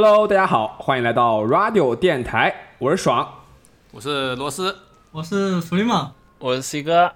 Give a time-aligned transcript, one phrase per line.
[0.00, 3.28] Hello，大家好，欢迎来到 Radio 电台，我是爽
[3.90, 4.76] 我是罗斯，
[5.10, 7.10] 我是弗利曼，我是 C 哥，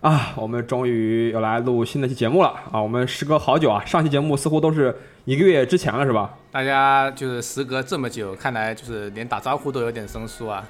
[0.00, 0.32] 啊。
[0.34, 2.82] 我们终于又来录新的期节目了啊！
[2.82, 6.34] 我们时隔好久啊，上期节目似乎都是一个月之前了，是吧？
[6.50, 10.64] 大家就是时隔这么久，看来就是连打招呼都有点生疏啊，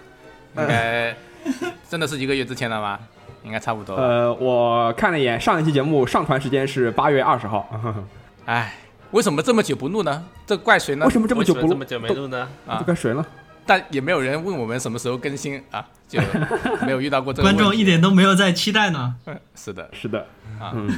[0.58, 1.16] 应该
[1.88, 2.98] 真的是一个月之前了吗？
[3.42, 3.94] 应该差不多。
[3.94, 7.66] 呃，我看了一眼上一期节目上传时间是八月二十号，
[8.44, 8.74] 哎，
[9.12, 10.24] 为什么这么久不录呢？
[10.46, 11.10] 这怪谁呢为？
[11.12, 11.68] 什么这么久不录？
[11.68, 12.48] 这么久没录呢？
[12.66, 13.24] 啊这怪谁呢？
[13.64, 16.20] 但也没有人问我们什么时候更新啊，就
[16.86, 17.56] 没有遇到过这个观。
[17.56, 19.14] 众一点都没有在期待呢。
[19.56, 20.20] 是的，是的，
[20.60, 20.88] 啊嗯，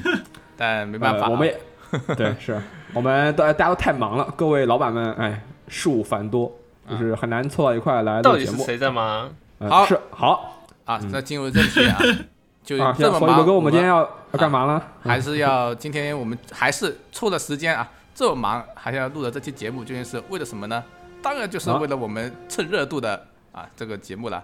[0.56, 1.58] 但没办法啊、呃我们也
[2.14, 2.60] 对，是
[2.92, 6.52] 我们都大家都太忙了，各位老板们，哎，事务繁多，
[6.90, 8.52] 就是很难凑到一块来到录节目。
[8.52, 9.30] 底是谁在忙？
[9.58, 11.98] 呃好是好啊，那进入正题啊，
[12.62, 14.82] 就啊，这么忙，所以哥哥，我们今天要要要干嘛呢？
[15.02, 17.88] 还是要今天我们还是抽了时间啊，
[18.18, 20.82] 这么忙还是要录的这期节目，究竟是为了什么呢？
[21.22, 24.42] 当然就是为了我们蹭热度的啊这个节目了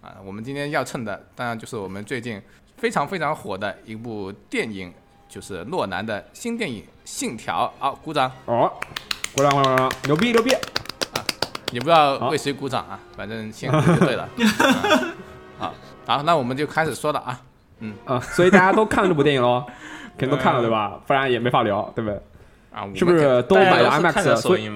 [0.00, 0.14] 啊。
[0.24, 2.40] 我们今天要蹭的当然就是我们最近
[2.76, 4.94] 非常非常火的一部电影，
[5.28, 7.66] 就是诺兰的新电影《信条》。
[7.82, 8.30] 好，鼓掌！
[8.44, 8.70] 哦，
[9.34, 10.52] 鼓掌鼓掌鼓掌，牛逼牛逼！
[10.54, 11.18] 啊
[11.72, 14.28] 也不知道为谁鼓掌啊，反正先鼓就对了。
[15.58, 15.74] 啊
[16.06, 17.40] 好，那我们就开始说了啊。
[17.80, 19.66] 嗯啊，所以大家都看了这部电影喽，
[20.16, 21.00] 肯定都看了对吧？
[21.08, 22.22] 不然也没法聊，对不对？
[22.76, 24.22] 啊，我是不是都买了 IMAX？
[24.22, 24.70] 的所以？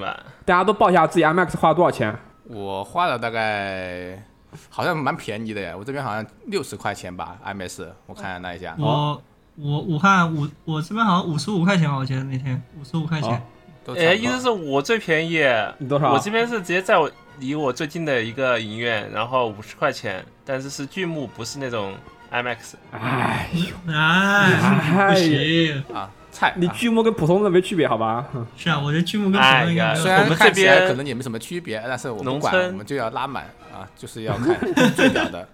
[0.46, 2.16] 大家都报一下自己 IMAX 花了多少钱？
[2.44, 4.24] 我花了大概
[4.70, 9.22] 好像蛮便宜的耶，我这边好像六十块钱吧，IMAX，我看那一下，我
[9.56, 13.94] 我武汉五我这边好像五十五块钱吧，我记得那天五十五块钱哦。
[13.96, 15.44] 哎，意思是我最便宜，
[15.78, 16.12] 你多少？
[16.12, 21.92] 我这边是直接在我离我最近的一个影院，然后五十块钱，但是是剧目，不是那种
[22.32, 22.74] IMAX。
[22.92, 26.10] 哎呦，哎，不行，啊，
[26.56, 28.26] 你剧目跟普通的没区别，好吧？
[28.56, 30.10] 是啊，我觉得剧目跟普通应该哎虽。
[30.10, 34.56] 然看我们这边起来可能也没什么区别，但是我们管，我们就要拉满啊，就是要看
[34.94, 35.48] 最屌的。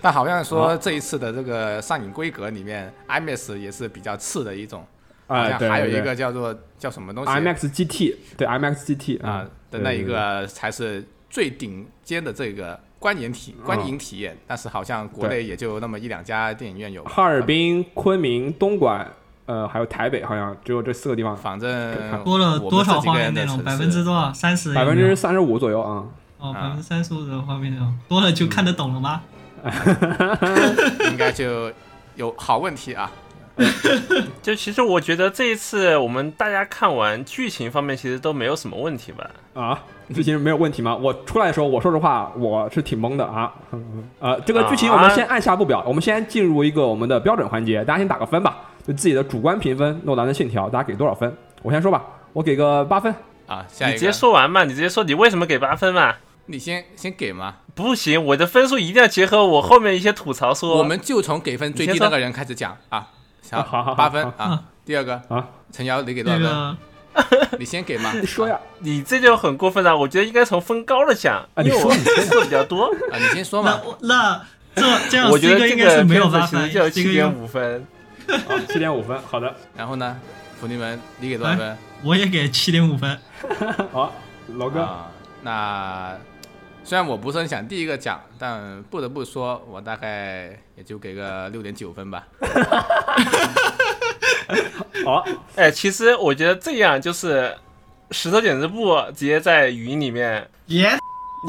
[0.00, 4.86] 但好像说这一次的这个上影规格里面，IMAX 也是比较次的一种，
[5.26, 17.02] 好像还有一个叫做叫什么东西 IMAX GT，对 IMAX GT 啊的那一个才是最顶尖的这个观影体观影体验，但是好像国内也就那么一两家电影院有。
[17.04, 19.10] 哈尔滨、昆明、东莞，
[19.46, 23.62] 呃，还有台北，好像只有这四个地方，反正多了多少画面内容？
[23.62, 24.32] 百分之多少？
[24.32, 24.72] 三十？
[24.72, 26.04] 百分之三十五左右啊。
[26.38, 29.20] 哦，啊百分之三十五的画面内容多了就看得懂了吗？
[31.10, 31.70] 应该就
[32.16, 33.10] 有好问题啊。
[34.42, 39.30] 就其实我觉得这一次我们大家看完剧情方面，其实都没有什么问题吧？
[39.54, 39.80] 啊，
[40.12, 40.96] 剧情没有问题吗？
[40.96, 43.52] 我出来的时候，我说实话，我是挺懵的啊。
[44.18, 48.56] 呃，这个剧情我们先按下不表，我们先进入一个我们的标准环节，大家先打个分吧，
[48.86, 50.00] 就自己的主观评分。
[50.04, 51.36] 诺兰的《信条》，大家给多少分？
[51.62, 53.14] 我先说吧，我给个八分。
[53.46, 56.14] 啊，下一个你直接说完嘛，你直接说你为什么给八分嘛？
[56.46, 60.76] 你先先给嘛，不行，我的分数一定要结合我后面一些吐槽说。
[60.76, 63.08] 我们就从给分最低那个人开始讲啊。
[63.50, 64.62] 好好好八分啊。
[64.84, 66.76] 第二个啊，陈瑶，你给多少分？
[67.60, 68.12] 你先给嘛。
[68.12, 72.86] 你说呀，你这就很过分了，我觉得应该从分高的讲，啊因为我你说你分数比较多。
[73.12, 73.80] 啊，你先说嘛。
[73.84, 74.42] 我那
[74.74, 77.86] 这这样我觉得这哥应该是个没有八分片子其实就有，C 七点五分。
[78.46, 79.54] 好，七点五分，好的。
[79.76, 80.16] 然后呢，
[80.60, 81.76] 福利们，你给多少分？
[82.02, 83.18] 我也给七点五分。
[83.92, 84.12] 好，
[84.56, 85.10] 老哥，啊，
[85.42, 86.16] 那
[86.82, 92.26] 虽然我不是很想第一个讲，但不得不说，我大概也就给个六点九分吧。
[95.04, 95.24] 好，
[95.56, 97.54] 哎，其实我觉得这样就是
[98.10, 100.90] 石头剪子布直接在语音里面，耶，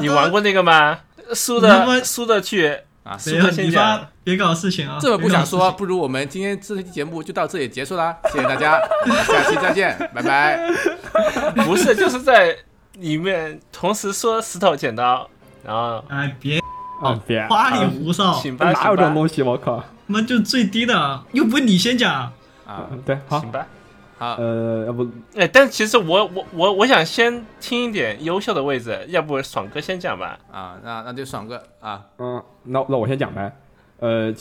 [0.00, 1.00] 你玩过那个吗？
[1.34, 4.98] 输的输的去，啊，没有是的先你发讲别搞事情啊！
[5.00, 10.60] 这么不想说，不如我们今天这期节目就到这里结束啦，谢谢大家，我们下期再见，拜拜。
[11.64, 12.56] 不是就是在
[12.94, 15.28] 里面同时说石头剪刀，
[15.64, 16.58] 然后哎，别
[17.00, 19.40] 哦，别，花里胡哨，哪有这种，东西？
[19.40, 19.78] 我靠！
[19.78, 22.12] 他妈就最低的，又不是你先讲。
[22.66, 23.64] 啊，嗯对，好，请吧。
[24.18, 30.38] 好，呃，要不哎，但其实我我我我想先听一点优秀的位置，要不爽哥先讲吧？
[30.50, 33.54] 啊，那那就爽哥啊，嗯，那那我先讲呗。
[33.98, 34.34] 呃，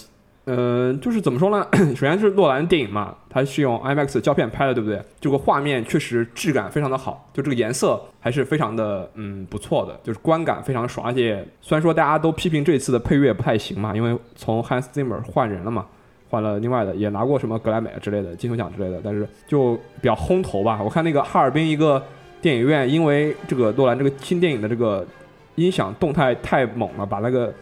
[0.45, 1.67] 呃，就是怎么说呢？
[1.93, 5.01] 首先是诺兰电影嘛，它是用 IMAX 胶片拍的，对不对？
[5.19, 11.05] 这个画面确实质感非常的好，就这个颜色还是非常的嗯不错的，就是观感非常爽。
[11.05, 15.85] 而且虽然说大家都批评这次的配乐不太行嘛，因为从 Hans Zimmer 换人了嘛。
[16.35, 20.81] 换了另外的，也拿过什么格莱美之类的金球奖之类的，但是就比较轰头吧。
[20.83, 22.03] 我看那个哈尔滨一个
[22.41, 25.07] 电影院，因为这个诺兰这个新电影的这个
[25.55, 27.53] 音响动态太猛了，把那个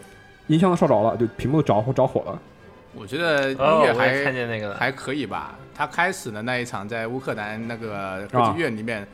[0.48, 2.42] 音箱都烧着了，就屏幕着火着火了。
[2.96, 4.74] 我觉得音哦，乐我也看见那个。
[4.74, 5.56] 还可以吧。
[5.76, 9.08] 他开始的那一场在乌克兰那个歌剧院里面，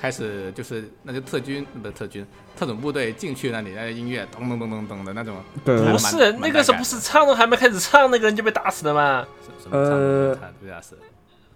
[0.00, 2.26] 开始就是那个特军不是特军
[2.56, 9.26] 特种部队进去那里，那个音乐咚咚咚咚咚的那种，对不是那个时候不是唱都还没开始唱，那个人就被打死了吗？
[9.62, 10.96] 什么呃唱对啊是。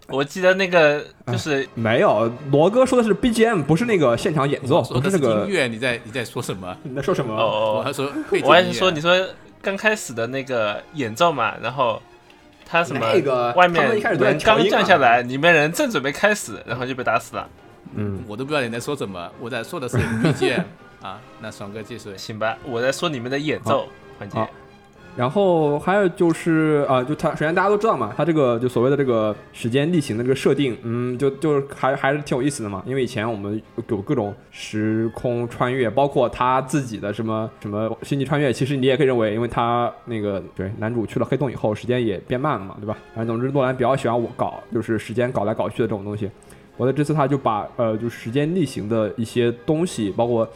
[0.09, 5.49] 我记得那个就是没有，罗哥说的是 BGM，不是那个现场演奏，说的是那个音。
[5.49, 6.77] 乐，你在你在说什么？
[6.83, 7.33] 你在说什么？
[7.33, 8.13] 哦哦，我还说
[8.43, 9.15] 我还是说你说
[9.63, 12.03] 刚开始的那个演奏嘛，然后
[12.67, 17.49] 他什么那个外面人刚降下来，里面人正准备开始，然后就被打死了。
[17.95, 20.65] 嗯，我都不知道你在说什么，我在说的是 BGM
[21.03, 21.21] 啊。
[21.41, 23.87] 那爽哥继续，行吧，我在说你们的演奏
[24.19, 24.39] 环节。
[25.17, 32.81] 然后还有就是啊、就它首先大家都知道嘛，它这个就所谓的这个时间逆行的这个设定，嗯，就就还还是挺有意思的嘛。
[32.87, 42.97] 因为以前我们有各种时空穿越，包括他自己的什么什么星际穿越，其实你也可以认为，因为他那个对男主去了黑洞以后，时间也变慢了嘛，对吧？
[43.13, 46.31] 反正总之诺兰比较喜欢我搞就是时间搞来搞去的这种东西。
[46.77, 50.49] 我在这次他就把呃就时间逆行的一些东西，包括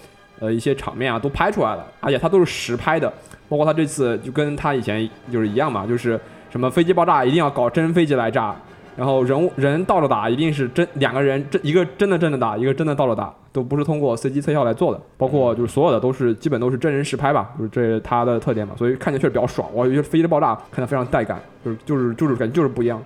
[0.44, 3.12] 呃一些场面啊都拍出来了，而且它都是实拍的。
[3.46, 6.18] 包括他这次就跟他以前就是一样嘛，就是
[6.50, 8.56] 什么飞机爆炸一定要搞真飞机来炸，
[8.96, 19.68] 然后人物人倒着打一定是真两个人真一个真的真的打，一个真的倒着打，都不是通过 CG 特效来做的，包括就是所有的都是基本都是真人实拍吧，就是这是它的特点嘛，所以看起来确实比较爽。
[19.72, 23.00] 我觉得飞机的爆炸看的非常带感，就是就是就是感觉就是不一样。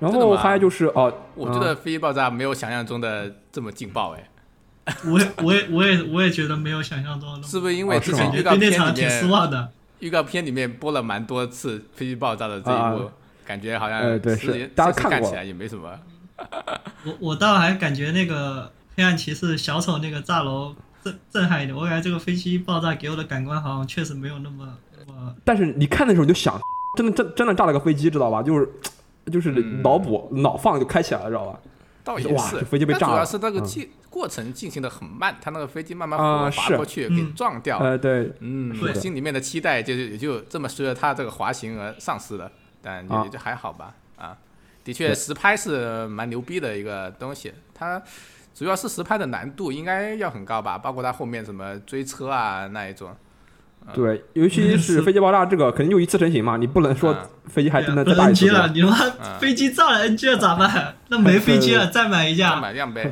[0.00, 4.28] 然后还有就是哦，我觉得飞机爆炸没有想象中的这么劲爆哎，
[5.06, 9.68] 我也我也我也我也觉得没有想象中的那么，是不是因为哦是吗之前预告对片里那场挺失面望的。
[10.00, 13.12] 预告片里面播了蛮多次飞机爆炸的这一幕啊，
[13.44, 15.96] 感觉好像呃对实是大家看起来也没什么。
[17.04, 20.74] 我我倒还感觉那个黑暗骑士小丑那个炸楼
[21.04, 24.68] 震震撼一点，我感觉这个飞机爆炸给我的感官好像确实没有那么
[25.06, 26.60] 那么 但是你看的时候你就想，
[26.96, 28.42] 真的真真的炸了个飞机，知道吧？
[28.42, 28.68] 就是
[29.30, 31.60] 就是嗯脑补、脑放就开起来了，知道吧？
[32.04, 33.06] 倒也是，哇这飞机被炸了。
[33.06, 33.64] 但主要是那个嗯。
[33.64, 37.16] 进、过程进行的很慢，他那个飞机慢慢滑过去，嗯。
[37.16, 37.78] 给撞掉。
[37.78, 42.50] 呃，对，嗯，心里面的期待就是也就这么随着他这个滑行而丧失了，
[42.82, 43.94] 但也就还好吧。
[44.16, 44.36] 啊，
[44.84, 48.02] 的确实拍是蛮牛逼的一个东西，它
[48.54, 53.16] 主要是实拍的难度应该要很高吧，包括它后面什么追车啊那一种。
[53.94, 60.94] 对，尤其 是飞机爆炸这个，肯定就一次成型嘛，你不能说嗯飞机还真的不再大一次了，你他妈嗯飞机炸了 NG 了咋办？
[61.08, 62.56] 那没飞机了 再买一再架。
[62.60, 63.10] 买辆呗。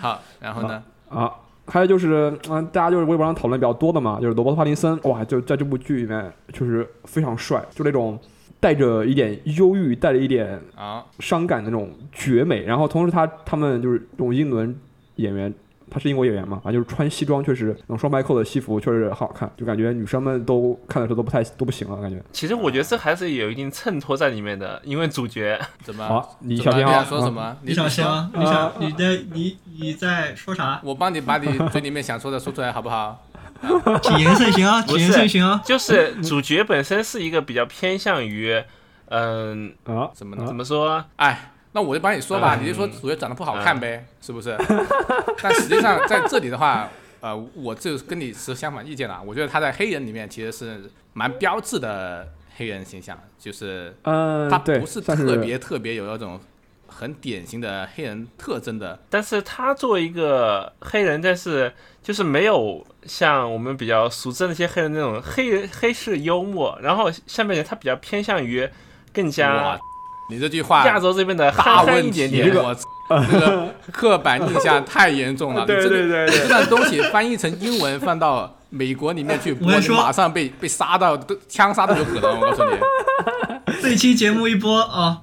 [0.00, 0.82] 好，然后呢？
[1.08, 1.30] 啊。
[1.68, 8.16] 还有就是，嗯、大家就是微博上讨论比较多的嘛，就是罗伯特·帕丁森，哇，就在这部剧里面就是非常帅，就那种
[8.60, 12.62] 带着一点忧郁、带着一点啊，伤感的那种绝美。
[12.62, 14.72] 然后同时他他们就是这种英伦
[15.16, 15.52] 演员，
[15.90, 22.22] 他是英国演员嘛，啊，就是穿西装确实那种双排扣的西服确实很好看，就感觉女生们都看的时候都不太都不行了，感觉。
[22.32, 26.26] 其实我觉得这还是有一定衬托在里面的，因为主角 怎么？
[26.40, 27.56] 你小天啊，想说什么？
[27.62, 28.30] 你想先吗？
[28.34, 30.80] 你想你在你你在说啥？
[30.82, 33.22] 我帮你把你嘴里面想说的说出来好不好？
[34.02, 35.62] 谨言慎行啊，不是谨言慎行啊。
[35.64, 38.62] 就是主角本身是一个比较偏向于，
[39.06, 40.10] 嗯，啊？
[40.12, 40.54] 怎么呢怎？
[40.54, 41.02] 么说？
[41.16, 44.56] 哎，那我就帮你说吧，嗯你就说主角长得不好看呗，是不是？
[45.42, 46.88] 但实际上在这里的话，
[47.20, 49.22] 呃，我就跟你持相反意见了。
[49.26, 56.40] 我觉得他在黑人里面其实是蛮标志的黑人形象，就是嗯，他不是特别特别有那种
[56.86, 58.98] 很典型的黑人特征的。
[59.10, 61.70] 但是他作为一个黑人，但是
[62.02, 68.66] 就是没有像我们比较熟知的那些黑人那种黑人黑式幽默，然后下面他比较偏向于
[69.12, 69.78] 更加，
[70.30, 72.56] 你这句话亚洲这边的大问题，一点点。
[72.56, 72.74] 我
[73.30, 75.60] 这个刻板印象太严重了。
[75.60, 79.54] 你对这个对对对这段东西翻译成英文放到美国里面去
[79.92, 82.40] 马上被被杀到都枪杀都有可能。
[82.40, 82.76] 我告诉你，
[83.80, 85.18] 这期节目一播啊，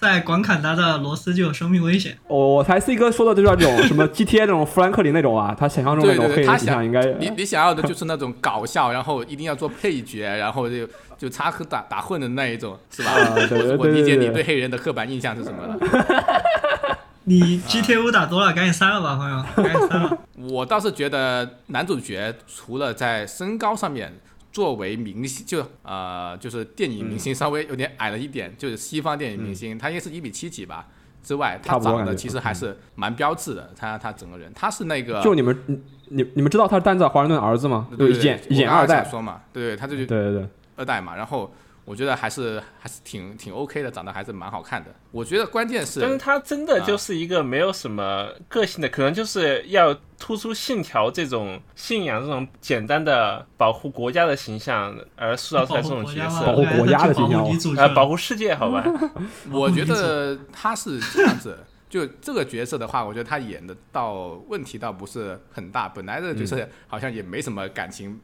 [0.00, 2.16] 在广坎达的罗斯就有生命危险。
[2.26, 13.12] 我我猜 C 哥说的就是那种什么 GTA 那种富兰克林那种啊，他想象中那对对对，种黑他想人形象应该你你想要的就是那种搞笑，然后一定要做配角，然后就就插科打打混的那一种，是吧？
[13.50, 15.76] 我我理解你对黑人的刻板印象是什么了。
[17.24, 20.18] 你 GTA 五打多了，赶紧删了吧，朋友，赶紧删了。
[20.50, 24.12] 我倒是觉得男主角除了在身高上面
[24.52, 30.86] 作为明星，就呃就是电影明星稍微有点矮了一点，就是西方电影明星，他应该是一米七几吧。
[31.20, 35.80] 之外，他长得其实还是蛮标致的，他他整个人，他是那个就你们你
[36.10, 37.88] 你你们知道他是丹泽华盛顿的儿子吗？
[37.98, 41.52] 对对对演演二代说嘛，对对，他这就对对对，二代嘛，然后
[41.84, 44.90] 我觉得还是还是挺挺 OK 的，长得还是蛮好看的。
[45.10, 58.08] 我觉得关键是但是他真的就是一个没有什么个性的，可能就是要突出信条这种信仰、这种简单的保护国家的形象而塑造出来这种角色 保护，国家的形象 保护女主呃，保。
[58.08, 58.84] 护世界，好吧？
[59.50, 65.88] 我觉得他是这样子，就这个角色的话，我觉得他演的到问题倒不是很大。
[65.88, 68.20] 本来这个角色好像也没什么感情，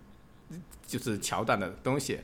[0.86, 2.20] 就是桥段的东西。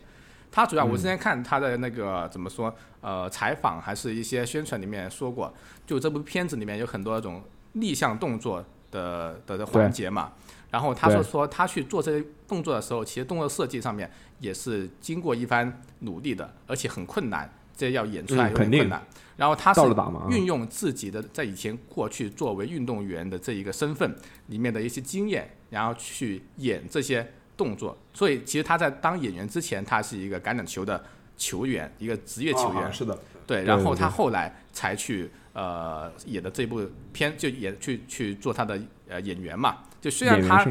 [0.51, 5.53] 他主要我之前看他的那个怎么说，呃，采访还是一些宣传里面说过，
[5.87, 10.33] 就这部片子里面有很多那种逆向动作的的的环节嘛。
[10.71, 19.03] 然后他说说他去做这些动作的时候，其实动作设计上面也是经过一番努力的，而且很困难，这要演出来有点困难。
[19.37, 19.81] 然后他是
[20.31, 24.15] 运用自己的在以前过去作为运动员的这一个身份
[24.49, 27.95] 里面的一些经验，然后去演这些动作。
[28.15, 31.05] 所以其实他在当演员之前，他是一个橄榄球的
[31.37, 32.91] 球员，一个职业球员。
[32.91, 33.19] 是的。
[33.47, 39.79] 对，然后他后来才去呃演的这部片，就演去去做他的呃演员嘛。
[40.01, 40.65] 就虽然他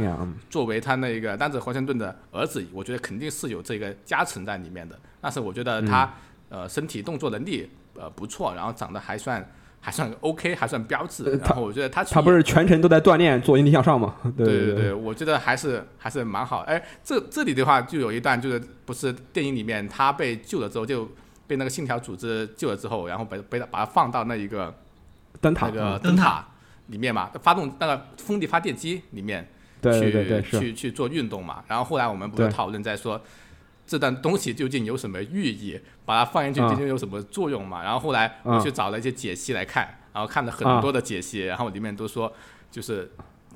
[0.50, 4.98] 作为他那个丹泽华盛顿的儿子，我觉得肯定是有这个加成在里面的。
[5.20, 6.14] 但是我觉得他
[6.50, 9.46] 呃身体动作能力呃不错，然后长得还算
[9.88, 11.24] 还算 OK，还算标致。
[11.46, 14.16] 然后我觉得他他不是全程都在锻炼做引体向上吗？
[14.36, 16.60] 对对对，我觉得还是还是蛮好。
[16.68, 21.10] 哎，这这里的话就有一段就是不是电影里面他被救了之后就
[21.48, 24.76] 被那个信条组织救了之后，然后被被把他放到那一个
[25.40, 26.46] 灯塔那个灯塔。
[26.88, 29.46] 里面嘛，发动那个风力发电机里面
[29.82, 33.22] 去去去做运动嘛，然后后来我们不是讨论在说
[33.88, 37.82] 这段东西究竟有什么寓意，把它放进去究竟有什么作用嘛？
[37.82, 42.32] 然后后来我去找了一些解析来看，然后看了很多的解析，然后里面都说
[42.70, 43.10] 就是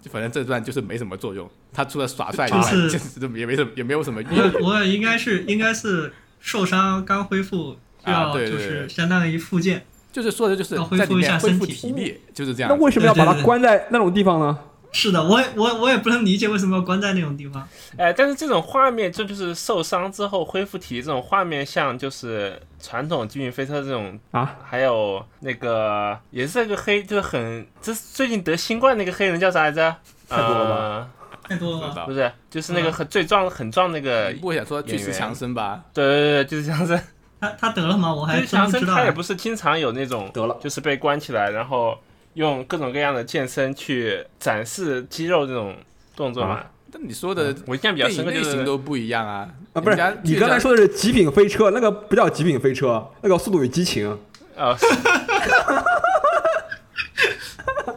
[0.09, 4.23] 反正这段就是没什么作用，他除了耍帅以外，就是 也没什么也没有什么。
[4.31, 9.85] 我我应该是应该是受伤刚恢复，要就是相当于复健。
[10.11, 12.69] 就是说的，就是在里面恢复体力，就是这样。
[12.69, 14.59] 那为什么要把它关在那种地方呢？
[14.91, 17.67] 是的，我也我我也不能理解为什么要关在那种地方。
[17.97, 29.95] 哎，但是这种画面，这就是受伤之后恢复体力这种画面，像就是传统极品飞车这种啊，还有那个也是那个黑，就是很，这最近得新冠那个黑人叫啥来着？
[30.27, 31.09] 太多了吧？
[31.43, 34.33] 太多了，不是，就是那个很最壮很壮那个。
[34.41, 35.83] 不想说巨石强森吧？
[35.93, 37.01] 对对对，巨石强森。
[37.39, 38.13] 他他得了吗？
[38.13, 38.93] 我还真不知道。
[38.93, 41.97] 他也不是经常有那种得了，就是被关起来，然后
[42.33, 45.75] 用各种各样的健身去展示肌肉这种
[46.15, 46.63] 动作嘛。
[46.91, 49.49] 但你说的，我印象比较深刻，类型都不一样啊。
[49.73, 54.17] 啊，不是，你刚才说的是极品飞车，那个不叫极品飞车，那个速度与激情。
[54.57, 54.75] 啊。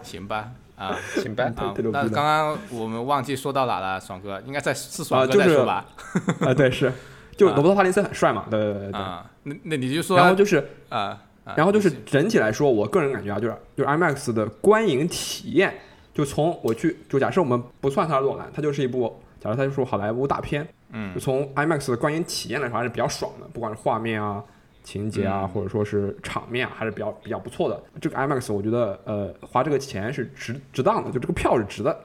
[0.03, 1.45] 行吧，啊，行吧。
[1.57, 5.85] 啊，那刚刚我们忘记说到哪了，爽哥，应该在是爽哥在说吧？
[6.41, 6.93] 啊，对，是。
[7.37, 8.45] 就 罗伯特·帕林森很帅嘛？
[8.49, 9.01] 对对对对。
[9.01, 11.21] 啊，那那你就说，然后就是啊，
[11.57, 15.75] 然后就是整体来说，我个人感觉啊，就是就是 IMAX 的观影体验，
[16.15, 24.43] 就从我去就假设我们不算它的诺兰，它就是一部，假设它就是好莱坞大片，嗯，就从 IMAX 的观影体验来说还是比较爽的，不管是画面啊、
[24.83, 27.83] 情节啊，或者说是场面啊，还是比较比较不错的。
[28.01, 31.99] 这个 IMAX 我觉得呃花这个钱是值值当的，就这个票是值的。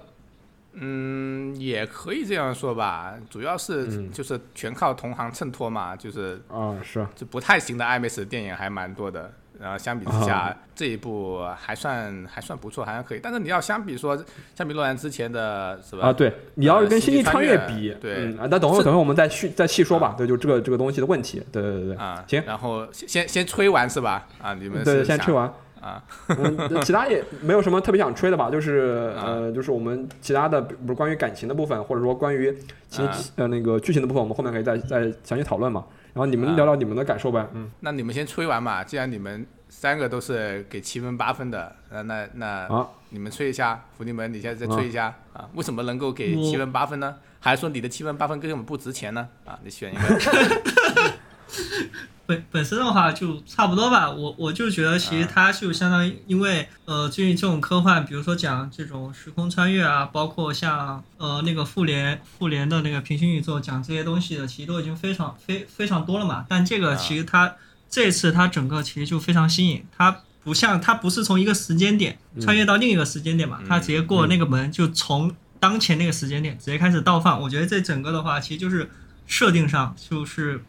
[0.74, 13.20] 嗯，也可以这样说吧，主要是就是全靠同行衬托嘛，就是啊是，就不太行的 IMAX 电影还蛮多的，然后相比之下这一部还算还算不错，还算可以。
[13.22, 14.16] 但是你要相比说，
[14.56, 16.08] 相比诺兰之前的是吧？
[16.08, 18.28] 啊对，你要是跟星际穿越比，对。
[18.38, 21.96] 啊，那等会儿等会儿我们再细再细说吧，对，就这个这个东西的问题，对对对对。
[21.96, 24.28] 啊，行，然后先先吹完是吧？
[24.42, 25.52] 啊，你们对先吹完。
[25.82, 32.54] 啊，嗯，其他也没有什么特别想吹的吧，就是呃，就是我们其他的，比如关于感情的部分，或者说关于
[32.90, 33.02] 其
[33.36, 35.86] 呃那个剧情的部分，我们后面可以再再详细讨论嘛。
[36.14, 37.48] 然后你们聊聊你们的感受呗。
[37.54, 45.48] 嗯，那你们先吹完嘛，既然你们三个都是给七分八分的，那那那啊，你们吹一下，福利门，你现在再吹一下啊？
[45.54, 47.16] 为什么能够给七分八分呢？
[47.40, 49.30] 还是说你的七分八分根本不值钱呢？
[49.46, 50.02] 啊，你选一个。
[52.30, 66.46] 本本身的话就差不多吧，我我就觉得其实它就相当于，因为呃最近这种科幻，比如说讲这种时空穿越啊，包括像呃那个复联复联的那个平行宇宙讲这些东西的，其实都已经非常非非常多了嘛。
[66.48, 67.56] 但这个其实它
[67.90, 77.42] 这次它整个其实就非常新颖，它不像它不是从一个时间点穿越到另一个时间点嘛，它直接过那个门就从当前那个时间点直接开始倒放。
[77.42, 78.88] 我觉得这整个的话，其实就是
[79.26, 80.64] 设定上就是。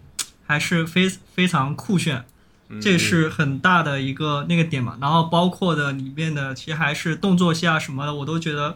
[0.51, 2.25] 还是非非常酷炫，
[2.83, 4.99] 这是很大的一个那个点嘛。
[5.01, 8.75] 然后包括的里面的，其实还是动作戏啊什么的，我都觉得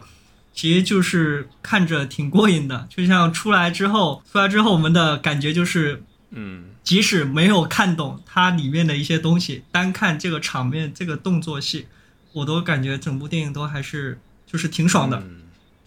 [0.53, 2.87] 其实就是看着挺过瘾的。
[2.89, 6.01] 就像出来之后，出来之后我们的感觉就是，
[6.31, 11.87] 嗯，即使没有看懂它里面的一些东西，单看这个场面、这个动作戏，
[12.31, 14.17] 我都感觉整部电影都还是
[14.47, 15.21] 就是挺爽的。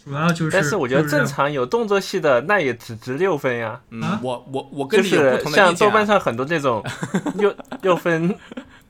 [0.02, 3.80] 主要就是，但是我觉得正常有动作戏的那也只值六分呀。
[3.90, 6.82] 嗯，我我我跟你有不同的像豆瓣上很多这种
[7.36, 8.34] 六六分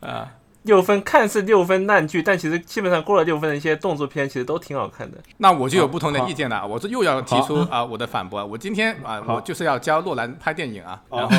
[0.01, 0.29] 啊，
[0.63, 5.17] 六分看似六分烂剧，但其实基本上过了六分的一些动作片，其实都挺好看的。
[5.39, 8.45] 那我就有不同的意见了，我这又要提出好啊我的反驳。
[8.45, 11.03] 我今天啊，好我就是要教洛兰拍电影啊。
[11.09, 11.37] 哦然后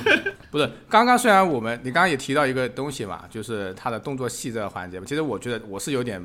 [0.50, 6.20] 不是，刚刚虽然我们你刚刚也提到一个东西嘛，就是他的动作戏这个环节，其实我觉得我是有点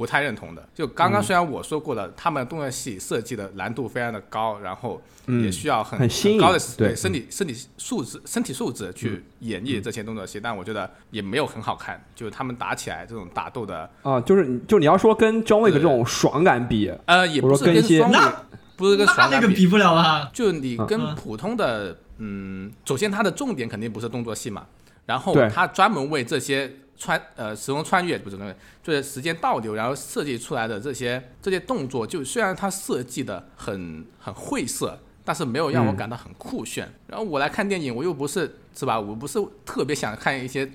[0.00, 0.66] 不太认同的。
[0.74, 5.98] 就刚嗯刚虽然我说过了，他们动作戏设计的难度非常的高，然后嗯也需要很
[6.38, 12.02] 高的对身体身体素质身体素质去演绎这些动作戏，但我觉得也没有很好看。
[12.14, 18.42] 就是他们打起来这种打斗的，啊，就是你就你要说跟 John Wick 这种爽感比，呃，也不是跟说跟一些双那
[18.76, 19.46] 不是跟那爽感比。
[19.46, 20.30] 那个比不了啊。
[20.32, 24.64] 就你跟嗯普通的，嗯，首先它的重点肯定不是动作戏嘛，
[25.04, 36.92] 然后对它专门为这些穿呃时空穿越不是穿越，就是时间倒流，然后设计出来的这些这些动作，就虽然它设计的很很晦涩，但是没有让我嗯感到很酷炫。
[37.06, 39.00] 然后我来看电影，我又不是是吧？
[39.00, 40.70] 我不是特别想看一些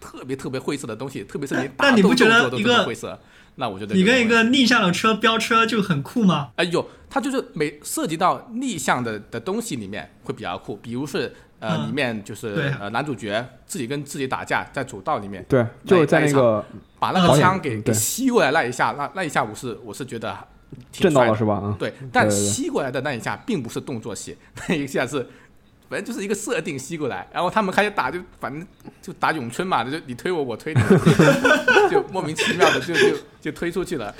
[0.00, 3.20] 特别特别晦涩的东西，特别是你打斗但你不觉动作都这么晦涩，
[3.56, 6.52] 那我觉得你跟一个逆向的车飙车就很酷吗？
[6.56, 11.88] 哎呦，它就是每涉及到逆向的的东西里面会比较酷，比如是呃、嗯。
[11.88, 16.64] 里面就是呃男主角自己跟自己打架，在主道里面对，就是在那个
[16.98, 20.36] 把那个枪给给吸过来那一下，那那一下我是我是觉得
[20.90, 21.32] 挺震到帅的。
[21.32, 21.54] 了是吧？
[21.54, 24.36] 啊，对，但吸过来的那一下并不是动作戏，
[24.68, 25.26] 那一下是，
[25.88, 28.66] 反正就是一个设定吸过来，然后他们开始打就反正
[29.00, 30.80] 就打咏春嘛，就你推我，我推你，
[31.90, 34.14] 就莫名其妙的就就就推出去了，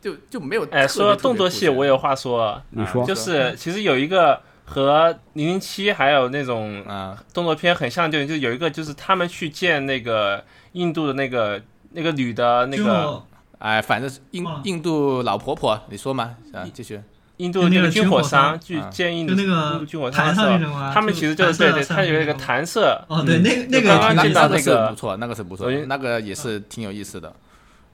[0.00, 0.66] 就就没有。
[0.70, 3.04] 哎，说到动作戏，我有话说，你说。
[3.04, 4.40] 就是其实有一个
[4.70, 7.18] 和零零七还有那种啊。
[7.34, 11.60] 动作片很像的电影，就有一个就是他们去见那个印度的那个
[11.92, 13.20] 那个女的那个
[13.58, 16.36] 哎，反正是印哦印度老婆婆，你说嘛？
[16.52, 17.00] 啊，继续。
[17.38, 18.88] 印度那个军火商去啊。
[18.90, 23.42] 见印度就那个军火商弹的他们其实就是对对，他有一个弹射，哦，对，嗯。
[23.42, 27.32] 那个那个刚刚见到那那个是不错，那个是不错我觉得，那个也是挺有意思的。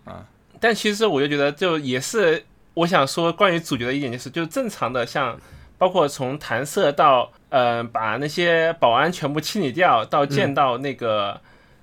[0.04, 0.24] 啊。
[0.58, 5.38] 但其实我就觉得，就也是我想说关于主角的一点，就是就正常的像，
[5.78, 11.40] 包括从弹射到呃把那些保安全部清理掉，到见到那个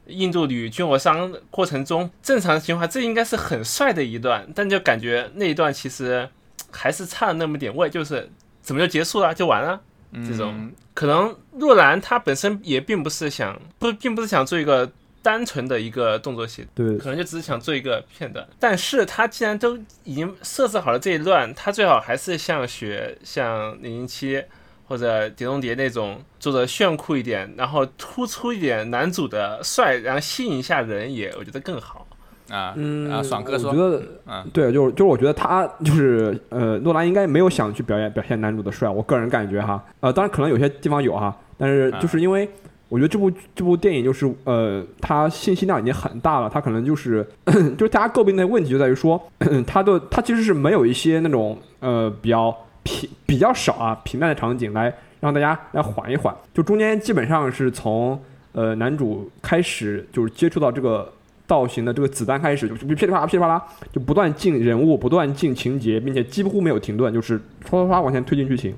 [0.08, 6.30] 印度女军火商过程中，正常情况下这应该是很帅的一段，但就感觉那一段其实
[6.72, 8.30] 还是差了那么点味，就是
[8.62, 9.82] 怎么就结束了就完了。
[10.28, 10.54] 这种。
[10.56, 14.92] 嗯可能若兰她本身也并不是想不，并不是想做一个
[15.24, 16.98] 单纯的一个动作戏，对。
[16.98, 18.46] 可能就只是想做一个片段。
[18.60, 24.44] 但是他既然都已经设置好了这一段，他最好还是像学像零零七
[24.86, 32.06] 或者碟中谍那种做的炫酷一点，然后突出一点男主的帅，然后吸引一下人也，我觉得更好。
[32.50, 33.72] 啊，嗯，啊，爽哥说？
[33.72, 42.00] 我觉，得嗯对，就是就是我觉得他就是呃，诺兰应该没有想去表演表现男主的帅，我个人感觉哈，呃，当然可能有些地方有哈，但是啊。
[42.02, 42.48] 就是因为
[42.94, 47.28] 我觉得这部这部电影就是呃，它信息量已经很大了，它可能就是
[47.76, 49.20] 就是大家诟病的问题就在于说，
[49.66, 61.12] 它的它其实是没有一些那种呃比较平比较少啊平淡的场景来让大家来缓一缓，就中间基本上是从呃男主开始就是接触到这个。
[61.46, 67.38] 造型的这个子弹开始就噼里啪啦噼里啪啦，就不断进人物，不断进情节，并且几乎没有停顿，就是
[67.70, 68.74] 唰唰唰往前推进剧情，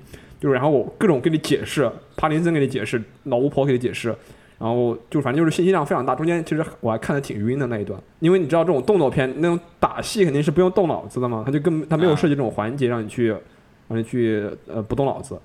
[0.45, 4.09] 就然后我各种给你解释，帕林森给你解释，老巫婆给你解释，
[4.59, 6.13] 然后就反正就是信息量非常大。
[6.13, 13.29] 中间其实我还看的挺晕的那一段，因为你知道这种动作片那种打戏肯定是不用动脑子的嘛，他就根本他没有啊设计这种环节让你去
[13.87, 15.35] 让你去呃不动脑子，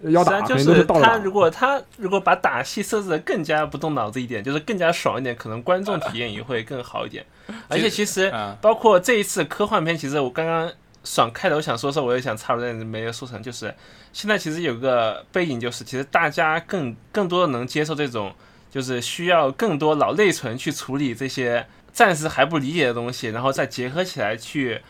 [0.00, 0.84] 要打就是。
[0.84, 7.24] 他如果他如果把打戏设置的更加不动脑子一点，就是更加爽一点，可能观众体验也会更好一点。
[7.68, 10.68] 而且其实啊，包括这一次科幻片，其实我刚刚
[11.04, 13.42] 爽开头想说说，我也想插入，但是没有说成。
[13.42, 13.72] 就是
[14.18, 18.34] 现在其实有个背景，就是其实大家更更多的能接受这种，
[18.68, 24.80] 就是需要更多脑内存去处理这些暂时还不理解的东西，然后再结合起来去。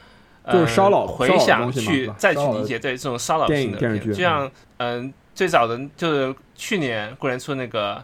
[0.51, 7.97] 就是烧脑呃回想去再去理解，对这种烧脑电性的片，影电视剧就像嗯最早的就是去年过年出那个《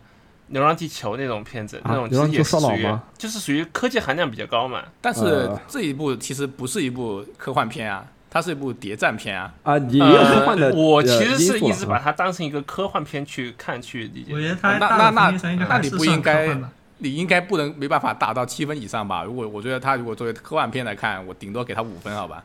[0.49, 4.85] 流浪地球》那种片子，那种其实也是属于就是属于科技含量比较高嘛。
[5.01, 9.55] 但是呃这一部其实不是一部科幻片啊，它是一部谍战片啊。
[9.63, 10.75] 啊，也也有科幻的、呃。
[10.75, 14.41] 我呃其实是一直把它当成一个科幻片去看去理解我。
[14.41, 16.59] 觉得它那那层面上应该那你不应该
[16.99, 19.23] 你应该不能没办法打到七分以上吧？
[19.23, 22.43] 如果我觉得它如果作为科幻片来看，我顶多给它五分，好吧？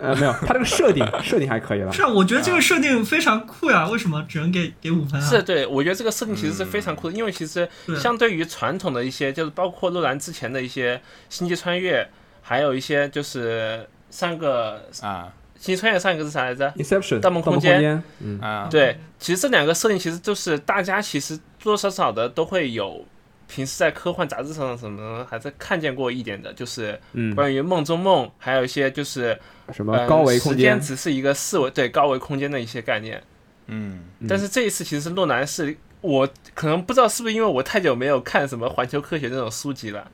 [0.00, 1.92] 呃没有，它这个设定 设定还可以了。
[1.92, 5.26] 是啊，我觉得这个设定非常酷呀，为什么只能给给五分啊？
[5.26, 10.96] 是对，我觉得这个设定其实是非常酷的，因为其实相对于传统的一些，就是包括诺兰之前的一些
[11.28, 12.02] 《星际穿越》，
[12.42, 15.32] 还有一些就是上个《啊。
[15.60, 23.04] 星际穿越》上一个是啥来着？Inception 盗梦空空间嗯，啊，对，其实这两个设定其实就是大家其实多多少少的都会有
[23.48, 29.36] 平时在科幻杂志上什么还是看见过一点的，就是嗯，关于梦中梦，还有一些就是
[29.72, 33.20] 什么嗯高维空时间间，只是一个四维对高维空间的一些概念。
[33.66, 34.28] 嗯，嗯。
[34.28, 40.08] 但是这一次其实是诺兰是我可能不知道是不是因为我太久没有看什么环球科学这种书籍了，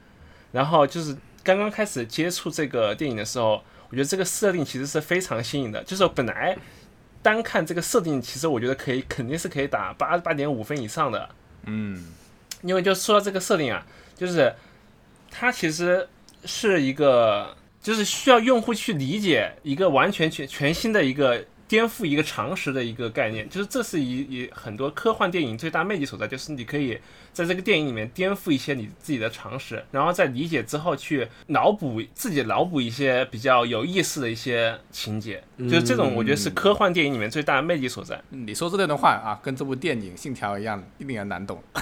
[0.53, 5.83] 然后就是刚刚开始接触这个电影的时候，我觉得这个设定其实是非常新颖的。
[5.85, 6.57] 就是本来
[7.23, 11.29] 单看这个设定，其实我觉得可以肯定是可以打八八点五分以上的，
[11.67, 12.13] 嗯，
[12.63, 14.55] 因为就说到这个设定啊，就是
[15.31, 16.07] 它其实
[16.45, 26.99] 是一个就是需要用户去理解一个完全全全新的一个颠覆一个常识的一个概念，就是这是一一很多科幻电影最大魅力所在，就是你可以
[27.33, 38.21] 在这个电影里面颠覆一些你自己的常识，然后在理解之后去脑补自己脑补一些比较有意思的一些情节，就是这种我觉得是科幻电影里面最大的魅力所在。
[38.29, 41.63] 你说这段话啊，跟这部电影《信条》一样，一定要难懂。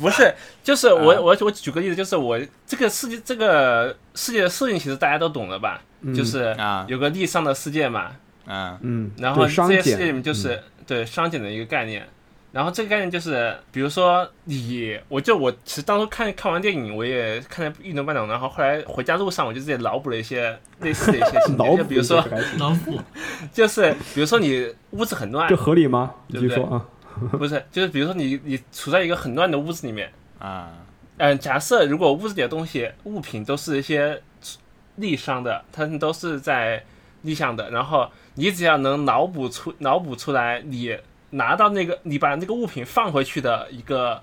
[0.00, 5.82] 不是，就是我、啊我我举个例子，就是我这个世界这个世界的设定其实大家都懂了吧？
[6.00, 6.14] 嗯。
[6.14, 6.84] 就是啊。
[6.88, 8.12] 有个地上的世界嘛，
[8.46, 8.78] 嗯。
[8.82, 12.06] 嗯，然后这些世界里面就是、对商检的一个概念。
[12.52, 23.00] 然后这个概念就是，比如说你，我就我其实当初看看完电影，我也看了一懂半懂，然后后来回家路上我就自己脑补了一些类似的一些情节，就比如说一下还行老虎，
[23.52, 26.12] 就是比如说你屋子很乱这，合理吗？
[26.26, 26.84] 你对不对说啊，
[27.38, 30.70] 不是，就是比如说你你处在一个很乱的屋子里面，啊。
[31.18, 34.20] 嗯，假设如果屋子里的东西物品都是一些
[35.00, 36.84] 立商的，它们都是在
[37.22, 40.96] 立项的，然后你只要能脑补出脑补出来，你
[41.30, 44.20] 拿到那个你把那个物品放回去的一个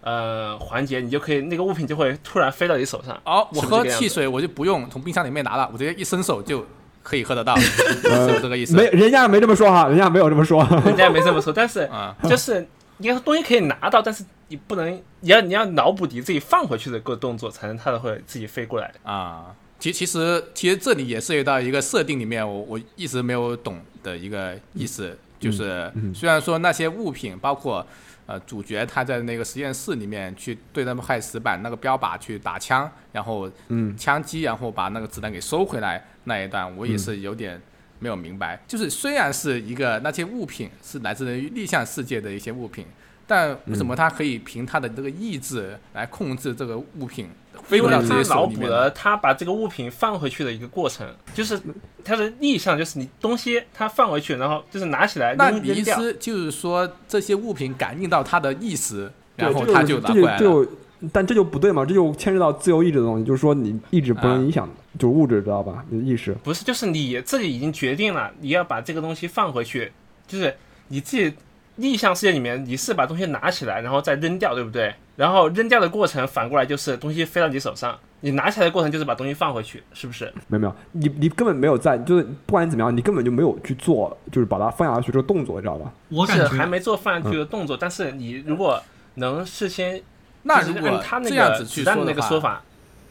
[0.00, 3.20] 呃环节，你就可以那个物品就会突然飞到你手上。
[3.24, 6.66] 哦，我喝汽水我就不用从冰箱里面拿了，我直接一伸手就
[7.02, 7.54] 可以喝得到，
[8.04, 8.74] 呃是这个意思？
[8.76, 10.64] 没，人家没这么说哈，人家没有这么说。
[10.84, 12.66] 人家没这么说，但是 啊就是
[12.98, 18.92] 你要东西可以拿到，但是你不能，你要你要脑补你自己放回去的个动作，才能它才会自己飞过来。
[19.02, 19.46] 啊，
[19.82, 27.84] 其其实其实这里也涉及到一个设定里面，我我一直没有懂的一个意思，就是嗯虽然说那些物品包括。
[28.24, 37.60] 呃，主角他在那个实验室里面去对他们害死板那个标靶去打枪，然后嗯枪击，然后把那个子弹给收回来那一段，我也是有点
[37.98, 38.62] 没有明白。
[38.68, 42.86] 就是虽然是一个那些物品是来自于逆向世界的一些物品，
[43.26, 47.28] 但为什么他可以凭他的这个意志来控制这个物品
[47.62, 48.66] 飞因为回到自己他脑手里面呢？
[48.66, 51.60] 补了他把这个物品放回去的一个过程，就是
[52.04, 55.82] 它的意向，就是你东西它放回去，然后就是拿起来那你意。
[55.84, 60.38] 思就是说，这些物品感应到他的意识，然后他就拿过来了。
[60.38, 60.66] 就，
[61.12, 65.84] 但这就不对嘛，这就牵扯到自由意志的东西，就是说你意志不能啊影响，就是物质知道吧？
[65.88, 66.32] 你的意识。
[66.42, 69.92] 不是，就是你自己已经决定了，你要把这个东西放回去，
[70.26, 70.54] 就是
[70.88, 71.34] 你自己
[71.76, 74.94] 逆向世界里面，你是把东西拿起来，然后再扔掉，对不对？
[75.16, 80.32] 然后扔掉的过程反过来就是东西飞到你手上，你拿起来的过程就是把东西放回去，是不是？
[80.48, 85.92] 没有没有，你你根本没有在，就是不管你怎么样，你根本就没有去做，就是把它放下去这个动作，知道吧？
[86.08, 88.82] 我感是还没做放下去的动作，但是你如果
[89.14, 90.02] 能事先
[90.42, 92.62] 那如果按他那个这样子去子弹的说的那个说法，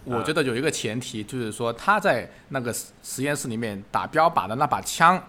[0.03, 5.21] 我觉得有一个前提，就是说他在那个实实验室里面打标靶的那把枪，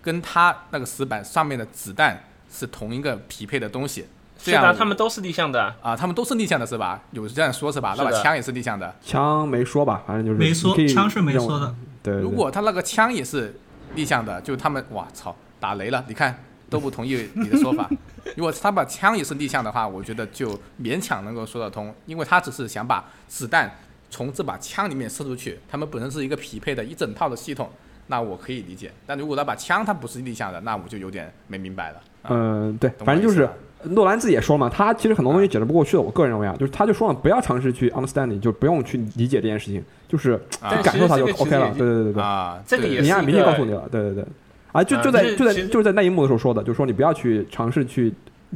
[0.00, 2.18] 跟他那个石板上面的子弹
[2.50, 4.06] 是同一个匹配的东西。
[4.42, 5.74] 是的，他们都是逆向的。
[5.82, 7.02] 啊，他们都是逆向的是吧？
[7.10, 7.94] 有这样说是吧？
[7.98, 8.94] 那把枪也是逆向的。
[9.02, 11.74] 枪没说吧，反正就是没说枪是没说的。
[12.02, 13.54] 对，对如果他那个枪也是
[13.94, 17.86] 逆向的，就他们哇操打雷了，你看都不同意你的说法。
[18.34, 23.70] 如果他把枪也是逆向的话，我觉得就勉强能够说得通，因为他只是想把子弹
[24.08, 27.70] 从这把枪里面射出去，他们本身是一个匹配的一整套的系统，
[28.06, 28.90] 那我可以理解。
[29.06, 32.00] 但如果那把枪它不是逆向的，那我就有点没明白了。
[32.22, 33.48] 啊嗯，对，反正就是
[33.84, 36.02] 诺兰自己也说嘛，他其实很多东西解释不过去的。
[36.02, 40.38] 我个人认为啊，就是他就说了，不要尝试去 understanding，就不用去理解这件事情，就是
[40.82, 41.70] 感受它就 OK 了。
[41.70, 42.22] 对对对对
[42.66, 44.24] 这个也是一明确告诉你了，对对对。
[44.72, 48.14] 啊，就啊就在就在就是在那一幕的时候说的，就是说你不要去尝试去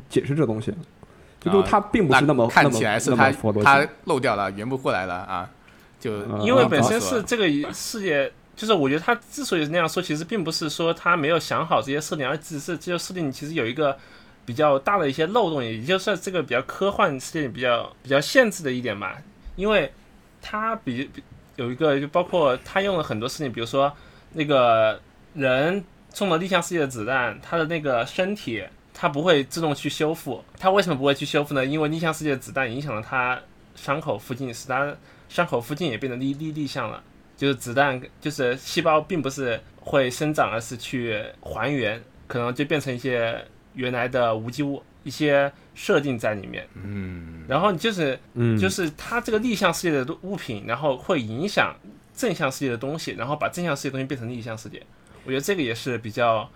[0.09, 0.72] 解释这东西，
[1.40, 3.87] 就就啊它并不是那么看那么起来是他他。
[4.05, 5.48] 漏掉了，圆不过来了啊，
[5.98, 13.96] 就呃因为本身是这个世界，就是我觉得他之所以那样说，其实并不是说他没有想好这些设定，而只是这些设定其实有一个
[14.46, 19.16] 比较大的一些漏洞，也就是这个比较科幻设定比较比较限制的一点吧。
[19.56, 19.92] 因为
[20.40, 21.10] 他比
[21.56, 23.92] 有一个就包括他用了很多事情，比如说
[24.32, 25.00] 那个
[25.34, 28.64] 人中了逆向世界的子弹，他的那个身体。
[28.96, 31.66] 他不会自动去修复，他为什么不会去修复呢？
[31.66, 33.36] 因为逆向世界的子弹影响了他
[33.74, 34.94] 伤口附近，使他
[35.28, 37.02] 伤口附近也变得逆逆逆向了。
[37.36, 43.44] 就是子弹，就是细胞并不是会生长，而是去还原，可能就变成一些
[43.74, 46.66] 原来的无机物，一些设定在里面。
[46.74, 51.74] 嗯，然后就是嗯，就是它这个逆向世界的物品，然后会影响
[52.14, 54.80] 正向世界的东西，然后把正向世界的东西变成逆向世界。
[55.24, 56.48] 我觉得这个也是比较，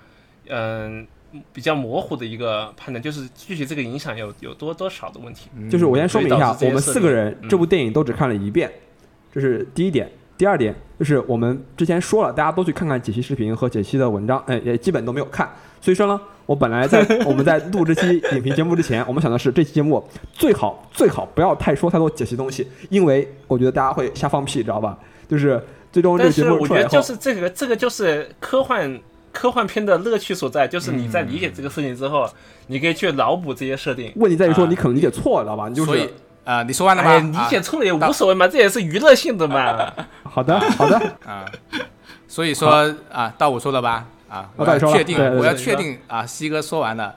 [0.48, 1.06] 嗯、
[1.52, 5.50] 比较模糊的一个判断，就是具体这个影响有有多多少的问题。
[5.68, 8.70] 就是我先说明一下我们四个人嗯这部电影都只看了一遍，
[9.32, 10.08] 这是第一点。
[10.38, 15.50] 第二点就是我们之前说了，大家都去看看解析视频和解析的文章，哎，也基本都没有看。
[15.80, 24.96] 所以说呢，我本来在 我们在录这期影评节目之前，我们想的是这期节目最好最好不要太说太多解析东西，因为我觉得大家会瞎放屁，知道吧？
[25.28, 25.60] 就是
[25.92, 29.00] 最终这个节目我觉得就，是这个这个就是科幻
[29.32, 32.28] 科幻片的乐趣所在，就是你在理解这个事情之后，
[32.68, 34.12] 你可以去脑补这些设定。
[34.16, 35.68] 问题在于说啊你可能理解错了，知道吧？
[35.68, 36.08] 你就是所以
[36.48, 37.10] 啊、你说完了吗？
[37.10, 39.92] 哎，理解错了也无所谓嘛，这也是娱乐性 的嘛。
[40.22, 41.44] 好的好的， 啊，
[42.26, 44.06] 所以说啊，到我说了吧？
[44.30, 47.14] 啊，我确定，对对我要确定啊，西哥说完了，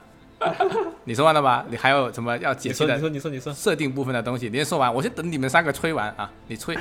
[1.04, 1.64] 你说完了吧？
[1.70, 4.50] 你还有什么要解析的你说你说你说，设定部分的东西？
[4.50, 6.76] 你先说完，我先等你们三个吹完啊，你吹，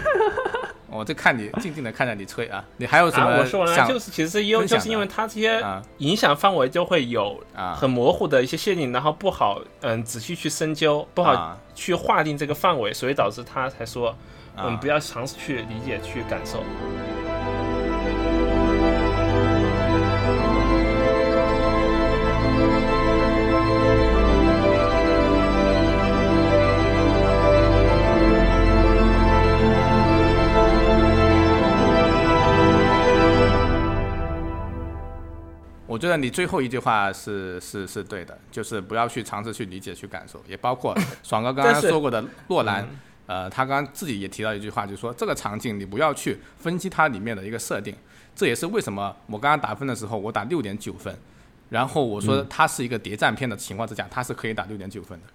[0.91, 4.83] 我就看你静静的看着你吹啊，你还有什啊，么我说完了，就是其实因为分享的？
[4.83, 5.81] 就是因为它这些啊。
[5.99, 7.73] 影响范围就会有啊。
[7.73, 11.57] 很模糊的一些限定，然后不好嗯仔细去深究，不好啊。
[11.73, 14.15] 去划定这个范围，所以导致他才说
[14.57, 16.61] 嗯啊不要尝试去理解去感受。
[35.91, 42.87] 我觉得你最后一句话是是是对的，就是不要去尝试去理解、去感受，也包括 爽哥刚刚说过的洛兰，
[43.25, 47.93] 呃，他刚刚自己也提到一句话，就是说这个场景你不要去分析它里面的一个设定，
[48.33, 51.13] 这也是为什么我刚刚打分的时候我打六点九分，
[51.67, 55.25] 然后我说它是一个谍战片的情况之下，它是可以打六点九分的，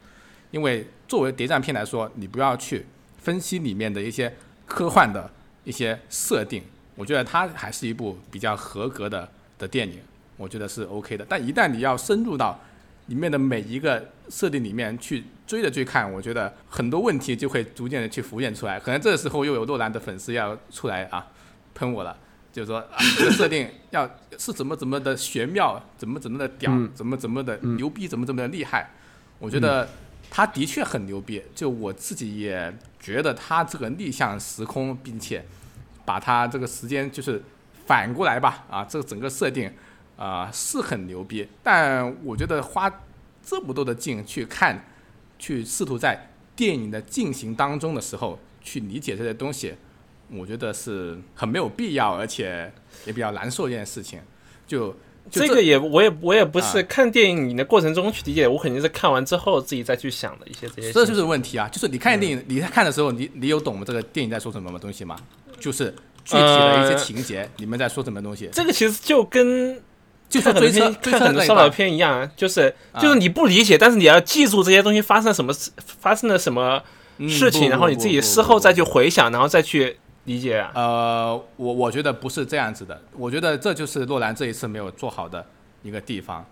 [0.53, 2.87] 因为作为谍战片来说，你不要去
[3.19, 5.31] 分析里面的一些科幻的
[5.65, 6.63] 一些设定，
[6.95, 10.01] 我觉得它还是一部比较合格的的电影。
[10.37, 11.27] 我觉得是 OK 的。
[11.29, 12.59] 但一旦你要深入到
[13.07, 18.81] 里面的每一个设定里面去追着去看，我觉得很多问题就会逐渐的去浮现出来。
[18.81, 21.27] 可能这个时候又有诺兰的粉丝要出来啊
[21.75, 22.17] 喷我了，
[22.53, 28.91] 就是说啊 这个设定要是怎么怎么的玄妙，怎么怎么的屌，嗯怎么怎么的牛逼，怎么怎么的厉害。
[29.39, 29.89] 我觉得
[30.29, 35.45] 他的确很牛逼，就我自己也觉得他这个逆向时空，并且
[36.05, 37.41] 把他这个时间就是
[37.87, 39.71] 反过来吧，啊，这个整个设定。
[40.17, 43.03] 啊、是很牛逼，但我觉得花
[43.45, 44.85] 这么多的劲去看，
[45.39, 49.75] 去试图在电影的进行当中的时候去理解这些东西，
[50.31, 52.73] 我觉得是很没有必要，而且
[53.05, 54.19] 也比较难受一件事情。
[54.67, 54.89] 就
[55.31, 60.93] 就这个也我也我也不是啊看电影的过程中去理解，我肯定是看完之后自己再去想的一些这些。
[60.93, 61.69] 这就是问题啊！
[61.69, 65.17] 就是你看电影，你在看的时候，你你有懂这个电影在说什么东西吗？
[65.61, 68.49] 就是具体的一些呃情节，你们在说什么东西？
[68.53, 69.81] 这个其实就跟
[70.29, 76.83] 就说 看很多追车看追车很多烧脑，片一样，啊就是啊就是你不理解，但是你要记住这些东西发生什么事发生了什么
[77.19, 80.71] 嗯事情，然后你自己事后再去回想，然后再去理解啊。
[80.75, 85.45] 呃，我我觉得不是这样子的，我觉得这就是洛兰这一次没有做好的
[85.83, 86.45] 一个地方。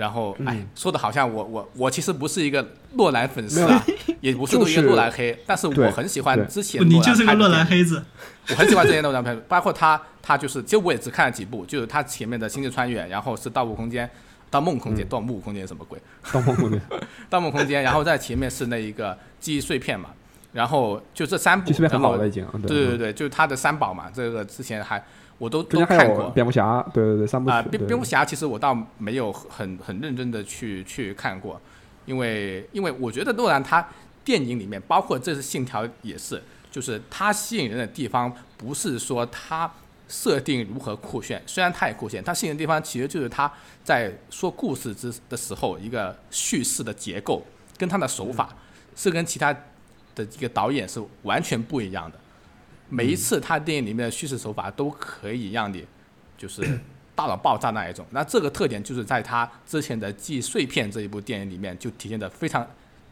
[0.00, 3.84] 然后，哎嗯，说的好像我我我其实不是一个诺兰粉丝啊，
[4.22, 8.02] 也不是一个就是诺兰黑，但是我很喜欢之前不，你就是个诺诺兰黑子。
[8.48, 14.06] 我很喜欢这些诺兰片， 包括他，他就是，其实我也只看了几部，就是他前面的《星际穿越》，然后是《盗墓空间》，
[14.50, 16.00] 《盗梦空间》，《盗墓空间》什么鬼？
[16.32, 16.80] 盗梦空间，
[17.28, 20.08] 《盗梦空间》，然后在前面是那一个记忆碎片嘛，
[20.52, 22.44] 然后就这三部，其实很然后老了已经。
[22.66, 25.00] 对对对对，就是他的三宝嘛，这个之前还
[25.40, 27.62] 我都都看过蝙蝠侠，对对对，三部曲啊。
[27.62, 31.58] 蝙蝙蝠侠其实我倒没有很很认真的去去看过，
[32.04, 33.88] 因为因为我觉得诺兰他
[34.22, 39.72] 电影里面，包括这次《信条》也是，就是他吸引人的地方不是说他
[40.08, 43.50] 设定如何酷炫，虽然他也酷炫，他吸引的地方其实就是他
[43.82, 47.42] 在说故事之的时候一个叙事的结构
[47.78, 48.50] 跟他的手法
[48.94, 49.50] 是跟其他
[50.14, 52.19] 的一个导演是完全不一样的。
[52.90, 55.86] 每一次他电影里面的叙事手法都可以让你
[56.36, 56.60] 就是
[57.14, 58.04] 大脑爆炸那一种。
[58.10, 62.66] 那这个特点就是在他之前的《记忆碎片》这一部电影里面就体现的非常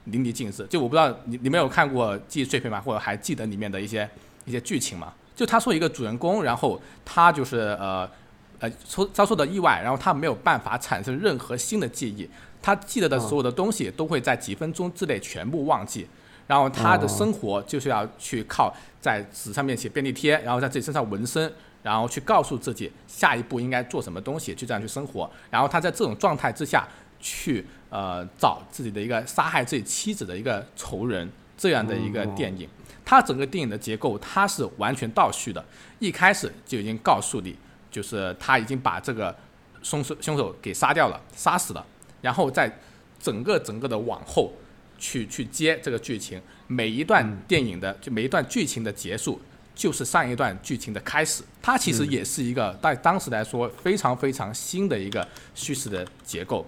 [0.05, 0.67] 淋漓尽致。
[0.69, 2.81] 就我不知道你你没有看过《记忆碎片》吗？
[2.81, 4.09] 或者还记得里面的一些
[4.45, 5.13] 一些剧情吗？
[5.37, 8.11] 就他说一个主人公，然后他就是呃
[8.59, 12.29] 呃遭遭受的意外，然后他没有办法产生任何新的记忆，
[12.61, 16.09] 他记得的所有的东西都会在几分钟之内全部忘记。
[16.49, 21.53] 然后他的生活就是要去靠在纸上面写便利贴，然后在自己身上纹身，
[21.85, 25.31] 然后去告诉自己下一步应该做什么东西，就这样去生活。
[25.51, 26.89] 然后他在这种状态之下
[27.21, 32.69] 去呃找自己的一个杀害自己妻子的一个仇人这样的一个电影。
[33.05, 35.65] 它整个电影的结构它是完全倒叙的，
[35.99, 37.57] 一开始就已经告诉你，
[37.91, 39.35] 就是他已经把这个
[39.83, 41.87] 凶手凶手给杀掉了，杀死了，
[42.21, 42.71] 然后在
[43.19, 44.53] 整个整个的往后
[44.99, 49.41] 去去接这个剧情，每一段电影的就每一段剧情的结束。
[49.75, 56.67] 就是上一段剧情的开始，它其实也是一个在当时来说非常非常新的一个叙事的结构。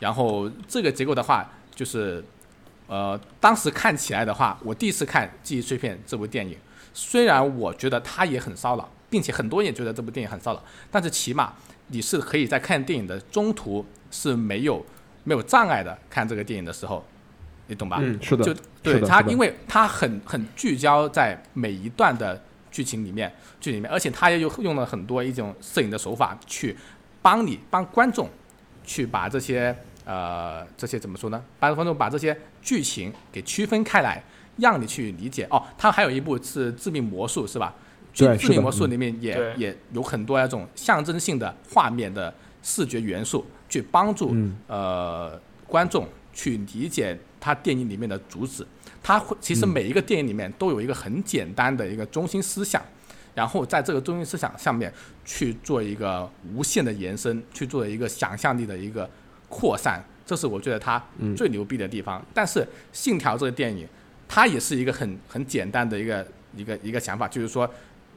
[0.00, 2.20] 然后这个结构的话，就是
[2.88, 6.58] 呃，当时看起来的话，我第一次看《记忆碎片》这部电影，
[6.92, 10.60] 虽然我觉得它也很骚扰，并且很多人也觉得这部电影很骚扰，
[10.90, 11.52] 但是起码
[11.86, 14.84] 你是可以在看电影的中途是没有
[15.22, 17.06] 没有障碍的看这个电影的时候。
[17.68, 17.98] 你懂吧？
[18.00, 26.74] 嗯，是的，就对他，因为他很很聚焦在每一段的剧情里面，剧里面，而且他也有用了很多一种摄影的手法去
[27.20, 28.28] 帮你帮观众
[28.84, 29.76] 去把这些
[30.06, 31.44] 呃这些怎么说呢？
[31.60, 34.24] 帮观众把这些剧情给区分开来，
[34.56, 35.46] 让你去理解。
[35.50, 37.74] 哦，他还有一部是《致命魔术》，是吧？
[38.14, 44.34] 对，致命魔术》里面也也有很多那种象征性的画面的视觉元素，去帮助
[44.66, 47.18] 呃观众去理解。
[47.40, 48.66] 它电影里面的主旨，
[49.02, 52.82] 他会其实每一个电影里面都有一个很简单的一个中心思想，
[53.34, 54.92] 然后在这个中心思想上面
[55.24, 59.08] 去做一个无限的延伸，去做一个想象力的一个
[59.48, 61.02] 扩散，这是我觉得他
[61.36, 62.24] 最牛逼的地方。
[62.34, 62.60] 但是
[62.92, 63.86] 《信条》这个电影，
[64.26, 67.70] 它也是一个很很简单的一个一个一个想法，就是说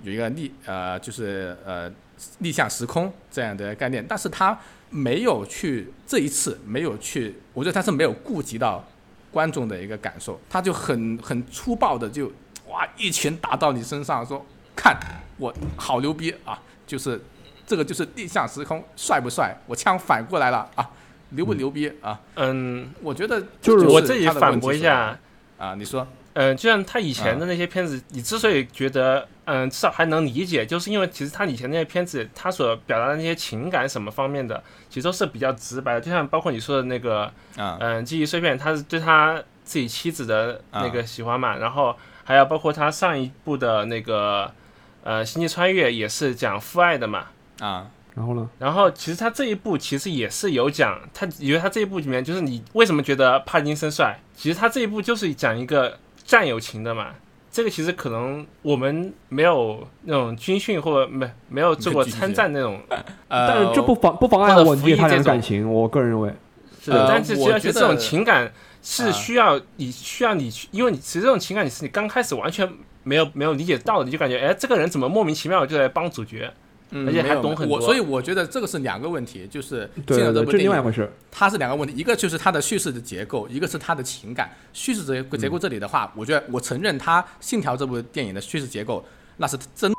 [0.03, 1.91] 有一个逆呃就是呃
[2.39, 4.57] 逆向时空这样的概念，但是他
[4.89, 8.83] 没有去这一次没有去，我觉得他是没有顾及到。
[9.31, 12.31] 观众的一个感受，他就很很粗暴的就
[12.67, 14.95] 哇一拳打到你身上，说看
[15.37, 16.59] 我好牛逼啊！
[16.85, 17.19] 就是
[17.65, 19.55] 这个就是逆向时空，帅不帅？
[19.65, 20.89] 我枪反过来了啊，
[21.29, 22.19] 牛不牛逼啊？
[22.35, 25.17] 嗯，我觉得就是我这里反驳一下
[25.57, 26.05] 啊，你说。
[26.33, 35.99] 嗯，就像他以前的那些片子，你之所以觉得嗯至少还能理解，就是因为其实他以前那些片子，他所表达的那些情感什么方面的，其实都是比较直白的。
[35.99, 44.49] 就像包括你说的那个，嗯，记忆碎片，他是对他自己妻子的那个喜欢嘛，然后还有包括他上一部的那个，
[45.03, 47.25] 呃，星际穿越也是讲父爱的嘛，
[47.59, 48.49] 啊，然后呢？
[48.57, 54.17] 然后其实他这一部其实也是有讲，他因为他这一部里面就是你为什么觉得帕金森帅？
[54.33, 55.99] 其实他这一部就是讲一个。
[56.31, 57.07] 战友情的嘛，
[57.51, 62.79] 这个其实可能我们没有那种军训或者没没有做过参战那种，
[63.27, 65.69] 但是这不妨不妨碍我理解他的感情。
[65.69, 66.33] 我个人认为，
[66.81, 68.49] 是，但是而且这种情感
[68.81, 72.71] 是需要你需要你去，因为你其实这种情感你是你刚开始完全
[73.03, 76.49] 没有没有理解到的，你就感觉哎，这个人怎么莫名其妙就来帮主角。
[76.93, 81.09] 而且还懂很多，我所以我觉得这个是两个问题，就是对这部另外一回事。
[81.31, 84.53] 它是两个问题，一个就是它的叙事的结构，一个是它的情感。
[84.73, 89.03] 叙事结结构这里的话，我觉得我承认它《信条》这部电影的叙事结构
[89.37, 89.89] 那是真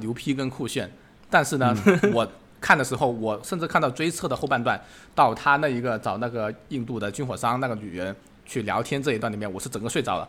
[0.00, 0.90] 牛批跟酷炫。
[1.28, 1.76] 但是呢，
[2.14, 2.26] 我
[2.62, 4.80] 看的时候，我甚至看到追测的后半段，
[5.14, 10.28] 到他那一个找那个印度的军火商那个女人去聊天这一段里面，我是整个睡着了。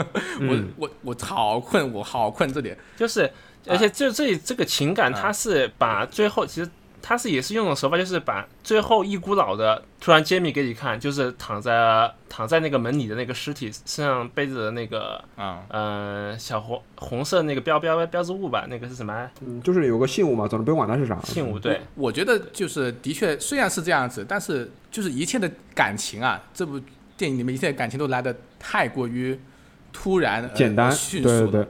[0.40, 3.30] 我我我好困，我好困，这里就是。
[3.66, 19.30] 而且这这这个情感，他是把最后其实他是也是用的手法，就是把最后一股脑的突然揭秘给你看，就是躺在躺在那个门里的那个尸体身上背着的那个啊呃小红红色那个标标标志物吧，那个是什么？
[19.40, 21.20] 嗯，就是有个信物嘛，总之不用管它是啥。
[21.24, 26.80] 信物对，我觉得就是的确虽然是这样子，但是就是一切的感情啊，这部
[27.16, 29.38] 电影里面一切感情都来的太过于
[29.92, 31.46] 突然、简单、迅速了。
[31.48, 31.66] 对，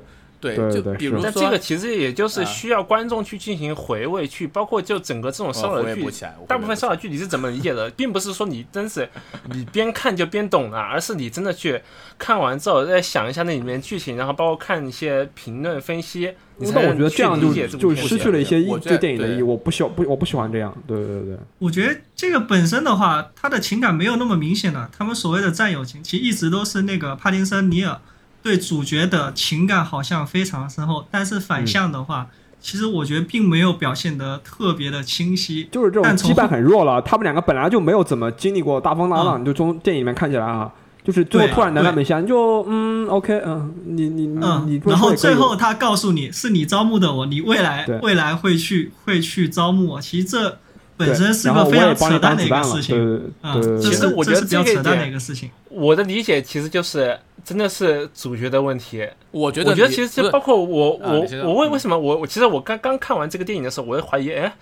[0.53, 6.05] 就比如说，这个其实也就是需要观众去进行回味，去包括就整个这种烧脑剧，
[6.47, 9.09] 大部分烧脑剧你是怎么理解的，并不是说你真是
[9.51, 11.81] 你边看就边懂了，而是你真的去
[12.19, 19.43] 看完之后再想一下那里面剧情，然后包括看一些评论分析，你才我觉得这样就就失去了一些意对电影的意义。
[19.43, 20.77] 我不喜不我不喜欢这样。
[20.87, 27.99] 对对对，我觉得这个本身的话，他的情感没有那么明显的，他们所谓的战友情，其实一直都是那个帕金森尼尔。
[28.45, 32.29] 对主角的情感好像非常深厚，但是反向的话，
[32.61, 37.01] 其实我觉得并没有表现得特别的清晰，就是这种羁绊很弱了。
[37.01, 40.71] 他们两个本来就没有怎么经历过大风大浪，就从电影里面看起来啊，
[41.03, 50.59] 就是最后突然难难没下，你就嗯，OK，嗯，你你你你，然后最后他告诉你是你招募的我，你未来未来会去会去招募我，其实这。
[50.97, 55.51] 本身是个非常扯淡的一个事情，啊，其实我觉得比较扯淡的一个事情。
[55.69, 59.07] 我的理解其实就是真的是主角的问题。
[59.31, 64.53] 我觉得我觉得其实包括我我我为为什么我我其实我刚刚看完这个电影的时候，我就怀疑，哎，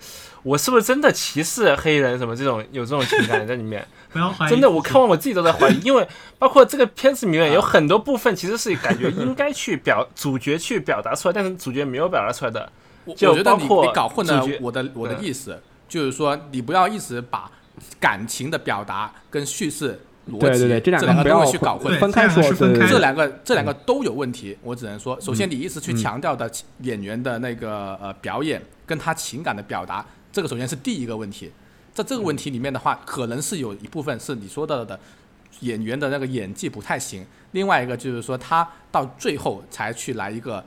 [0.43, 3.87] 我是不是真的歧视黑人什么这种有这种情感在里面？
[4.11, 4.49] 不要怀疑。
[4.49, 6.07] 真的，我看完我自己都在怀疑，因为
[6.37, 12.71] 包括这个片子里面有很多部分其实是感觉应该去表主角去表达出来，但是主角没有表达出来的。
[13.05, 17.49] 我就我觉得你包括你搞混了主角我的我的嗯意思，就是说你不要一直把
[17.99, 19.99] 感情的表达跟叙事
[20.31, 21.99] 逻辑对对对，这两两个不要去搞混。
[21.99, 26.49] 分开说，这两个这两个这两个都有问题，我只能说，首先你一直去嗯强调的
[26.79, 31.51] 演员的那个呃表演跟他情感的表达，这个首先是第一个问题。
[31.93, 34.99] 在这个问题里面的话，可能是有一部分是你说到的
[35.59, 40.63] 演员的那个演技不太行，另外一个就是说他到最后才去来一个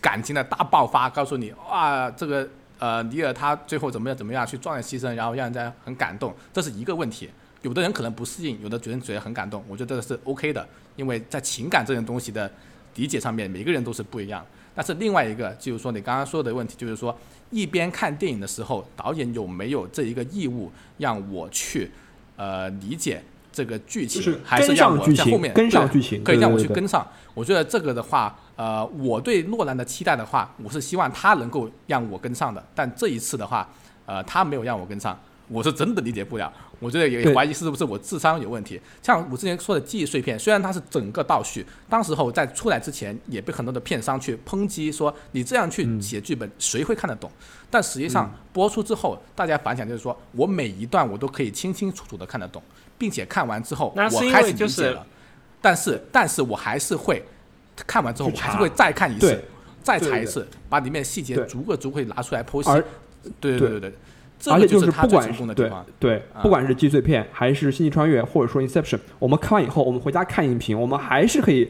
[0.00, 7.30] 感情的大爆发，告诉你哇，这个呃尼尔他最后怎么样怎么样去壮烈牺牲，然后让人家很感动，这是一个问题。
[7.66, 10.64] 有的人可能不适应，有的觉得觉得很感动，我觉得这个是 OK 的，
[10.94, 12.48] 因为在情感这件东西的
[12.94, 14.46] 理解上面，每个人都是不一样。
[14.72, 17.18] 但是另外一个就是说，你刚刚说的问题，就是说
[17.50, 21.90] 一边看电影的时候，导演有没有这一个义务让我去
[22.36, 27.04] 呃理解这个剧情，就是还是跟让我在后上剧情，面跟上剧情，可以让我去跟上。
[27.34, 32.64] 我觉得这个的话，呃，我对诺兰的期待的话，我是希望他能够让我跟上的。
[32.76, 33.68] 但这一次的话，
[34.04, 35.18] 呃，他没有让我跟上，
[35.48, 36.52] 我是真的理解不了。
[36.78, 38.80] 我觉得也对怀疑是不是我智商有问题。
[39.02, 47.30] 像我之前说的记忆碎片，虽然它是整个倒叙，当时候在出来之前也被很多的片商去抨击说你这样去嗯写剧本，谁会看得懂？
[47.70, 52.62] 但实际上播出之后，大家反响就是说我每一段我都可以清清楚楚的看得懂，
[52.98, 55.06] 并且看完之后我开始为就是理解了。
[55.62, 57.24] 但是，但是我还是会
[57.74, 59.42] 看完之后，我还是会再看一次，
[59.82, 62.70] 再查一次，把里面细节逐个逐个拿出来剖析。
[63.40, 63.96] 对对对对对，这
[64.48, 65.70] 而且就是不管是对。
[65.98, 71.68] 对，啊不管是记忆碎片还是星际穿越，或者说 Inception，我们看完以后，我们回家看影评，我们还是可以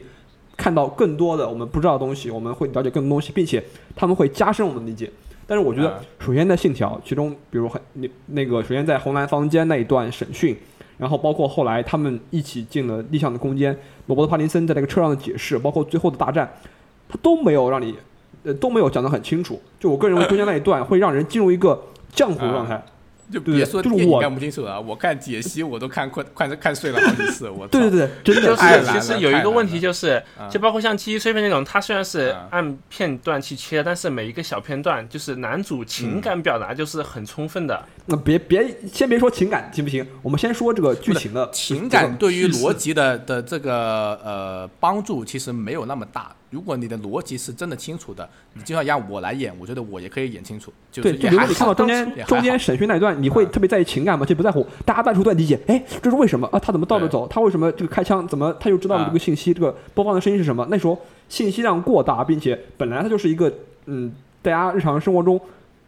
[0.55, 3.63] 看到更多的我们不知道的东西，我们会了解更多东西，并且
[3.95, 5.09] 他们会加深我们的理解。
[5.49, 10.53] 但是我觉得啊，首先在信条，其中比如很那那个，首先在红蓝房间那一段审讯，
[10.97, 13.71] 然后包括后来他们一起进了逆向的空间，
[14.07, 16.51] 罗伯特·帕林森在那个车上的解释，包括最后的大战，
[17.07, 17.95] 他都没有让你，
[18.43, 19.57] 呃，都没有讲得很清楚。
[19.79, 21.81] 就我个人认为，中间那一段会让人进入一个
[22.15, 22.83] 浆糊状态。
[23.29, 37.83] 就对别说电影就是我看不清楚了，我看解析我都看困看看睡了好几次，我操对对对，真的就太难了是其实有一个问题，就是啊就包括像记忆碎片那种，它虽然是啊按片段去切，但是每一个小片段，就是男主情感表达就是很充分的。
[38.05, 40.07] 那别别先别说情感行不行？
[40.21, 46.33] 我们先说这个剧情的情感对于逻辑的的这个呃帮助其实没有那么大。
[46.49, 54.25] 如果你的逻辑是真的清楚的，你就要让我来演，我觉得我也可以演清楚，就是对，就比如也还好说你看到中间中间审讯那一段，你会啊特别在意情感吗？
[54.25, 56.59] 其实不在乎，大家半途都在理解，哎，这是为什么啊？
[56.59, 57.27] 他怎么倒着走？
[57.27, 58.27] 他为什么这个开枪？
[58.27, 59.53] 怎么他又知道了啊这个信息？
[59.53, 60.65] 这个播放的声音是什么？
[60.69, 63.51] 那时候信息量过大，并且本来它就是一个
[63.85, 65.39] 嗯，大家日常生活中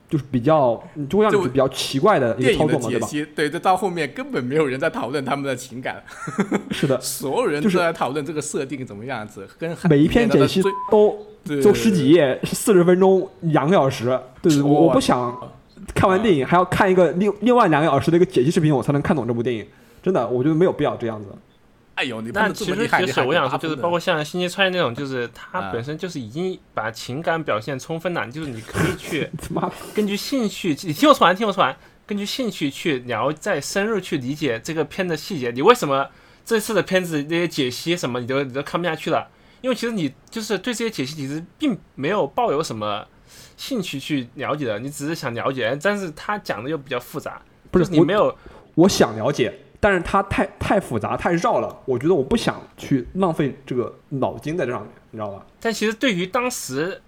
[0.10, 3.07] 就是比较嗯就会让你比较奇怪的一个操作嘛，对吧？
[3.36, 6.03] 对，这到后面根本没有人在讨论他们的情感，
[6.72, 14.20] 是的， 所有人就是都在讨论这个设定怎么样子，跟每一篇解析最都对就十几页，四十分钟，两个小时。
[14.41, 15.38] 对对，我我不想
[15.93, 19.66] 看完电影还要看一个另另外两个小时的一个解析视频，我才能看懂这部电影。
[20.01, 21.28] 真的，我觉得没有必要这样子。
[22.00, 31.76] 哎呦，你那喷的这其实其实我想说，就是包括像《星际穿越》那种，就是它啊本身就是已经把情感表现充分了，就是你可以去他妈，根据兴趣，你听我说完，听我说完，
[32.08, 35.52] 根据兴趣去聊，再深入去理解这个片的细节。
[35.52, 36.08] 你为什么
[36.45, 39.28] 这次的片子那些解析什么，你都你都看不下去了？
[39.60, 43.06] 因为其实你就是对这些解析其实并没有抱有什么
[43.58, 48.34] 兴趣去了解的，你只是想了解，但是他讲的又比较复杂，不是你没有
[48.76, 55.46] 我想了解，但是它太太复杂太绕了，我觉得我不想去浪费这个脑筋在这上面，你知道吧？
[55.60, 57.02] 但其实对于当时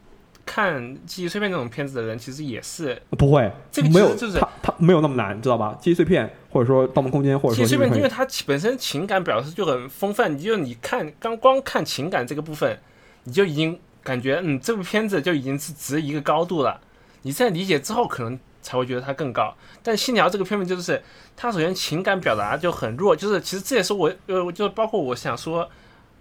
[0.46, 5.78] 看《记忆碎片》这种片子的人，其实也是不会，这个没有，就是它它没有那么难，知道吧？
[5.80, 12.80] 记忆碎片或者说《盗梦空间》或者说记忆碎片，因为它本身情感表示就很丰富，你就你看刚光看情感这个部分，
[13.26, 16.82] 你就已经感觉嗯，这部片子就已经是值一个高度了。
[17.22, 19.54] 你在理解之后，可能才会觉得它更高。
[19.84, 21.02] 但《信条》这个片子就是
[21.36, 25.70] 它首先情感表达就很弱，就是其实这也是我呃，就是包括我想说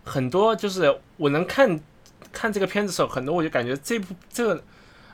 [0.05, 1.79] 很多，就是我能看
[2.33, 4.63] 看这个片子的时候，很多我就感觉这部这个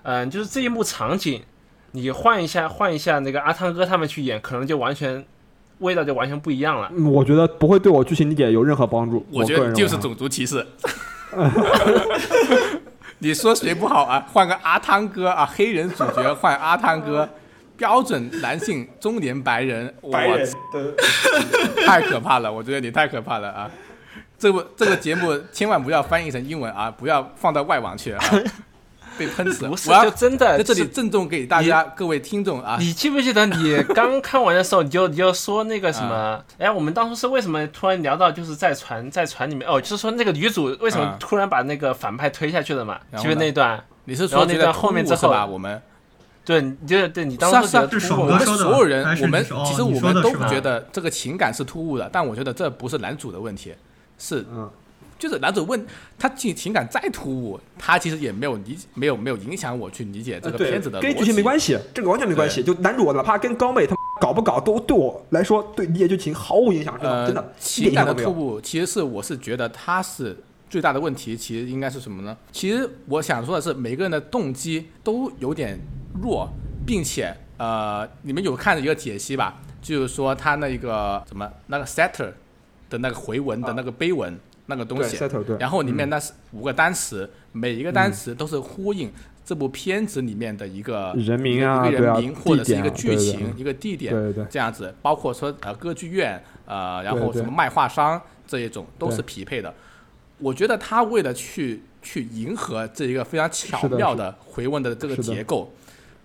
[0.03, 1.43] 嗯、就是这一幕场景，
[1.91, 5.25] 你换一下换一下那个阿汤哥他们去演，可能就完全
[5.79, 6.89] 味道就完全不一样了。
[6.95, 9.27] 嗯我觉得不会对我剧情理解有任何帮助。
[9.33, 10.65] 我觉得就是种族歧视。
[13.19, 14.27] 你说谁不好啊？
[14.33, 17.29] 换个阿汤哥啊，黑人主角换阿汤哥，
[17.77, 20.49] 标准男性中年白人，我白人
[21.87, 22.53] 太可怕了！
[22.53, 23.71] 我觉得你太可怕了啊！
[24.39, 28.25] 这部这个节目千万不要翻译成英文啊，不要放到外网去啊，
[29.19, 29.67] 被喷死。
[29.69, 36.43] 不是我就真的在这里郑重给大家各位听众啊，你记不记得你刚看完的时候，你就你就说那个什么？
[36.59, 39.69] 哎，我们当初是为什么突然聊到就是在船在船里面？
[39.69, 42.99] 哦，就是说那个女主为什么啊突然把那个反派推下去了嘛？
[42.99, 43.85] 记然后呢不记得那段？
[44.05, 45.45] 你是说那段后面之后吧？
[45.45, 45.81] 我们
[46.45, 53.75] 对，你就对你当是啊是啊时觉得是突兀我们所有人我们其实我们都不觉得这个情感是突兀的，但我觉得这不是男主的问题，
[54.17, 54.71] 是嗯，
[55.19, 55.87] 就是男主问
[56.19, 61.43] 他情情感再突兀，他其实也没有理解，没有没有影响我去理解这个片子的跟剧情没。
[61.47, 62.61] 关系，这个完全没关系。
[62.61, 68.13] 就男主哪怕跟高妹他搞不搞，都对我来说对理解剧情毫无影响，真的呃，真的情感的。
[68.15, 70.37] 突兀，其实是我是觉得他是
[70.69, 72.37] 最大的问题，其实应该是什么呢？
[72.51, 75.79] 其实我想说的是，每个人的动机都有点
[76.21, 76.49] 弱，
[76.85, 79.63] 并且呃，你们有看一个解析吧？
[79.81, 82.33] 就是说他那个什么那个 setter
[82.91, 84.37] 的那个回文的那个碑文、
[84.67, 85.17] 那个东西，
[85.59, 86.11] 然后里面嗯。
[86.11, 89.13] 那是五个单词，每一个单词都是呼应
[89.45, 93.61] 这部片子里面的一个人名啊一个人名或者是一个剧情、对。
[93.61, 94.45] 一个地点，对对。
[94.45, 99.73] 对这样子，包括说呃歌剧院，呃，然后什么卖画商这一种都是匹配的。
[100.39, 105.73] 我觉得他为了去去迎合这一个非常巧妙的回文的这个结构，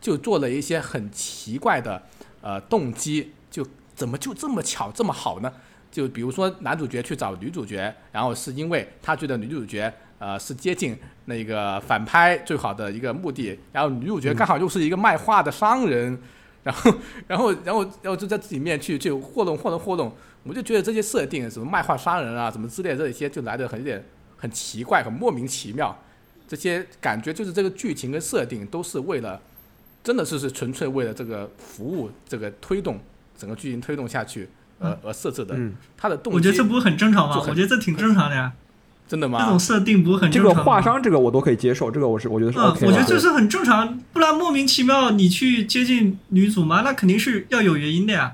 [0.01, 2.01] 就做了一些很奇怪的
[2.41, 3.65] 呃动机，就
[3.95, 5.53] 怎么就这么巧这么好呢？
[5.91, 16.17] 就比如说男主角去找女主角，然后是因为他觉得女主角呃是接近那个反派最好的一个目的，然后女主角刚好又是一个卖画的商人，
[16.63, 16.93] 然后
[17.27, 24.03] 然后然后然后就在这里面去去活动活动活动，我就觉得这些设定什么卖画商人啊什么之类这一些就来的很有点
[24.37, 25.97] 很奇怪，很莫名其妙，
[26.47, 29.41] 这些感觉就是这个剧情跟设定都是为了，
[30.03, 32.99] 真的是是纯粹为了这个服务这个推动
[33.37, 34.47] 整个剧情推动下去
[34.81, 37.37] 而而设置的，嗯，它的动机我觉得这不是很正常吗？
[37.47, 38.51] 我觉得这挺正常的呀，
[39.07, 39.59] 真的吗这种？
[39.59, 42.87] 设定不是很这个正常这个画商这个我都可以接受，这个我是我觉得是嗯，OK 的。
[42.87, 48.33] 我觉得这是很正常，不然莫名其妙你去接近女主嘛，那肯定是要有原因的呀。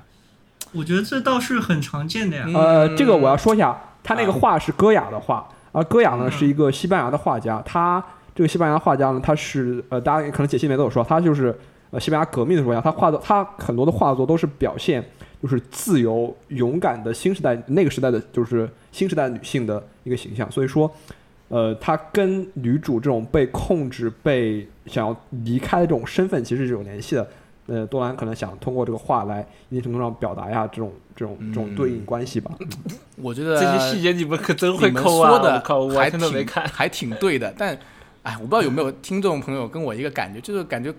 [0.72, 2.44] 我觉得这倒是很常见的呀。
[2.46, 8.02] 嗯呃，这个我要说一下，他那个啊画是戈雅的画，而戈雅呢嗯是一个西班牙的画家，他
[8.34, 11.58] 这个西班牙画家呢，他是呃，大家可能解析里面都有说，他就是
[11.90, 15.02] 呃西班牙革命的时候呀，他画的他很多的画作都是表现
[15.42, 20.90] 就是自由勇敢的新时代那个时代的就是新时代女性的一个形象，所以说。
[21.50, 27.26] 呃，她跟女主这种被控制、被想要离开的这种身份其实是有联系的。
[27.68, 32.50] 呃，多兰可能想通过这个话来一定程度上表达一下这种这种这种对应关系吧。
[33.16, 35.30] 我觉得这些细节你们可真会抠啊！
[35.30, 36.68] 说的我靠，我还挺看。
[36.68, 37.74] 还挺对的，但
[38.24, 40.92] 哎，我不知道有没有听众朋友跟我一个感觉，就是感觉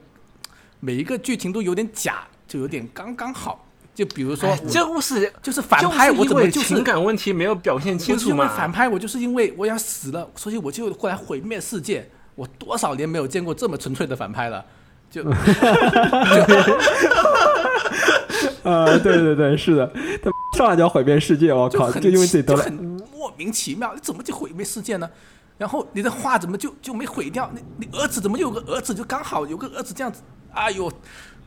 [0.79, 3.67] 每一个剧情都有点假，就有点刚刚好。
[3.99, 8.35] 就比如说这不是就是反派，就是因为我怎么就是情感问题没有表现清楚嘛？
[8.35, 12.09] 因为反派，我就是因为我要死了，所以我就过来毁灭世界。
[12.33, 14.63] 我多少年没有见过这么纯粹的反派了，
[15.11, 15.21] 就
[18.63, 19.91] 呃， 对对对，是的，
[20.23, 22.73] 他上来就要毁灭世界，我靠，就很就因为自己得了很
[23.13, 25.09] 莫名其妙，你怎么就毁灭世界呢？
[25.57, 27.51] 然后你的话怎么就就没毁掉？
[27.53, 30.21] 你你儿子怎么有个儿子就刚好有个儿子这样子？
[30.53, 30.89] 哎呦，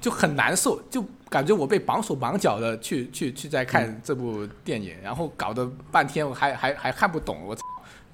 [0.03, 7.63] 就很难受，就感觉我被绑手绑脚的去去去在看这部电影，然后搞得半天我还还还看不懂，我操！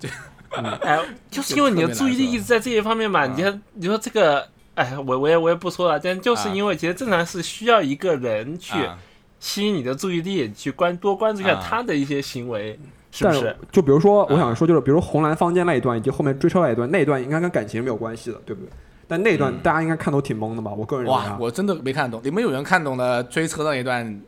[0.82, 0.98] 哎，
[1.30, 3.24] 就是因为你的注意力一直在这一方面嘛。
[3.24, 8.98] 啊你看，你说这个，哎，我我也我也不说了，但就是因为其实正常是需要一个人去啊
[9.40, 12.78] 吸引你的注意力，去关多关注一下啊他的一些行为，
[13.10, 13.56] 是不但是？
[13.70, 18.70] 就比如说，我啊想说，就是比如红蓝方间那一段，以及后面追车那一段，那一段应该跟感情没有关系的，对不对？
[19.08, 20.70] 但那段嗯大家应该看都挺懵的吧？
[20.70, 22.20] 我个人哇我真的没看懂。
[22.22, 24.20] 你们有人看懂了追车那一段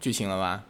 [0.00, 0.62] 剧情了吗？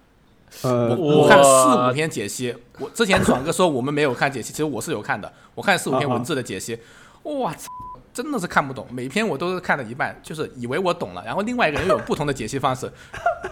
[0.63, 6.79] 呃，我我看四五篇解析，我之前爽哥说我们没有看解析，其实我是有看的，我看四五篇文字的解析，
[7.25, 7.67] 哇操，
[8.17, 12.91] 真的是看不懂，每篇我都是看了一半，就是以为我懂了，然后另外一个人又有不同的解析方式，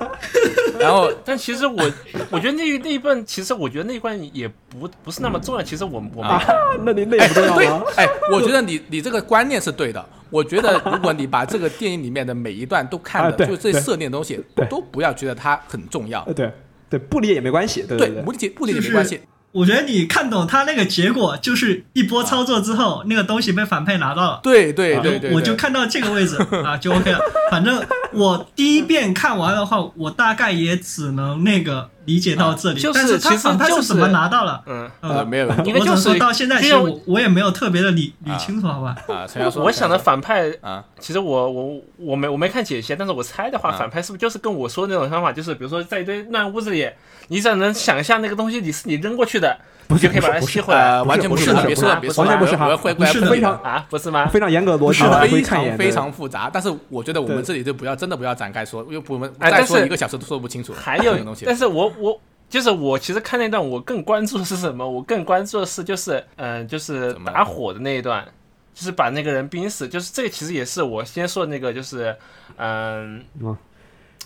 [0.81, 1.83] 然后但其实我
[2.31, 5.62] 我觉得那那一段，其实我觉得那一段也不不是那么重要。
[5.62, 6.43] 其实我我没啊，
[6.83, 10.03] 那你那也不重要对吗？，哎，我觉得你你这个观念是对的。
[10.31, 16.51] 我觉得如果你把这个电影里面的每一段都看的，啊对就这对设定的东西都不要觉得它很重要呃，，对
[16.89, 19.21] 对，不理解也没关系，对对，对不理解不理解没关系，
[19.55, 24.41] 我觉得你看懂他那个结果，就是一波操作之后，那个东西被反派拿到了。
[24.43, 26.37] 对对啊对对，我就看到这个位置
[26.67, 27.21] 啊，就 OK 了。
[27.53, 27.81] 反正
[28.13, 32.81] 我第一遍看完的话，我大概也只能那个理解到这里。
[32.81, 34.63] 就是但是他其实就是反派怎么拿到了？
[34.67, 38.97] 嗯，呃没有问题我只能应该就是说到现在，其实我我也没有特别的理理啊清楚，好吧？
[39.09, 40.85] 啊，陈阳说，我想的反派，啊。
[40.99, 46.89] 其实我我我没我没看解析，但是我猜的话，啊反派是不是就是跟我说的那种方法，就是比如说在一堆乱屋子里，
[47.29, 53.87] 你只要能想象那个东西你是你扔过去的，你就可以把它不是吸回来呃，完全不是是，不是别说了，别说了，完全不是哈我要会过来不是非常啊？
[53.91, 54.26] 不是吗？
[54.26, 60.72] 非常严格的逻辑非常非常复杂，但是我觉得我们这里就不要真的不要展开说，因为我们再说一个小时都说不清楚。
[60.72, 64.89] 还有东，西但，是我我就是我其实看那段，我更关注的是什么？
[64.89, 68.24] 我更关注的是就是嗯、呃就是打火的那一段，
[68.72, 72.16] 就是把那个人冰死，就是这个其实也是我先说的那个，就是
[72.57, 73.22] 嗯。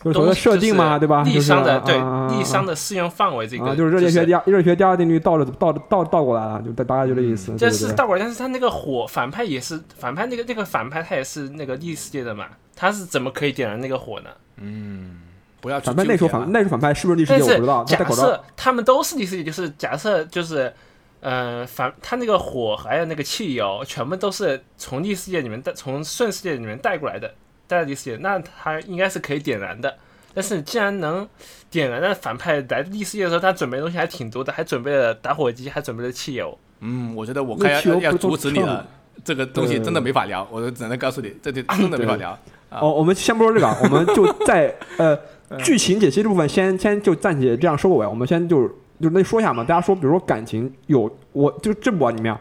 [0.03, 1.23] 就是所谓的设定嘛，对吧？
[1.23, 7.55] 力伤的对就是啊力伤的适用范围这个啊，就是热力学第二热力学第二定律倒着倒倒倒过来了，就大大概就这意思。
[7.57, 12.47] 这是倒过来，但是他那个火反派也是反派那个那个反派他也是那个异世界的嘛，
[12.77, 14.31] 他是怎么可以点燃那个火呢？
[14.57, 15.19] 嗯，
[15.61, 20.73] 不要去反派那时候反那时候反派是不是历史但是界我不知道，假设他们都是异世界，就是假设就是。
[21.21, 27.35] 呃，反他那个火还有那个汽油，全部都是从异世界里面带，从顺世界里面带过来的，
[27.69, 29.95] 带到异世界，那他应该是可以点燃的。
[30.35, 31.29] 但是既然能
[31.71, 36.57] 点燃，那反派来第四页的时候，他准备的东西还挺多的，还准备了打火机，还准备了汽油。
[36.81, 38.87] 嗯，我觉得我那快要要阻止你了，
[39.25, 42.31] 这个东西真的没法聊，我只能告诉你，这就真的没法聊。
[42.71, 45.19] 啊哦，我们先不说这个啊， 我们就在呃
[45.65, 48.69] 剧情解析这部分先先就暂且这样收个尾，我们先就
[49.01, 52.37] 就那说一下嘛，大家说，比如说感情有我就这部里面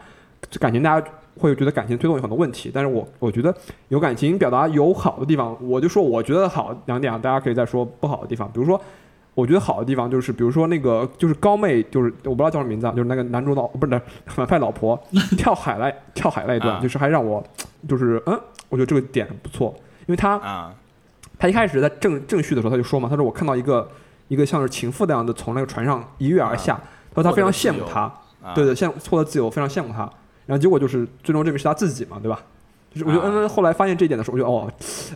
[0.59, 1.07] 感情大家
[1.37, 3.53] 会觉得感情推动有很多问题，但是我我觉得
[3.89, 8.79] 有感情表达有好的地方，我就说我觉得好两点啊，大家可以再说不好的地方，比如说。
[9.37, 14.99] 我觉得好的地方就是，比如说那个就是高妹，就是我不知道叫什么名字啊，就是那个男主老不是 反派老婆
[15.37, 17.43] 跳海来跳海那一段，啊就是还让我
[17.87, 18.33] 就是嗯，
[18.67, 19.71] 我觉得这个点不错，
[20.07, 20.73] 因为他啊，
[21.37, 23.87] 他一开始在正正序的时候他就说嘛，他说我看到一个
[24.27, 26.73] 一个像是情妇那样的从那个船上一跃而下，
[27.13, 28.11] 他说他非常羡慕他，
[28.41, 30.09] 啊对对，羡获得自由，非常羡慕他，
[30.47, 32.41] 然后结果就是最终证明是他自己嘛，对吧？
[32.91, 34.71] 就是我觉得啊嗯嗯，后来发现这一点的时候，我觉得哦，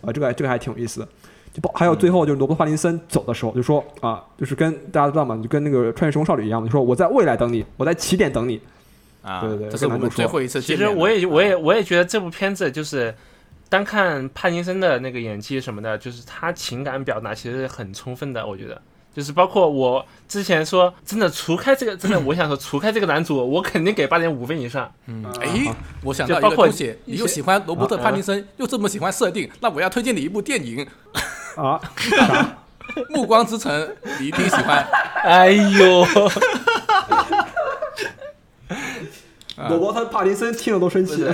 [0.06, 1.08] 啊这个这个还挺有意思的。
[1.54, 8.62] 就包还有最后就是罗伯特·帕丁森走的时候，就说啊，就是跟大家知道嘛，就跟那个穿越时空少女一样，就说我在未来等你，我在起点等你。
[9.22, 10.94] 啊，对对对这是我们最后一次其见面了。
[10.94, 13.14] 实我也我也啊我也觉得这部片子就是
[13.70, 18.82] 单看帕金森的那个演技什么的，就是他情感表达其实很充分的，我觉得。
[19.16, 24.92] 就是包括我之前说，真的除开这个，真的 我想说，除开这个男主，我肯定给八点五分以上。
[25.08, 30.88] 嗯，啊哎，我想到一就包括个东西，你又喜欢罗伯特·啊帕丁森，又这么喜欢设定，那我要推荐你一部电影
[31.62, 32.58] 《啊，啥？
[33.10, 33.72] 暮光之城》，
[34.20, 34.86] 你一定喜欢。
[35.24, 36.02] 哎呦，
[39.56, 41.26] 啊罗伯特·帕丁森听了都生气。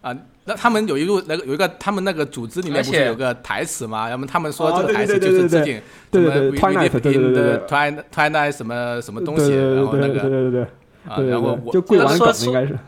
[0.00, 0.16] 啊，
[0.46, 4.08] 那他们有一路那个有一个他们那个组织里面不是有个台词吗？
[4.08, 10.66] 然后他们说啊这个台词对对对对就是致敬对对对什么 Twilight，对对对什么什么东西，对对然后那个对对对对
[11.16, 12.78] 对然后我对对，就贵玩梗应该是。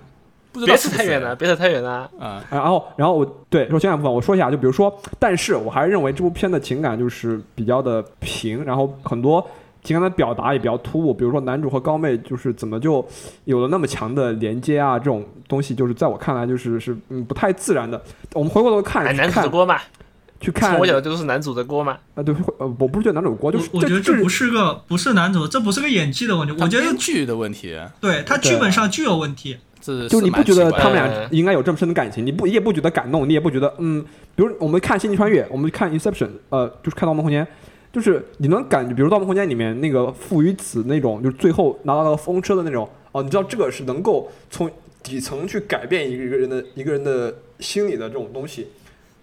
[0.64, 2.10] 别扯太远了，别扯太远了。
[2.18, 9.46] 啊，然后，然后我对说情感部分，我说一下，就比如说，但是我还是认为这部片的情感就是比较的平，然后很多
[9.82, 13.06] 情感的表达也比较突兀，比如说男主和高妹就是怎么就
[13.44, 18.02] 有了那么强的连接啊，这种东西就是在我看来就是是嗯不太自然的。
[18.34, 19.78] 我们回过头看哎，去男主的看锅嘛，
[20.40, 21.96] 去看从我角度都是男主的锅嘛。
[22.14, 29.56] 啊，对，呃，我不是觉得男主的锅，就是我我觉得这这不是个不是男主，这不是个演技的问题，我觉得编剧的问题，对他剧本上就有问题。
[29.80, 32.26] 这就你不觉得他们呃俩应该有这么深的感情？
[32.26, 34.04] 你不你也不觉得感动，你也不觉得嗯，
[34.34, 37.44] 比如我们看《星际穿越》，我们看《Inception》，呃，就是看《盗梦空间》，
[37.92, 44.70] 就是你能感觉，比如《盗梦空间》里面那个父与子那种，就是最后拿到了风车的那种，哦，你知道这个是能够从
[45.02, 48.68] 底层去改变一个人的一个人的心理的这种东西，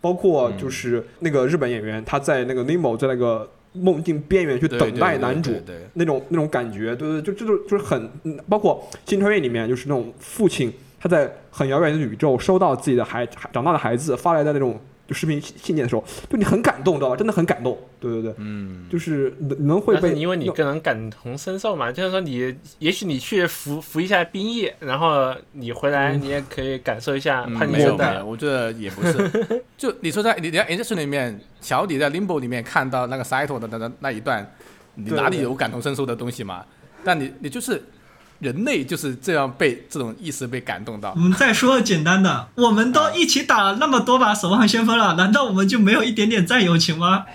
[0.01, 5.51] 包括就是那个日本演员他在那个 Nemo 在那个梦境边缘去等待男主，
[5.93, 17.16] 那种那种感觉，对对，就这就就是很，嗯包括《新穿越》里面就是那种父亲他在很遥远的宇宙收到自己的孩孩长大的孩子发来的那种就视频信信件的时候，就你很感动，知道吧？
[17.16, 28.26] 真的很感动，对对对，嗯，就是能能会被因为你更能感同身受嘛，就是说你也许你去服服一下兵役，然后你回来你也可以感受一下嗯帕尼没有没有，森的。
[28.26, 29.64] 我觉得也不是。
[29.78, 34.49] 就你说在你在 N 里面，小李在 Limbo 里面看到那个 Saito 的那那那一段，
[34.95, 36.66] 你哪里有感同身受的东西嘛？
[37.03, 37.80] 但你你就是
[38.40, 41.20] 人类就是这样被这种意识被感动到我。
[41.20, 47.26] 们再说简单的，我们都一起打了那么多把守望先锋了，难道我们就没有一点点战友情吗？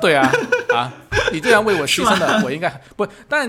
[0.00, 0.28] 对啊，
[0.74, 0.92] 啊，
[1.32, 3.48] 你这样为我牺牲是的，我应该不，但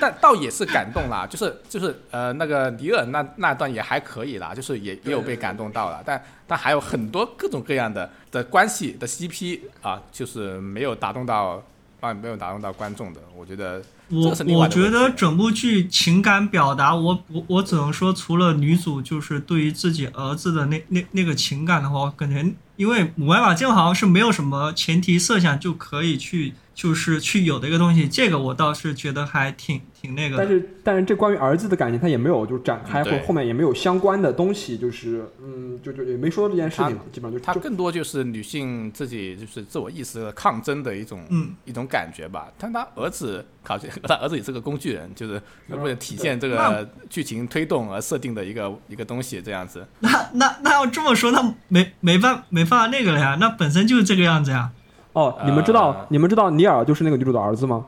[0.00, 11.62] 但倒也是感动啦，就是就是呃那个尼尔那那段也还可以啦，就是也也有被感动到了，但但还有很多各种各样的的关系的 CP 啊，就是没有打动到
[12.00, 30.36] 啊没有打动到观众的，我觉得这我我觉得整部剧情感表达，我我我只能说，除了女主就是对于自己儿子的那那那个情感的话，我感觉因为母爱吧这个好像是没有什么前提设想就可以去就是去有的一个东西，这个我倒是觉得还挺挺那个。
[30.36, 42.52] 但是但是这关于儿子的感情，他也没有就展开，或后面也没有相关的东西，就是嗯，就就也没说这件事情嘛，基本上就就它更多就是女性自己就是自我意识的抗争的一种、嗯一种感觉吧。
[42.58, 49.86] 但他儿子考虑 他儿子也是个工具人，就是为了体现这个剧情推动而设定的一个一个东西，这样子。
[50.00, 54.72] 那那那要这么说，那没没办没办法那个了呀，那本身就是这个样子呀。
[55.16, 57.86] 哦，你们知道、呃你们知道尼尔就是那个女主的儿子吗？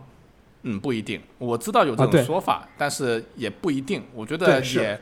[0.62, 4.02] 嗯，不一定，我知道有这种说法，但是也不一定。
[4.14, 4.98] 我觉得也，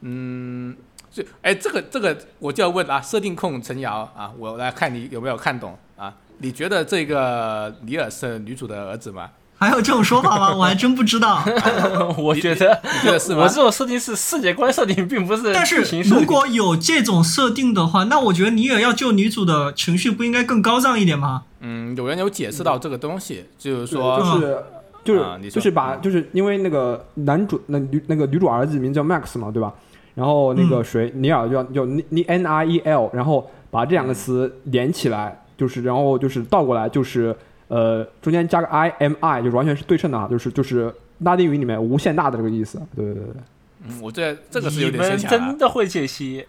[0.00, 0.76] 嗯，
[1.08, 6.12] 就哎，这个这个我就要问啊，设定控陈瑶啊，我来看你有没有看懂啊？
[6.38, 9.30] 你觉得这个尼尔是女主的儿子吗？
[9.60, 10.52] 还有这种说法吗？
[10.56, 11.44] 我还真不知道。
[12.18, 15.82] 我觉得你觉得是吗我这种设定是世界观设定，并不是但是。
[16.08, 21.42] 如果有这种设定的话，那我觉得尼尔要救女主的情绪不应该更高涨一点吗？
[21.60, 24.64] 嗯，有人有解释到这个东西，就是说，就是
[25.04, 29.72] 就是、就是把就是因为那个男主那女那个女主儿子名叫 Max 嘛，对吧？
[30.14, 37.34] 然后那个嗯谁、尼尔就叫叫尼 N R E L，然后把这两个词连起来，就是然后就是倒过来就是
[37.70, 42.82] 呃中间加个 I M I，就是完全是对称的啊，就是就是拉丁语里面无限大的这个意思。
[42.96, 43.42] 对对对对。
[43.82, 46.44] 嗯，我这这个是有点牵强真的会解析，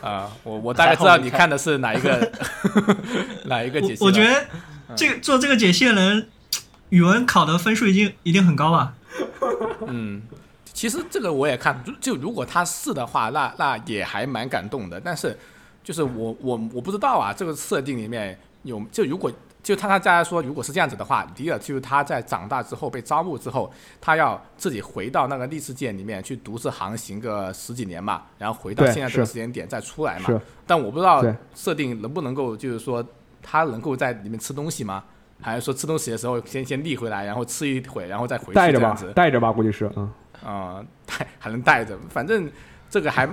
[0.00, 0.30] 啊。
[0.44, 2.32] 我我大概知道你看的是哪一个
[3.44, 4.02] 哪一个解析。
[4.02, 4.46] 我我觉得
[4.96, 6.28] 这个做这个解析的人，
[6.88, 8.94] 语文考的分数已经一定很高吧？
[9.88, 10.22] 嗯，
[10.72, 14.98] 其实这个我也看，就就如果他是的话，那那也还蛮感动的。
[14.98, 15.36] 但是
[15.84, 19.30] 就是我我我不知道啊，这个设定里面有就如果
[19.62, 30.40] 就他他家说，如果是这样子的话，迪尔就是他在长大之后被招募之后，他要自己回到那个历史界里面去独自航行个十几年嘛，然后回到现在这个时间点再出来嘛。
[30.66, 33.04] 但我不知道设定能不能够，就是说
[33.42, 35.04] 他能够在里面吃东西吗？
[35.42, 40.12] 还是说吃东西的时候先先立回来，然后吃一会，然后再回去带着吧这样子？，带着吧，估计是嗯。
[40.42, 42.50] 啊，带还能带着，反正
[42.88, 43.28] 这个还，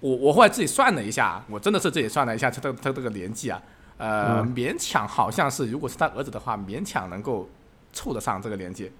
[0.00, 3.62] 我我后来自己算了一下，我真的是自己算了一下他这他这个年纪啊，
[3.98, 7.48] 呃，嗯勉强好像是，如果是他儿子的话，勉强能够
[7.92, 8.90] 凑得上这个年纪。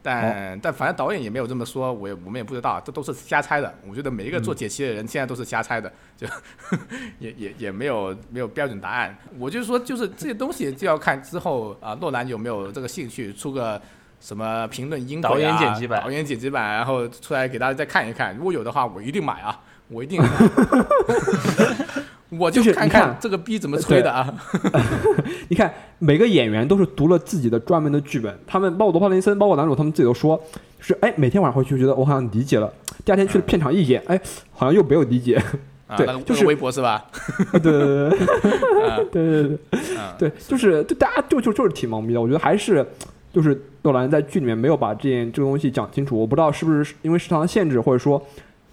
[0.00, 3.74] 但、但反正导演也没有这么说，我也我们也不知道，这都是瞎猜的。
[3.86, 6.26] 我觉得每一个做解析的人现在都是瞎猜的，就
[7.18, 9.14] 也也也没有没有标准答案。
[9.38, 13.80] 我就说，就是这些东西就要看之后啊，诺兰有没有这个兴趣出个
[14.20, 18.34] 什么评论音轨啊、导演剪辑版导演剪辑版，然后出来给大家再看一看。
[18.36, 20.22] 如果有的话，我一定买啊，我一定。
[22.30, 24.34] 我就看看这个逼怎么吹的啊！
[25.48, 30.36] 你看每个演员都是读了自己的专门的剧本，他们包括罗帕林森，包括男主，他们自己都说，
[30.78, 32.72] 就是哎，每天晚上回去觉得我好像理解了，
[33.04, 34.20] 第二天去了片场一演，哎，
[34.52, 35.42] 好像又没有理解。
[35.86, 37.02] 啊， 对就是那个微博是吧？
[37.52, 39.58] 对对对对啊对对
[40.18, 42.20] 对，就是就大家就就就是挺懵逼的。
[42.20, 42.86] 我觉得还是
[43.32, 48.22] 就是诺兰在剧里面没有把这件这个东西讲清楚，我不知道是不是因为时长的限制，或者说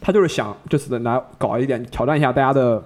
[0.02, 2.84] 他就是想这次的来搞一点挑战一下大家的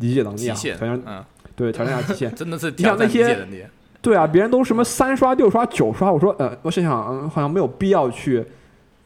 [0.00, 1.24] 理解能力啊，挑战嗯，
[1.56, 2.32] 对挑战一下极限。
[2.36, 3.64] 真的是你想挑战理那些解能力。
[4.02, 8.44] 对啊，别人都什么三刷、六刷、九刷，我说呃，我想想，嗯，好像没有必要去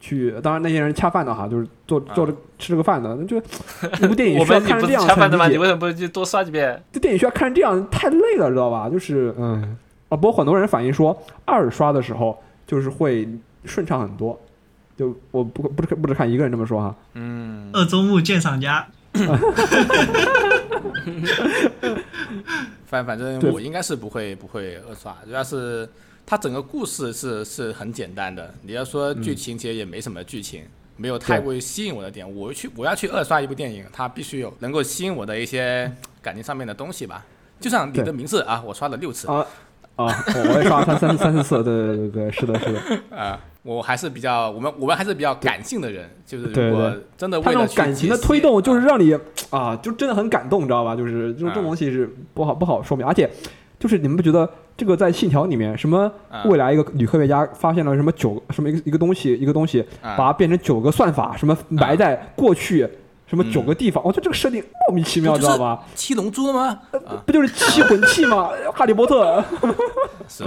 [0.00, 0.34] 去。
[0.42, 5.44] 当然那些人恰饭的哈，就是做做着吃这个饭的，那就一部电影 需要看成这样恰饭的吗？
[5.44, 5.58] 才理解。
[5.58, 6.82] 你为什么不去多刷几遍？
[6.90, 8.88] 这电影需要看成这样，太累了，知道吧？
[8.88, 9.76] 就是嗯
[10.08, 13.28] 啊，不过很多人反映说，二刷的时候就是会
[13.64, 14.36] 顺畅很多。
[14.96, 18.84] 就我不不是不止看一个人这么说哈，嗯，二周目鉴赏家，
[22.86, 25.86] 反反正我应该是不会不会二刷，主要是
[26.26, 28.52] 它整个故事是是很简单的。
[28.62, 30.64] 你要说剧情，其实也没什么剧情，
[30.96, 32.28] 没有太过于吸引我的点。
[32.34, 35.90] 我去我要去二刷一部电影，它必须有能够吸引我的一些
[36.22, 37.24] 感情上面的东西吧。
[37.60, 39.44] 就像你的名字啊，我刷了六次啊
[39.96, 42.80] 啊，我我也刷了三三三四次，对对对对，是的，是的。
[43.16, 43.40] 啊，
[43.76, 49.14] 我还是比较我们我们还是比较感性的人，就是对如果对他那真的为种感情的推动，就是让你
[49.50, 50.96] 啊，就真的很感动，你知道吧？
[50.96, 53.28] 就是这种这东西是不好不好说明，而且
[53.78, 62.88] 就是你们不觉得这个在《信条》里面，什么啊未来一个女科学家发现了什么九什么一个一个东西一个东西，啊把它变成九个算法，什么埋在过去
[63.26, 65.84] 什么嗯九个地方，我觉得这个设定莫名其妙，知道吧？
[65.94, 66.68] 七龙珠吗？
[67.06, 68.48] 啊，不就是七魂器吗？
[68.72, 69.44] 哈利波特，
[70.26, 70.42] 是？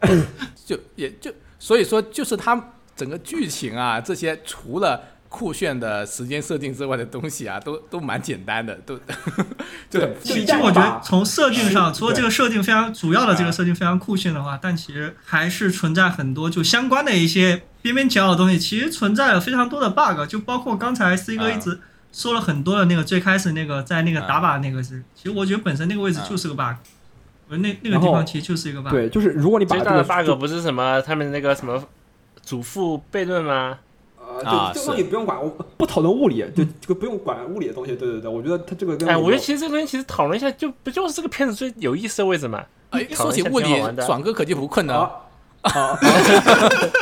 [0.64, 1.30] 就也就
[1.66, 8.96] 所以说，就是它整个剧情啊，这些除了酷炫的时间设定之外的东西啊，都 都蛮简单的，都
[9.90, 21.80] 就很对其实我觉得从设定上，除了这个设定非常主要的这啊个设定非常酷炫的话，但其实还是存在很多就相关的一些边边角角的东西，其实存在了非常多的 bug，就包括刚才 C 哥一直
[22.12, 26.26] 说了很多的那个最开始那个在那个打靶那个是，其实我觉得本身那个位置啊。
[26.30, 26.76] 就是个 bug，
[27.48, 28.90] 那那个地方其实就是一个 bug。
[28.90, 31.82] 对，就是如果你把最大这个的 bug 不是什么他们那个什么
[32.42, 33.78] 祖父悖论吗？
[34.18, 37.94] 呃，啊对，这个东是西不用管，我不讨论物理，就这个不用管物理的东西。
[37.94, 42.64] 对对对，我觉得它这个跟哎，我觉得实其实这个东西其实讨论一下，就不就是这个片子最有意思的位置嘛？
[42.90, 43.66] 哎，说起物理
[44.04, 44.94] 爽哥可就不困了。
[44.94, 45.10] 啊
[45.62, 45.98] 啊，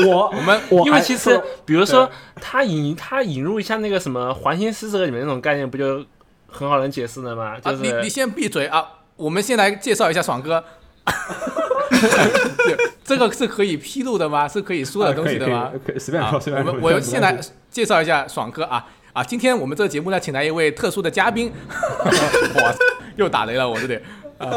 [0.06, 6.02] 我 我们因为其实说比如说他引他引入一下那个什么环形使者里面那种概念，不就
[6.46, 7.56] 很好能解释了吗？
[7.56, 8.82] 啊，就是你你先闭嘴啊！
[9.16, 10.62] 我们先来介绍一下爽哥。
[13.04, 14.48] 这个是可以披露的吗？
[14.48, 15.58] 是可以说的东西的吗？
[15.58, 16.72] 啊可以随便啊说，随便说。
[16.72, 17.38] 我们我先来
[17.70, 19.22] 介绍一下爽哥啊啊！
[19.22, 22.74] 今天我们这个节目呢，请来一位特殊的嘉宾， 哇，
[23.16, 23.98] 又打雷了，我这里
[24.38, 24.50] 啊，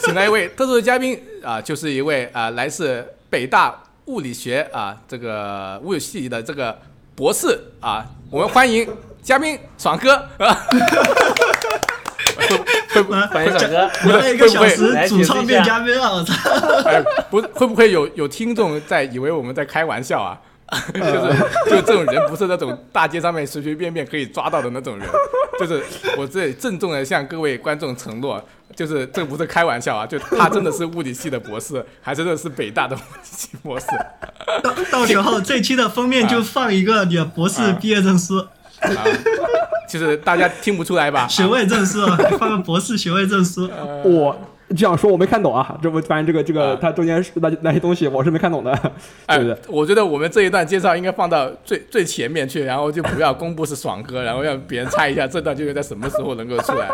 [0.00, 6.76] 请来一位特殊的嘉宾啊，就是一位啊来自北大物理学啊这个物理系的这个
[7.14, 8.86] 博士啊，我们欢迎
[9.22, 10.66] 嘉宾爽哥啊。
[13.04, 16.34] 欢迎小哥，我了一个小时主创变嘉宾了，我操！
[16.84, 20.38] 哎，不，会不会有有听众在以为我们在开玩笑啊？
[20.92, 25.08] 就是就这种人不是那种大街上面随随便便可以抓到的那种人，
[25.60, 25.80] 就是
[26.16, 28.42] 我这里郑重的向各位观众承诺，
[28.74, 33.86] 就是这不是开玩笑啊，就他真的是物理系的博士， 还真的是北大的物理系博士。
[34.60, 38.46] 到到时候 这期的封面就放一个你的博士毕业证书、啊，
[39.88, 41.26] 就是大家听不出来吧？
[41.30, 42.04] 学位证书，
[42.38, 43.68] 放个博士学位证书。
[44.04, 44.36] 我
[44.76, 48.72] 这样说我没看懂啊，这不反正这个这个啊它中间是那那些东西我是没看懂的，
[49.26, 56.88] 哎对不对？，我觉得我们这一段介绍应该放到最最前面去，然后就不要公布是爽哥，然后让别人猜一下这段究竟在什么时候能够出来。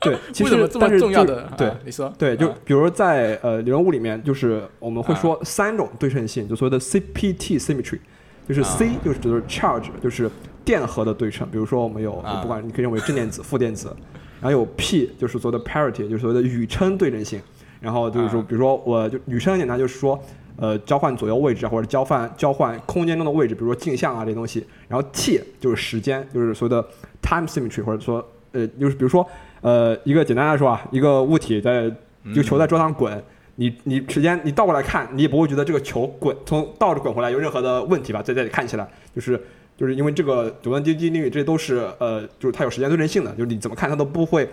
[0.00, 1.48] 对，其为什么这么重要的？
[1.56, 7.98] 对啊你说对，就啊比如说在呃理论物里面，就是我们会啊说三种对称性，就所谓的 CPT symmetry，
[8.46, 10.30] 就是啊 C 就是指的是 charge，就是
[10.64, 11.46] 电荷的对称。
[11.50, 13.94] 比如说我们有啊不管你可以认为正电子、负电子，
[14.40, 17.40] 然后有 P 就是所谓的 parity，就是所谓的宇称对称性。
[17.80, 20.18] 然后就是说，啊比如说我就宇称很简单，就是说
[20.56, 24.64] 呃交换左右位置啊或者交换交换空间中的位置，比如说镜像啊这些东西。
[24.88, 26.82] 然后 T 就是时间，就是所谓的
[27.20, 29.26] time symmetry，或者说呃就是比如说
[29.60, 31.92] 呃一个简单来说啊，一个物体在
[32.22, 33.22] 一个球在桌上滚，
[33.56, 38.22] 你你时间你倒过来看，你也不会觉得这个球滚从倒着滚回来有任何的问题吧？
[38.22, 39.38] 在这里看起来就是
[39.76, 44.48] 就是因为这个九段阶级定律，这都是呃就是它有时间对称性的，就是你怎么看它都不会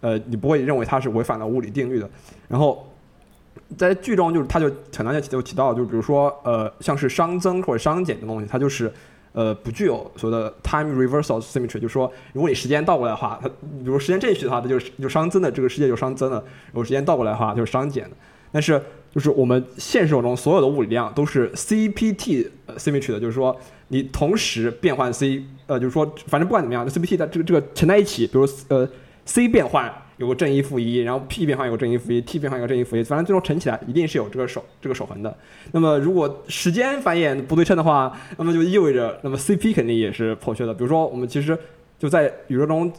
[0.00, 2.08] 呃你不会认为它是违反了物理定律的。
[2.48, 2.88] 然后
[3.76, 8.92] 在剧中就是它就很难就就提到，就比如说呃像是熵增或者熵减的东西，它就是。
[9.34, 18.10] 呃，不具有所谓的 time reversal symmetry，就是说，如果你时间倒过来的话，它比如时间正序的话，它就是就熵增的，这个世界就熵增了；如果时间倒过来的话，就是熵减的。
[18.52, 18.78] 但是
[19.10, 22.46] 就是我们现实中所有的物理量都是 CPT
[22.76, 23.58] symmetry 的，就是说
[23.92, 28.88] 你同时变换 C，呃，就是说反正不管怎么样，这 CPT 的这个这个乘在一起，比如呃
[29.26, 35.36] C 变换有个正一负一，然后 P 变换有个正一负一，T 变换有个正一负一，反正最终乘起来一定是有这个守这个守恒的。
[35.72, 40.72] 那么如果时间繁衍不对称的话，那么就意味着那么 CP 肯定也是破缺的。
[40.72, 41.58] 比如说我们其实
[41.98, 42.90] 就在宇宙中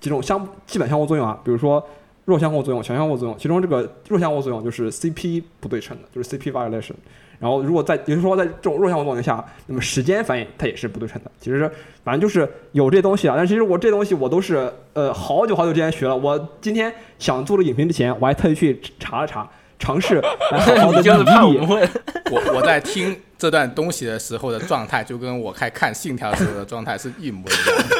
[0.00, 1.80] 几种相基本相互作用啊，比如说
[2.24, 6.94] 弱相互作用、强相互作用，其中这个弱相互作用就是 CP 不对称的，就是 CP violation。
[7.40, 11.30] 然后如果在也就是说在这种弱相互作用下，那么时间反应它也是不对称的。
[11.40, 11.68] 其实
[12.04, 16.14] 反正就是有这些东西啊，但其实我这东西我都是呃好久好久之前学了。
[16.14, 20.20] 我今天想做这个影评之前，我还特意去查了查，尝试
[20.52, 21.52] 来 好好的你就是怕我。
[21.52, 21.88] 们问，
[22.30, 27.96] 我我在听这段东西的时候的状态，就跟我开看《信条》时候的状态是一模一样的。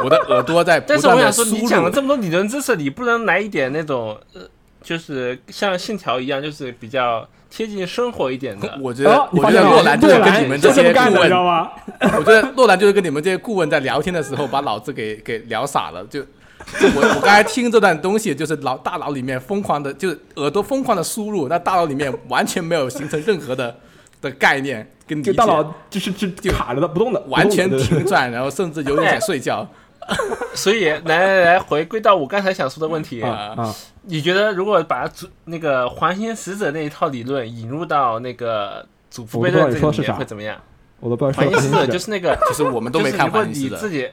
[0.04, 1.90] 我的耳朵在但不断的是我想说，你讲了。
[1.90, 4.42] 这么多理论知识，你不能来一点那种呃，
[4.80, 8.78] 就是像信条一样，就是比较贴近生活一点的。
[8.82, 11.70] 我觉得，哦，我觉得洛兰就是跟你们这些顾问知，道吗？
[12.18, 16.04] 我觉得洛兰就是跟你们这些顾问在聊天的时候，把脑子给给聊傻了。
[16.04, 23.74] 就就我我刚才听这段东西，就是脑大脑里面疯狂的，就是耳朵疯狂的输入，那大脑里面完全没有形成任何的
[24.20, 29.66] 的概念跟理解，就大脑就是是就卡着的，不动的，完全停转，然后甚至有点想睡觉。
[30.54, 33.74] 所以来来来，回归到我刚才想说的问题，啊啊！
[34.02, 40.56] 你觉得如果把祖那个环形使者那一套理论引入到那个祖父悖论这说是会怎么样？
[41.00, 44.08] 我都不知道环形使者说的就是那个， 就是我们都没看过你会环形使者，你自己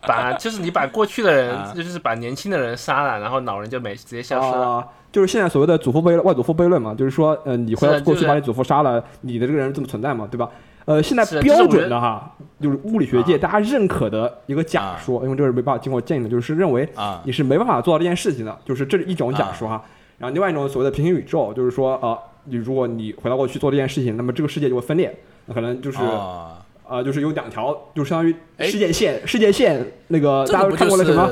[0.00, 4.68] 把， 就是你把过去的人，啊就是把年轻的人杀了，然后老人就没直接消失了。
[4.68, 10.48] 啊，就是现在所谓的祖父悖外祖父悖论嘛，就是说，呃，你回到过去把你祖父杀了，你的这个人这么存在嘛，对吧？
[10.84, 13.38] 呃，现在标准的哈，就是物理学界啊。
[13.38, 17.22] 大家认可的一个假说，因为这是没办法经过鉴定的，就是认为啊。
[17.24, 19.82] 你是没办法做到这件事情的，就是这是一种假说哈。
[20.18, 25.12] 然后另外一种所谓的平行宇宙，就是说，呃，你如果你回到过去做这件事情，那么这个世界就会分裂，
[25.46, 25.98] 那可能就是
[26.88, 31.28] 呃，就是有两条，就相当于哎世界线，世界线那个大家都看过了什么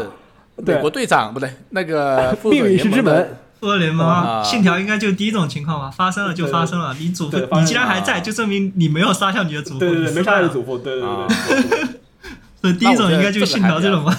[0.64, 0.90] 对美国？
[0.90, 11.26] 队长不对，那个 命运石之门，复仇联盟啊，啊信条应该就第一种情况吧，发生了就发生了，你祖父你既然还在，就证明你没有杀掉你的祖父，对对对，没杀你祖父，对对啊。
[11.28, 11.88] 对对
[12.61, 14.16] 所以第一种应该就是信条这种吧。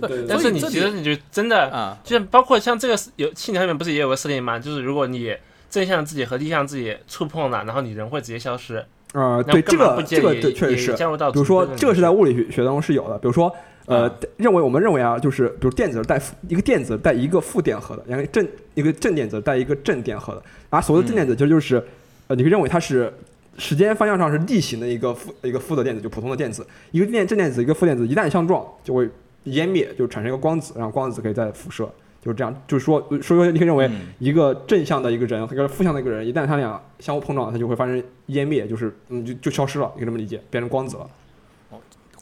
[0.00, 4.58] 对对 但是你其实你就真的啊，就包括像这个有信条里面不是也有个设定吗？
[4.58, 5.34] 就是如果你
[5.70, 8.84] 正向自己和逆向自己触碰了，然后你人会直接消失。
[9.12, 10.92] 呃，那对这个这个确实是，
[11.32, 13.54] 比如说这个是在物理学学当中是有的，比如说
[13.86, 21.82] 呃啊，认为我们认为啊，就是比如电子带负一个电子带一个负电荷的，然后正一个正电子带一个正电荷的，啊，所谓的正电子其实就是
[22.26, 23.12] 呃，你可以认为它是。
[23.56, 29.08] 时间方向上是逆行的一个负一个负的电子，就普通的电子，一个电正电子一个负电子一旦相撞就会
[29.44, 31.88] 湮灭，就产生一个光子，然后光子可以再辐射，
[32.20, 32.52] 就是这样。
[32.66, 41.08] 就是说，所以说你可以认为嗯一个正向的一个人和一个负向的一个人，一旦他俩相互碰撞，它就会发生湮灭，就是嗯就就消失了，你可以这么理解，变成光子了。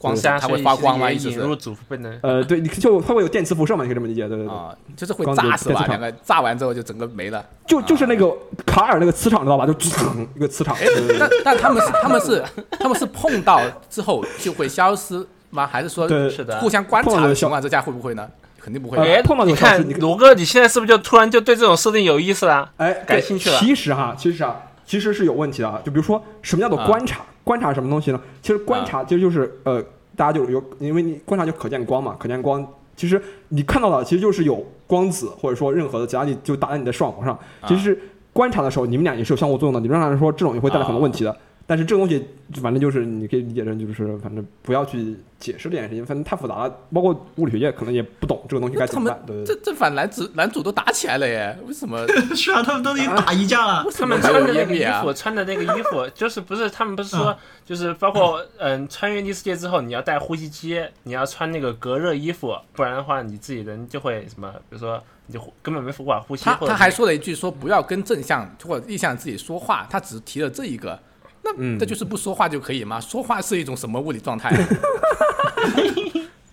[0.03, 1.09] 光是啊，它会发光吗？
[1.09, 2.13] 意思是其实也引入祖父辈的。
[2.21, 4.53] 呃，对，你就它会有电磁辐射嘛，你可以这么理解，对对对。
[4.53, 5.85] 啊，就是会炸死吧？
[5.87, 7.43] 两个炸完之后就整个没了。
[7.65, 8.29] 就就是那个
[8.65, 9.65] 卡尔那个磁场知道吧？
[9.65, 10.75] 就噌一个磁场，
[11.17, 15.65] 但但他们是他们是他们是碰到之后就会消失吗？
[15.65, 18.27] 还是说对是的互相观察的情况之下会不会呢？
[18.59, 18.97] 肯定不会。
[18.97, 22.69] 呃哎，碰到就你看罗哥，你现在是不是就突然就对这种设定有意思了？
[22.77, 25.81] 哎，感兴趣了其实哈，其实啊，其实是有问题的啊。
[25.83, 27.21] 就比如说，什么叫做啊观察？
[27.43, 28.21] 观察什么东西呢？
[28.41, 29.83] 其实观察其实就是呃，
[30.15, 32.65] 大家就有，因为你观察就可见光嘛，可见光。
[32.95, 37.33] 其实你看到的其实就是有光子，或者说任何的其他力就打在你的视网膜上。
[37.33, 37.99] 啊其实
[38.31, 39.79] 观察的时候，你们俩也是有相互作用的。
[39.79, 41.35] 理论上来说，这种也会带来很多问题的。
[41.65, 42.25] 但是这个东西，
[42.61, 46.77] 反正就是你可以理解成就是，反正不要去解释这件事情，反正太复杂了。
[46.93, 49.23] 包括物理学界可能也不懂这个东西该怎么办。
[49.25, 51.57] 对这这反男主男主都打起来了耶？
[51.65, 52.05] 为什么？
[52.35, 53.91] 是啊，他们都已经打一架了为。
[53.91, 54.83] 什他们 穿的那个衣？
[55.01, 57.33] 服，穿的那个衣服， 就是不是他们不是说，
[57.65, 66.43] 就是包括嗯，穿越异世界之后，你要带呼吸机，你要穿那个隔热衣服，不然的话，你自己人就会什么，比如说你就根本没法呼吸。
[66.43, 70.99] 他他还说了一句说不要跟正向或者逆向自己说话，他只提了这一个。
[71.43, 72.99] 那嗯这就是不说话就可以吗？
[72.99, 74.51] 说话是一种什么物理状态？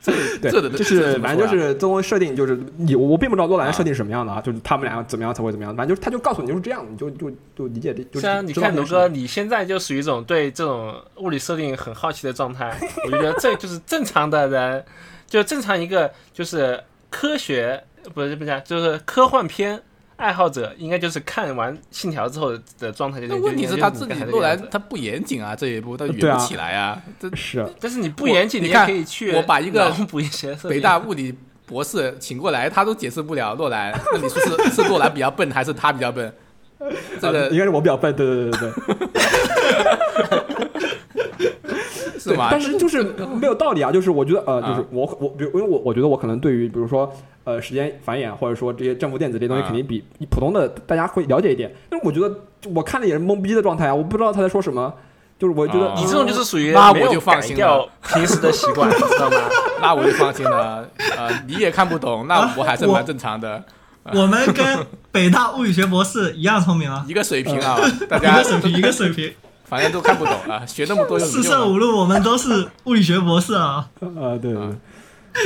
[0.02, 8.02] 这对，这的就是反正就是中文设定就是你我我并不知道洛兰设定是什么样的啊，就是他们俩怎么样才会怎么样，反正就是他就告诉你就是这样，你就就就理解这。
[8.04, 12.74] 就是虽然你看卢哥，你现在就属于一种对这种物理设定很好奇的状态，
[13.04, 14.82] 我觉得这就是正常的人，
[15.26, 17.84] 就正常一个就是科学
[18.14, 19.82] 不是不是就是科幻片
[20.20, 27.00] 爱好者，应该就是看完《信条》之后的状态就那问题是他自己洛样子兰他不严谨啊，这一步他圆不起来啊。
[27.18, 29.90] 这是但是你不严谨，你看可以去我把一个
[30.68, 36.30] 北大物理博士请过来，他都解释不了洛兰， 那你说是是洛兰比较笨，还是他比较笨？
[37.20, 38.70] 这啊个应该是我比较笨，对对对对
[40.28, 40.40] 对。
[42.20, 42.48] 是吗？
[42.50, 43.02] 但是就是
[43.40, 47.10] 没有道理啊，就是我觉得呃，就是啊我我比如因为我我觉得我可能对于比如说
[47.44, 52.32] 呃时间繁衍或者说这些正负电子这些东西啊肯定比普通的大家会了解一点，但是我觉得
[52.74, 54.92] 我看的也是懵逼的状态啊，我不知道他在说什么，
[55.38, 59.36] 就是我觉得啊你这种就是属于那我没有就放心改掉平时的习惯， 知道吗？
[59.80, 60.86] 那我就放心了。
[61.16, 63.64] 呃，你也看不懂，那我还是蛮正常的，
[64.12, 69.32] 我们跟北大物理学博士一样聪明啊，一个水平啊，大家一家个水平，一个水平，
[69.70, 71.42] 反正都看不懂啊， 学那么多有四？
[71.42, 73.88] 舍五入我们都是物理学博士啊。
[74.00, 74.70] 啊对啊。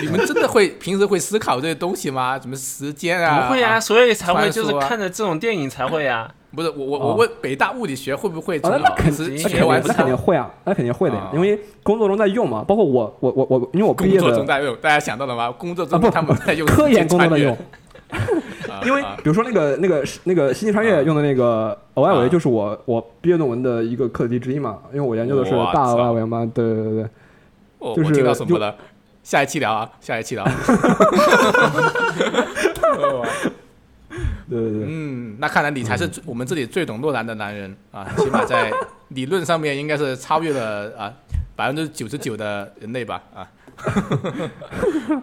[0.03, 2.41] 你们真的会平时会思考这些东西吗？
[2.41, 3.47] 什么时间啊？
[3.47, 6.29] 不会啊，所以才会就是看着这种电影才会啊。
[6.57, 14.75] 不是我我哦我问北大物理学会不会从啊，那肯定那学完肯定会啊，那肯定会的呀啊，因为工作中在用嘛，包括我我我我，因为我工作中在用？
[14.77, 15.51] 大家想到了吗？
[15.51, 17.53] 工作中他们在用科研工作在用，
[18.11, 18.19] 啊，
[18.85, 19.17] 因为啊。
[19.23, 22.29] 比如说那个那个那个《星际穿越》用的那个额外围，啊。
[22.29, 27.07] 就是我我毕业论文的一个课题之一嘛，因为我研究的是大额操外维嘛，对对对。
[27.95, 28.75] 对，就是我我听到什么了？
[29.23, 30.45] 下一期聊啊，下一期聊。
[32.85, 33.27] 哦
[34.49, 38.71] 对对对，嗯，那看来你才是我们这里最懂诺兰的男人啊，起码在
[39.09, 41.13] 理论上面应该是超越了啊
[41.57, 43.49] 百分之九十九的人类吧啊。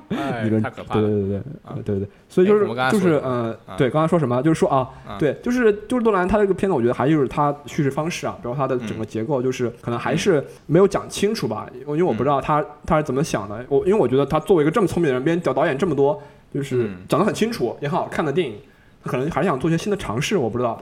[0.09, 1.01] 哎理论， 太可怕了。
[1.01, 1.73] 对对对对啊。
[1.75, 4.41] 对对对，所以就是就是呃啊，对，刚才说什么？
[4.41, 8.99] 就是说啊啊，对，就是就是诺兰他这个片子，我觉得还就是他叙事方式啊，比如他的整嗯。
[8.99, 12.41] 个结构，就是可能还是没有讲清楚吧，因为我不知道嗯。
[12.41, 16.21] 他他是怎么想的，我因为我觉得他作为一个这么聪明的人，别人导导演这么多，
[16.53, 16.97] 就是嗯。
[17.07, 18.57] 讲得很清楚，也很好看的电影，
[19.03, 20.81] 他可能还是想做一些新的尝试，我不知道。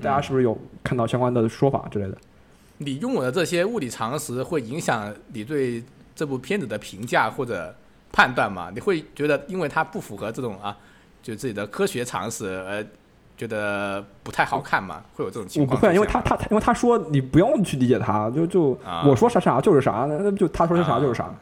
[0.00, 2.16] 大家是不是有看到相关的说法之类的。
[2.78, 5.82] 你拥有的这些物理常识会影响你对
[6.20, 7.74] 这部片子的评价或者
[8.12, 8.70] 判断吗？
[8.74, 10.76] 你会觉得因为它不符合这种啊，
[11.22, 12.84] 就自己的科学常识而
[13.38, 15.94] 觉得不太好看嘛，会有这种情我不会。
[15.94, 21.34] 因为他他他因为他说你不用去理解他，就就啊我说啥啥就是啥，那就他说是啥啊就是啥。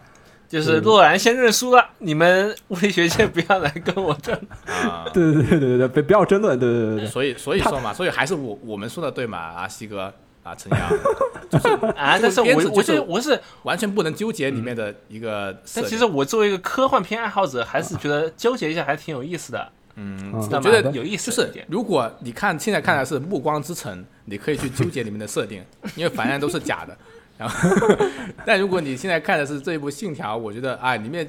[0.48, 4.32] 就是洛兰先认输了，你们物理学界不要来跟我争。
[4.64, 7.06] 啊，对对对对对对，别不要争论，对对对对对。
[7.08, 10.14] 所以所以说嘛，所以还是我我们说的对嘛，啊，西哥
[10.48, 10.90] 啊，陈阳，
[11.50, 15.56] 就是啊，但是片我我是是我是，完全不能纠结里面的一个。
[15.74, 19.72] 但其实我作为一个科幻片爱好者，还是觉得纠结一下还挺有意思的。
[19.96, 21.64] 嗯，我觉得有意思就是思。
[21.68, 25.62] 如果你看现在看的是《暮光之城》，你可以去纠结里面的设定，
[25.96, 26.96] 因为反正都是假的。
[27.36, 27.68] 然后，
[28.46, 31.28] 但如果你现在看的是这一部《信条》，我觉得啊，里面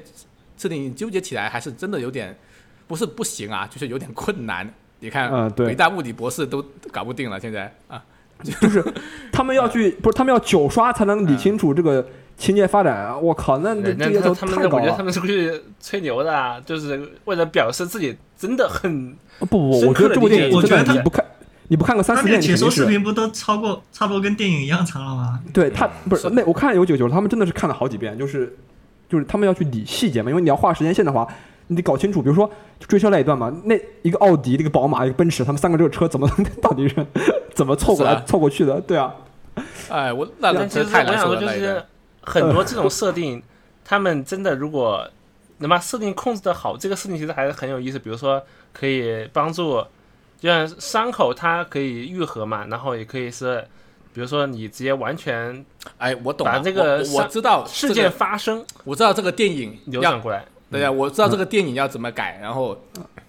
[0.56, 2.36] 设定纠结起来还是真的有点，
[2.86, 4.68] 不是不行啊，就是有点困难。
[5.00, 8.02] 你看，嗯对北大物理博士都搞不定了，现在啊，
[8.60, 8.84] 就是
[9.32, 13.16] 他们要去，不是他们要九刷才能理清楚这个情节发展啊。
[13.16, 14.76] 我靠，那这人家这要求他们，太高了。
[14.76, 21.24] 我觉得他们是过去吹牛的啊，就是为了表示自己真的很不不，我觉得这部电影真的我觉得你不看，
[21.68, 25.40] 你不看个三四遍，你解说视频不都超过差不多跟电影一样长了吗？
[25.52, 28.56] 对他不是是那我看有几个就是他们真的是看了好几遍，就是
[29.08, 31.26] 就是他们要去理细节嘛，因为你要画时间线的话，
[31.70, 32.50] 你得搞清楚，比如说
[32.80, 36.28] 追车那一段嘛，那一个奥迪、一个宝马、一个奔驰，他们三个这个车怎么
[36.60, 37.06] 到底是
[37.54, 38.80] 怎么凑过来啊凑过去的？
[38.80, 39.14] 对啊，
[39.88, 41.84] 哎，我那但其真太难实我想说，就是
[42.22, 43.40] 很多 这种设定，
[43.84, 45.08] 他们真的如果
[45.58, 48.00] 能把设定控制的好，这个设定其实还是很有意思。
[48.00, 48.42] 比如说，
[48.72, 49.80] 可以帮助，
[50.40, 53.64] 就像伤口它可以愈合嘛，然后也可以是，
[54.12, 55.64] 比如说你直接完全
[55.98, 60.44] 哎，我懂了，把这个我知道事件发生我知道这个电影要扭转过来。
[60.70, 62.76] 对呀，我知道这个电影要怎么改，然后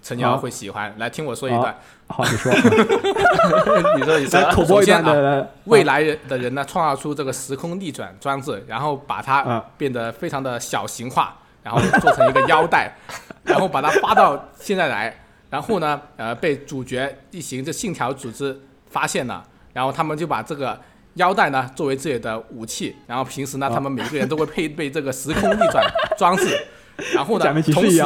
[0.04, 0.94] 陈瑶会喜欢。
[1.00, 1.76] 来听我说一段，
[2.08, 2.54] 好，你说，
[3.98, 4.40] 你说你说。
[4.40, 12.96] 来口播一段未来人的人呢创造出这个时空逆转装置，然后把它啊变得非常的小型化，然后做成一个腰带，
[13.44, 20.80] 然后把它发到现在来，然后呢，呃，被主角一行这信条组织发现了，然后他们就把这个。
[21.16, 23.70] 腰带呢，作为自己的武器，然后平时呢，啊。
[23.74, 25.86] 他们每个人都会配备这个时空逆转
[26.18, 26.58] 装置，
[27.14, 27.98] 然后呢同时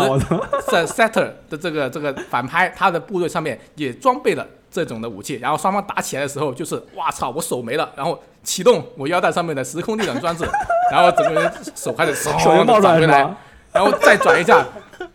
[0.71, 10.45] 在 Setter 的这个这个反派，他的部队上面也装备了这种的武器，然后双方打起来的时候，就是哇操，我手没了，然后启动我腰带上面的时空逆转装置，
[10.91, 13.35] 然后整个人手开始手就冒出转回来？
[13.71, 14.65] 然后再转一下，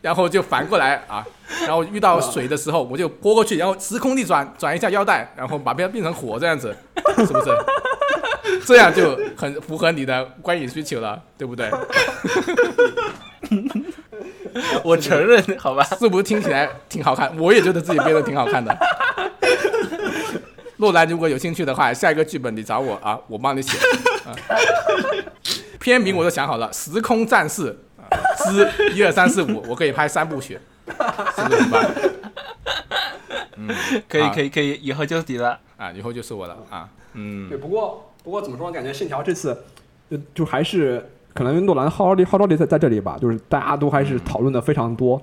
[0.03, 1.25] 然后就反过来啊，
[1.63, 6.77] 然后遇到水的时候我就泼过去，然后时空逆转转一下腰带，然后把别人变成火这样子，
[7.17, 7.51] 是不是？
[8.67, 11.71] 这样就很符合你的观影需求了，对不对？
[14.85, 15.83] 我承认，好吧？
[15.99, 17.37] 是不是听起来挺好看？
[17.39, 18.77] 我也觉得自己编的挺好看的。
[20.79, 23.77] 洛兰如果有兴趣的话，下一个剧本你找我啊，我帮你写。
[24.27, 24.33] 啊、
[25.79, 27.63] 片名我都想好了，《时空战士》
[28.03, 28.09] 啊
[28.45, 30.93] 之一二三四五，我可以拍三部曲，是
[31.45, 31.85] 不是很棒？
[34.09, 35.59] 可以可以可以，以后就是你了。
[35.77, 36.89] 啊，以后就是我了啊。
[37.15, 39.57] 嗯对，，不过不过怎么说，感觉信条这次
[40.11, 41.05] 就就还是
[41.35, 45.21] 可能诺兰号召力号召力在在这里吧，就是大家都还是讨论的非常多。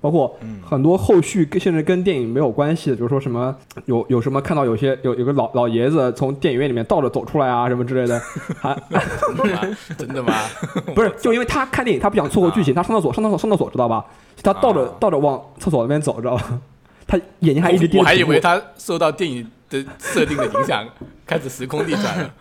[0.00, 0.32] 包括
[0.64, 3.52] 很多后续跟甚至跟电影没有关系的，比如说什么
[3.86, 8.16] 有有什么看到有些有有个老老爷子从电影院里面倒着走出来啊什么之类的，
[8.62, 8.80] 还
[9.26, 9.76] 真的吗？
[9.98, 10.32] 真的吗？
[10.94, 14.06] 不是就因为他看电影他不想错过剧情，他上厕所上厕所上厕所知道吧？
[14.40, 16.60] 他倒着啊倒着往厕所那边走，知道吧？
[17.08, 20.86] 他眼睛还一直盯我还以为他受到电影的设定的影响，
[21.26, 22.32] 开始时空逆转了。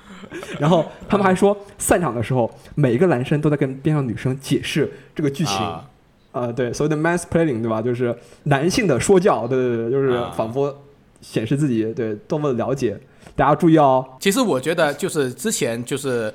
[0.60, 5.57] 然后他们还说，散场的时候，每一个男生都在跟边上女生解释这个剧情。
[5.57, 5.84] 啊
[6.34, 7.81] 呃，对，所谓的 mansplaining，对吧？
[7.81, 10.84] 就是男性的说教，对对对，就是啊仿佛
[11.19, 12.95] 显示自己对多么的了解。
[13.35, 16.31] 大家注意哦，其实我觉得就是之前就是，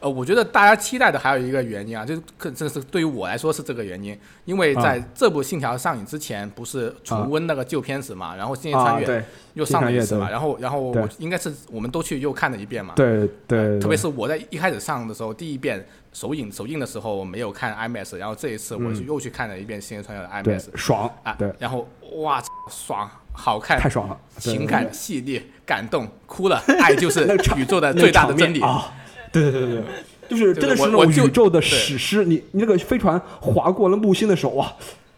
[0.00, 9.06] 呃，我觉得大家期待的还有一个原因啊，就是可这是对于我来说是这个原因，因为在这部《信条》上映之前，不是重温那个旧片子嘛，然后《星际穿啊，越》
[9.54, 19.06] 又上了一次嘛，然后然后我应该是我们都去又看了一遍嘛，对对，特别是我在一开始上的时候，第一遍首映首映的时候我没有看 IMAX，然后这一次我就嗯。
[19.08, 21.88] 又去看了一遍《星际穿越》的 IMAX，爽啊，对，然后
[22.18, 27.26] 哇，爽，好看，太爽了，情感细腻，感动，哭了，爱就是
[27.56, 28.60] 宇宙的最大的真理。
[28.60, 28.92] 啊！
[29.32, 29.84] 对对对对对，
[30.28, 32.24] 就是真的是那种宇宙的史诗。
[32.24, 34.72] 你你那个飞船划过了木星的时候，哇，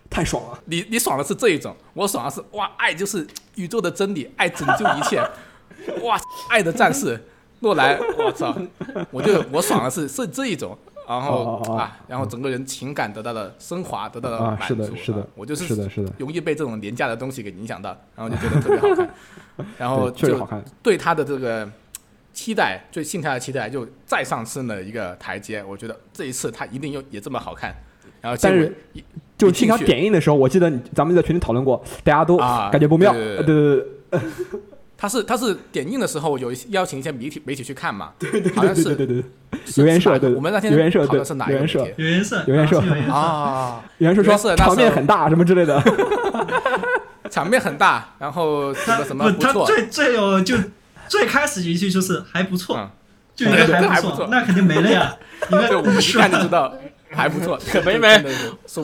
[0.09, 0.59] 太爽了！
[0.67, 3.27] 你你爽的是这一种，我爽的是哇，爱就是
[3.57, 5.21] 宇宙的真理，爱拯救一切，
[6.03, 6.19] 哇，
[6.49, 7.21] 爱的战士，
[7.61, 8.57] 诺兰，我操，
[9.11, 10.77] 我就我爽的是是这一种，
[11.07, 19.11] 然后啊，然后整个人情感得到了升华，得到了啊，满足，是的，是的啊，我就是是的，是的，容易被这种廉价的东西给影响到，然后就觉得特别好看，
[19.79, 20.49] 然后就。
[20.83, 21.69] 对他的这个
[22.41, 25.63] 期待，最心态的期待就再上升了一个台阶。
[25.63, 27.75] 我觉得这一次他一定又也这么好看。
[28.23, 28.75] 然后但是
[29.37, 33.13] 就是现场一进去点映的时候，我记得咱们在群里讨论过，大家都啊感觉不妙。
[33.13, 34.21] 对对呃对对对
[34.97, 43.13] 他是他是点映的时候有邀请一些媒体媒体去看嘛， 对对好像是对对对对对，是留言社是哪个对我们那天留言社对讨论是哪一个留言社媒体有颜色，有颜色啊是有颜色。
[43.13, 43.85] 啊？
[43.99, 45.83] 有人说原来是那时候说场面很大什么之类的。
[47.31, 50.57] 场面很大，然后什他么什么不，他不错，最最有就
[51.11, 52.89] 最开始一句就是还不错，嗯
[53.35, 55.17] 就一个对还还不错那肯定没了呀。
[55.51, 56.19] 因为，我们一知
[56.49, 56.73] 道
[57.11, 58.23] 还不错，可没没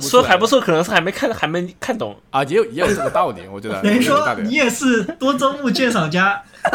[0.00, 2.16] 说还不错，可能是还没看还没看懂。
[2.30, 6.42] 啊，也有也有这个道理，我觉得等于说你也是多周目鉴赏家，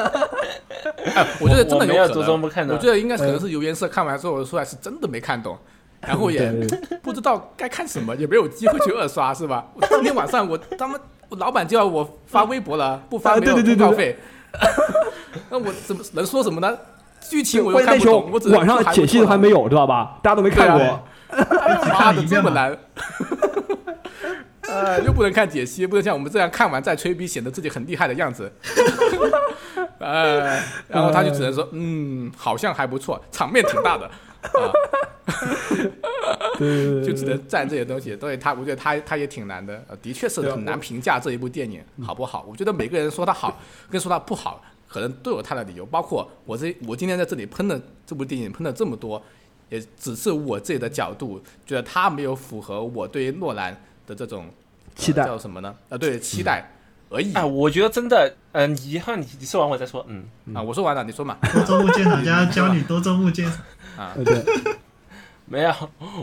[1.14, 5.58] 哎，我觉得真的有可多周目看的能，我觉得应该可能是油颜色看完之后出来是真的没看懂，
[6.02, 9.66] 然后也对对不知道该看什么，也没有机会去二刷，是吧？
[9.74, 10.96] 我当天晚上我他妈
[11.30, 14.18] 我老板就要我发微博了，不发啊没有对对对对通告费，
[15.50, 16.78] 那我怎么能说什么呢？
[17.22, 20.18] 剧情我又看不懂，我只能网上解析都还没有，知道吧？
[20.22, 21.04] 大家都没看过。
[21.94, 22.78] 妈的， 这么难。
[24.68, 28.52] 呃，又不能看解析，不能像我们这样看完再吹逼，显得自己很厉害的样子。
[30.00, 34.10] 呃，然后他就只能说，嗯，好像还不错，场面挺大的，
[34.42, 34.72] 啊，
[36.58, 38.16] 对对对就只能赞这些东西。
[38.18, 42.46] 所以他，我觉得他他也挺难的，呃，的确是对很难评价这一部电影好不好。
[42.48, 43.60] 我觉得每个人说他好
[43.90, 45.86] 跟说他不好，可能都有他的理由。
[45.86, 49.22] 包括我这我今天在这里喷的这部电影喷了这么多，
[49.70, 53.74] 也只是我自己的角度，觉得他没有符合我对于诺兰
[54.06, 54.46] 的这种
[54.96, 55.74] 期待呃叫什么呢？
[55.90, 56.72] 呃，对，期待
[57.10, 57.34] 而已。
[57.34, 61.38] 哎，我觉得真的，嗯、你以后你你说完我再说，嗯，啊，我说完了，你说嘛。
[61.54, 63.58] 多周目鉴赏家 教你多周目鉴赏。
[64.02, 64.44] 啊，呃对，
[65.46, 65.72] 没有，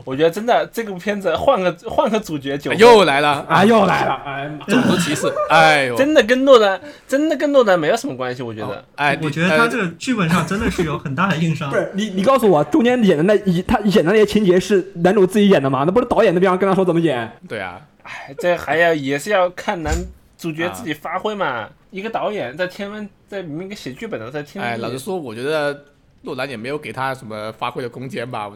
[0.04, 4.50] 我觉得真的这部片子换个换个主角就又来了，啊又来了，哎！
[4.66, 8.84] 种族歧视，哎呦，真的跟诺兰真的跟诺兰没有什么关系，我觉得。
[8.96, 11.76] 哎，我觉得他这个剧本上真的是有很大的硬伤不。
[11.76, 15.84] 是你，你告诉我，中间演的那一他演的那些情节是男主自己演的吗？
[15.86, 17.30] 那不是导演那边跟他说怎么演？
[17.46, 19.94] 对啊，哎，这还要也是要看男
[20.38, 21.68] 主角自己发挥嘛。
[21.90, 25.84] 一个导演在天文，在明明个写剧本的在天文，哎，老实说，我觉得
[26.22, 28.50] 诺兰也没有给他什么发挥的空间吧。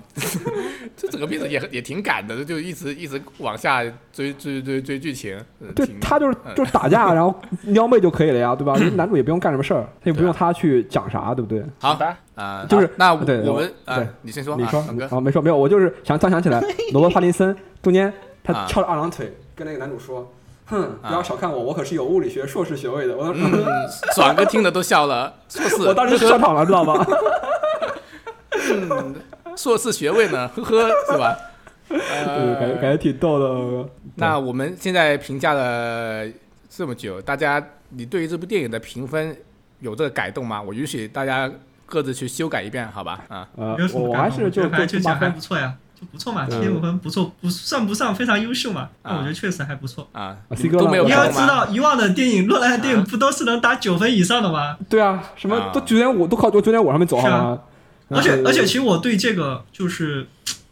[0.97, 3.82] 这整个片子也也挺赶的，就一直一直往下
[4.12, 5.36] 追追追追剧情。
[5.60, 8.74] 呃对他就是嗯就是打架，然后撩妹就可以了呀，对吧？
[8.97, 11.64] 男主也不用干什么事儿，他也不用他去讲啥，对不对？
[11.78, 12.16] 好的？
[12.34, 14.80] 啊，就是那我们啊对，你先说，你说
[15.10, 16.60] 啊没说没有，我就是想突然想起来，
[16.93, 18.12] 罗伯·帕林森中间
[18.43, 20.30] 他啊翘着二郎腿跟那个男主说
[20.66, 23.64] ：“哼，不啊要小看我，我可是有物理学硕士学位的。”我嗯，
[24.14, 27.06] 爽哥听的都笑了，硕士，我当时笑场了，知道吗？
[28.74, 29.14] 嗯，
[29.56, 31.36] 硕士学位呢，呵呵，是吧？
[31.89, 33.89] 对，感觉感呃，觉挺逗的。
[34.14, 36.24] 那我们现在评价了
[36.70, 39.36] 这么久，大家你对于这部电影的评分
[39.80, 40.62] 有这个改动吗？
[40.62, 41.51] 我允许大家
[41.84, 43.20] 各自去修改一遍，好吧？
[43.28, 43.47] 啊，
[43.93, 50.09] 我还是就我觉得还不错呀，就不错嘛，对七点五分不错，不算不上非常优秀嘛，但我觉得确实还不错。
[50.11, 50.37] 啊，
[50.73, 51.39] 都没有你要知？
[51.47, 54.77] 道，以往的电影，诺兰的电影啊不都是能打九分以上的吗？
[54.89, 57.61] 对啊，什么啊都九点五都靠九点五上面走好是啊吗？
[58.09, 60.27] 而且而且，其实我对这个就是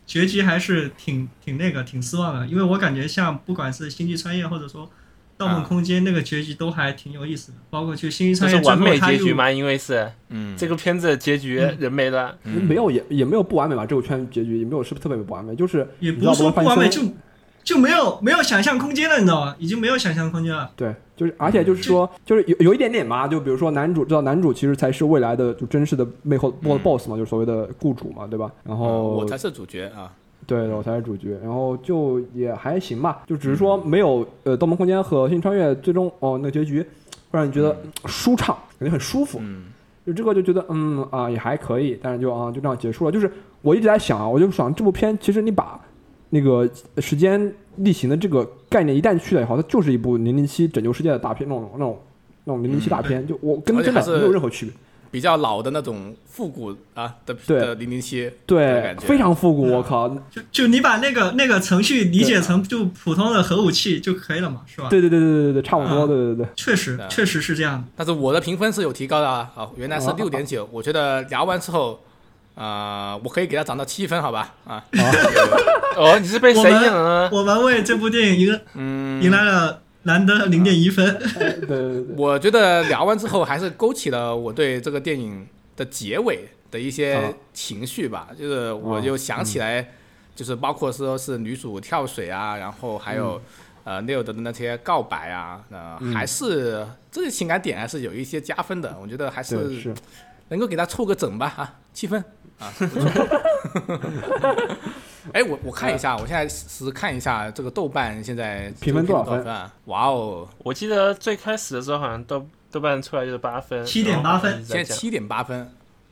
[0.05, 4.91] 结局还是挺挺那个挺失望的，因为我感觉像不管是星际穿越或者说
[5.41, 9.51] 盗梦空间那个结局都还挺有意思的，包括就星际这穿越是完美结局嘛？
[9.51, 13.87] 因为是嗯，这个片子的结局嗯人没了，嗯没有也也没有不完美吧？
[13.87, 17.01] 这个圈结局也没有是不是特别不完美，就是也不是说不完美，就
[17.65, 19.57] 就没有没有想象空间了，你知道吗？
[19.59, 20.71] 已经没有想象空间了。
[20.77, 28.51] 对，就是而且就是说，就是有有一点点嘛，就比如说男主知道男主其实才是未来的就真实的背后嗯 boss 嘛，就是所谓的雇主嘛，对吧？
[28.65, 30.13] 然啊后我才是主角啊，
[30.47, 36.81] 对，我才是主角，然后就也还行吧，就只是说没有呃《盗梦空间》和《星际穿越》最终哦那个结局
[37.31, 37.77] 会让你觉得
[38.07, 39.39] 舒畅，感觉很舒服。
[39.41, 39.65] 嗯
[40.07, 43.13] 就这个就觉得嗯啊也还可以，但是就啊就这样结束了。
[43.13, 43.31] 就是
[43.63, 45.79] 我一直在想啊，我就想这部片其实你把
[46.31, 46.69] 那个
[46.99, 51.99] 时间逆行的这个概念一旦去了以后，它就是一部零零七拯救世界的大片那种那种
[52.45, 54.75] 那种零零七大片，就我跟真的没有任何区别。
[55.11, 60.09] 比较老的那种复古啊的对的零零七，对非常复古，我靠！
[60.31, 64.89] 就就你把那个那个程序理解成就普通的核武器就可以了嘛，是吧？
[64.89, 66.47] 对对对对对对，差不多，啊对对对。
[66.55, 67.85] 确实确实是这样的。
[67.97, 72.01] 但是我的评分是有提高的啊，啊原来是啊六点九，我觉得聊完之后，
[72.55, 74.55] 啊，我可以给它涨到七分，好吧？
[74.65, 74.85] 啊，
[75.97, 77.31] 哦， 你是被谁我们影了呢？
[77.33, 81.19] 我们为这部电影迎嗯，迎来了难得零点一分。
[81.39, 82.05] 对对对。
[82.05, 85.47] 对，我觉得聊完之后还是勾起了我对这个电影
[85.77, 87.33] 的结尾的一些啊。
[87.53, 89.93] 情绪吧，就是我就想起来，
[90.35, 93.41] 就是包括说是女主跳水啊，然后还有、
[93.85, 96.15] 呃 Neil 的那些告白啊，呃，嗯。
[96.15, 99.95] 还是这些情感点还是有一些加分的，我觉得还是是。
[100.51, 102.23] 能够给他凑个整吧啊，七分
[102.59, 103.11] 啊，不错。
[105.33, 109.73] 哎，我我看一下，我现在是看一下这个豆瓣现在评分多少分啊？
[109.87, 114.65] 哇哦，我记得最开始的时候好像豆豆瓣出来就是八分，七点八分。
[114.65, 115.61] 现在七点八分。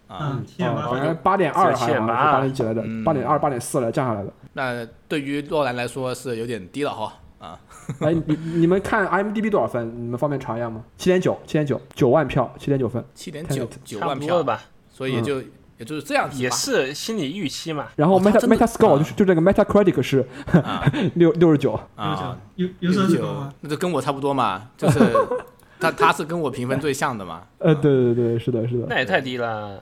[0.06, 0.32] 啊。
[0.32, 1.05] 嗯，七点八好分。
[1.05, 2.40] 像八点二还7.8是八。
[2.40, 4.32] 点几来的嗯，八点二、八点四来降下来的。
[4.52, 7.59] 那对于洛兰来说是有点低了哈啊。
[8.01, 9.93] 哎，你你们看 IMDB 多少分？
[9.97, 10.85] 你们方便查一下吗？
[10.97, 13.02] 七点九，七点九，九万票，七点九分。
[13.15, 14.60] 七点九九万票，吧？
[14.90, 15.40] 所以也就、
[15.78, 16.43] 也就是这样子吧。
[16.43, 17.86] 也是心理预期嘛。
[17.97, 20.85] 然后 Meta Meta Score 啊就是就这个 Metacritic 是啊
[21.15, 23.55] 六六十九，啊，有有手指头吗？
[23.60, 24.98] 那就跟我差不多嘛，就是
[25.81, 29.78] 他他是跟我评分最像的嘛，呃，对对对，是的，是的，那也太低了。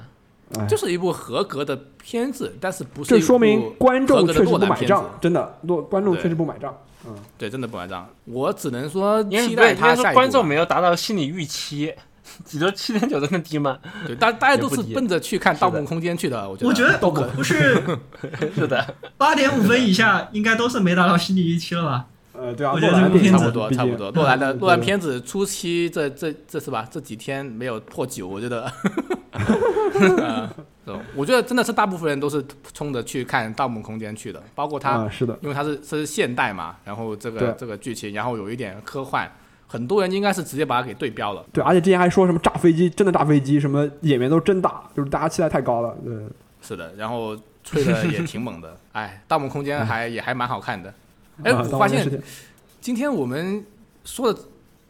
[0.58, 6.76] 哎，就是一部合格的片子，但是不是这说明观众确实不买账兰，真的，诺观众确实不买账。
[7.08, 8.08] 嗯对，真的不买账。
[8.24, 11.92] 我只能说期待他下一部观众没有达到心理预期，
[12.50, 13.78] 你说七点九这么低吗？
[14.06, 17.80] 对，大大家都是奔着去看《盗梦空间》去的，我觉得我觉得都可不是
[18.54, 22.06] 是的，八点五分以下，应该都是没达到心理预期了吧？
[22.32, 24.10] 呃，对啊，我觉得诺兰差不多，差不多。
[24.10, 26.86] 诺兰的嗯诺兰片子初期这这这是吧？
[26.90, 28.70] 这几天没有破九，我觉得，
[31.16, 39.28] 我觉得真的是大部分人都是冲着去看《盗梦空间》去的，包括他，啊，是的，因为他是这是现代嘛，然后这个这个剧情，然后有一点科幻，
[39.66, 41.44] 很多人应该是直接把它给对标了。
[41.52, 45.96] 对，而且之前还说什么炸飞机，真的炸飞机，什么演员都真大，就是大家期待太高了。
[46.04, 46.14] 对，
[46.62, 48.76] 是的，然后吹的也挺猛的。
[48.92, 50.94] 哎，《盗梦空间》还也还蛮好看的。
[51.42, 52.22] 哎，啊我发现
[52.80, 53.64] 今天我们
[54.04, 54.38] 说的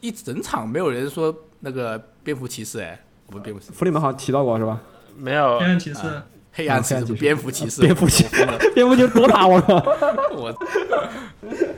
[0.00, 4.80] 一整场，没有人说那个蝙蝠骑士，哎，我们蝙蝠骑士，弗里门好像提到过是吧？
[5.16, 9.74] 没有黑暗骑士啊黑暗骑士，蝙蝠骑士蝙蝠骑士，蝙蝠骑我疯了，蝙蝠侠多大我靠！
[10.32, 10.48] 我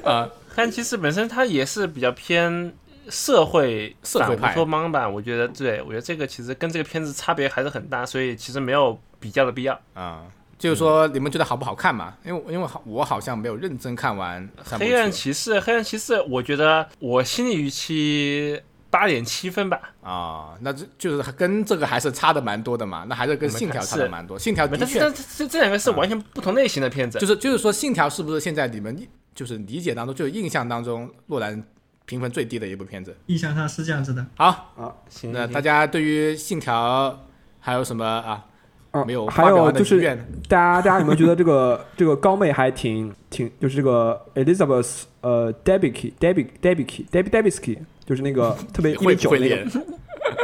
[0.08, 2.72] 啊，黑暗骑士本身它也是比较偏
[3.08, 9.80] 社会反乌社会派托邦吧，我觉得对，我觉得这个其实跟这个片子差别还是很大，所以其实没有比较的必要。
[9.94, 10.22] 啊，
[10.58, 12.14] 就是说你们觉得好不好看嘛？
[12.24, 14.48] 因为因为好我好像没有认真看完。
[14.64, 18.60] 黑暗骑士，黑暗骑士，我觉得我心理预期
[18.90, 24.39] 八点七分吧，啊，那这就是跟这个还是差的蛮多的嘛，那还是跟信条差的蛮多。
[24.39, 27.19] 信条的确但是这这两个是完全不同类型的片子。
[27.19, 28.97] 就是就是说，信条是不是现在你们
[29.35, 31.62] 就是理解当中，就是印象当中，洛兰
[32.06, 33.15] 评分最低的一部片子？
[33.27, 34.24] 印象上是这样子的。
[34.36, 37.27] 好，好行那大家对于信条
[37.60, 38.47] 还有什么啊
[38.93, 40.01] 啊没有还发表的有就是？
[40.48, 47.78] 大家大家有没有觉得这个这个高妹还挺挺就是这个 Elizabeth 呃 Debicki Debic Debicki Debi Debisky
[48.09, 49.70] 就是那个 特别一会米九那个不会练，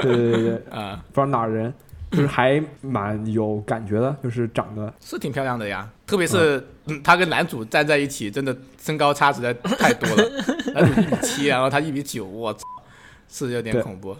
[0.03, 1.03] 对对对对， 啊？
[1.15, 1.73] 不知道哪儿人，
[2.11, 10.31] 就是还蛮有感觉的，就是长得是挺漂亮的呀，特别是嗯他跟男主站在一起，真的身高差实在太多了。
[10.75, 12.67] 男主一米七，然后他一米九，我操，
[13.31, 14.15] 是有点恐怖。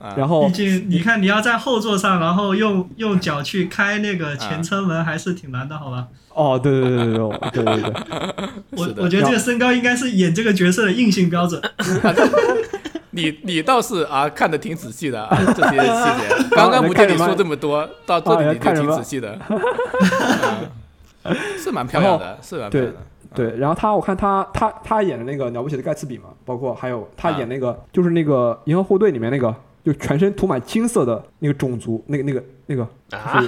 [0.00, 6.08] 啊，然后毕竟你看，你要在后座上，然后用用脚去开那个前车门，还是挺难的，好吧？
[6.32, 11.60] 哦对对对对对对对对， 我我觉得这个身高应该是演这个角色的硬性标准。
[13.12, 15.84] 你你倒是啊看的挺仔细的啊这些细
[16.20, 16.48] 节。
[16.52, 19.36] 刚刚不见你说这么多，到这里你就挺仔细的，
[21.24, 23.00] 啊是蛮漂亮的，是蛮漂亮的。
[23.34, 29.54] 对，然后他我看他他他演的那个了不起的盖茨比嘛，包括还有他啊演那个、就是那个银河护卫队里面那个
[29.84, 33.44] 就全身涂满金色的那个种族，那个那个那个啊，啊，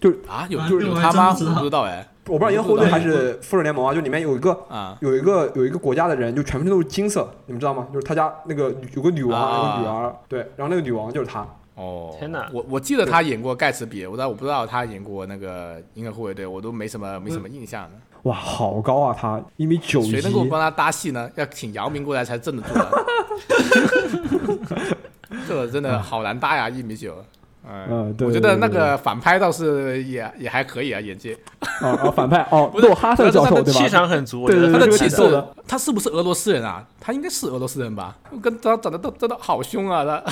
[0.00, 1.32] 有啊有就是有他妈？
[1.32, 2.08] 不知道我不知道哎。
[2.26, 7.88] 我不知道银河护卫队还是复仇联盟啊，就里面有一个啊有一个有一个国家的人就全身都是金色，你们知道吗？
[7.92, 11.44] 就是他家那个有个女王，啊有个女儿，对，然后那个女王就是他。
[11.74, 17.90] 哦，天哪我我记得他演过盖茨比，我但我不知道他演过那个银河护卫队，我都没什么没什么印象的。
[18.22, 19.16] 哇，好高啊！
[19.18, 21.28] 他一米九一谁，能够帮他搭戏呢？
[21.34, 22.68] 要请姚明过来才镇得住
[25.66, 27.14] 真的好难搭呀，一米九。
[27.64, 31.32] 嗯嗯对我觉得那个反派倒是也也还可以啊，演技。
[31.80, 33.80] 啊啊，反派哦，不是洛哈特教授对吧？
[33.80, 36.84] 气场很足，我觉对得他的气势他是不是俄罗斯人啊？
[36.98, 38.16] 他应该是俄罗斯人吧？
[38.42, 40.04] 跟他长得都真的好凶啊！
[40.04, 40.24] 他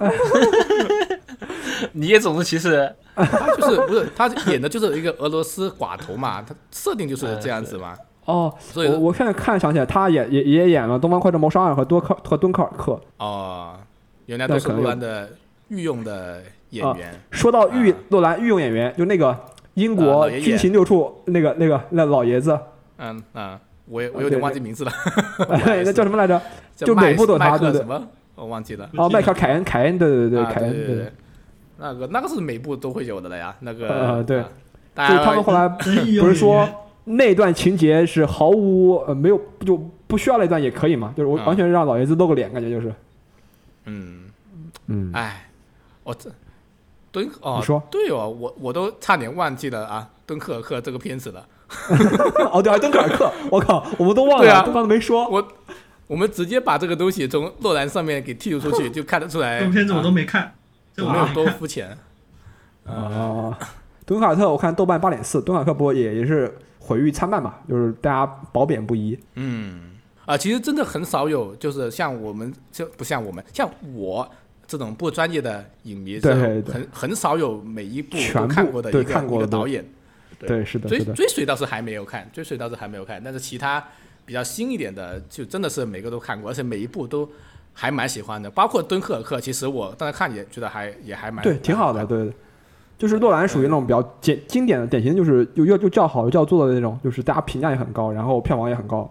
[1.92, 6.42] 你也种族歧视，他就是不是他演的就是一个俄罗斯寡头嘛？
[6.42, 7.94] 他设定就是这样子嘛。
[8.24, 13.00] 哦，所以我我现在看想起来，他也也也演了《东方快车谋杀案》和多克和敦刻尔克。
[13.18, 13.76] 哦，
[14.26, 15.30] 原来都是诺兰的
[15.68, 17.20] 御用的演员。
[17.30, 19.36] 说到御啊诺兰御用演员，就那个
[19.74, 22.58] 英啊国军情六处那个那个那老爷子，
[22.98, 24.92] 嗯嗯，我也我有点忘记名字了。
[25.84, 26.40] 那叫什么来着？
[26.76, 28.08] 就每部都他对对什么？
[28.34, 28.88] 我忘记了。
[28.96, 31.12] 哦，迈克尔凯恩，凯恩，对对对啊凯恩，对对对，
[31.78, 33.54] 那个那个是每部都会有的了呀。
[33.60, 34.48] 那个呃对啊
[34.96, 35.82] 就是他们后来不
[36.28, 36.68] 是说
[37.04, 39.76] 那段情节是毫无呃没有就
[40.06, 41.14] 不需要那段也可以嘛？
[41.16, 42.92] 就是我啊完全让老爷子露个脸，感觉就是，
[43.86, 44.30] 嗯，
[44.86, 45.48] 嗯，哎，
[46.04, 46.30] 我这
[47.10, 51.46] 敦哦，你说对哦，我我都差点忘记了啊，敦刻尔克这个片子了。
[52.52, 55.28] 哦，对，还敦刻尔克，我靠，我们都忘了，对啊都刚才没说。
[55.28, 55.48] 我
[56.06, 59.58] 我们直接把这个东西从诺兰上面给剔除出去，就看得出来。
[59.58, 60.54] 这部片子我都啊没看，
[60.94, 61.58] 这我没有多我都没看。
[61.58, 61.98] 肤浅。
[62.84, 63.58] 啊，
[64.06, 69.18] 敦刻尔克我看豆瓣八点四，敦刻尔克不过也也是毁誉参半嘛，就是大家褒贬不一。
[69.34, 69.95] 嗯，
[70.26, 74.28] 啊，其实真的很少有，就是像我们就不像我们，像我
[74.66, 79.84] 这种不专业的影迷，对是对很很少有每一部都看过的一个一个导演。
[80.38, 81.02] 对对，是的，追。
[81.14, 83.82] 追随倒是还没有看，追随倒是还没有看，但是其他
[84.26, 87.26] 比较新一点的，就真的是每个都看过，而且每一部都
[87.72, 88.50] 还蛮喜欢的。
[88.50, 92.24] 包括敦刻尔克，其实我当时看也觉得还也还蛮对，挺好的，对。
[92.24, 92.32] 对
[92.98, 99.10] 就是诺兰属于那种比较简经典的、典型的，就是又又又叫好又叫座的那种，就是大家评价也很高，然后票房也很高。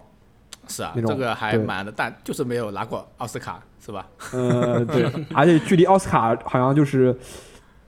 [0.67, 4.07] 是啊，这个还蛮的，但就是没有拿过奥斯卡，是吧？
[4.33, 7.15] 呃，对， 而且距离奥斯卡好像就是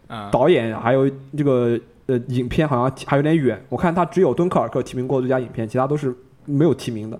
[0.07, 3.61] 嗯，导演还有这个呃影片好像还有点远。
[3.69, 7.19] 我看他只有敦刻尔克提名过最佳影片，其他都是没有提名的。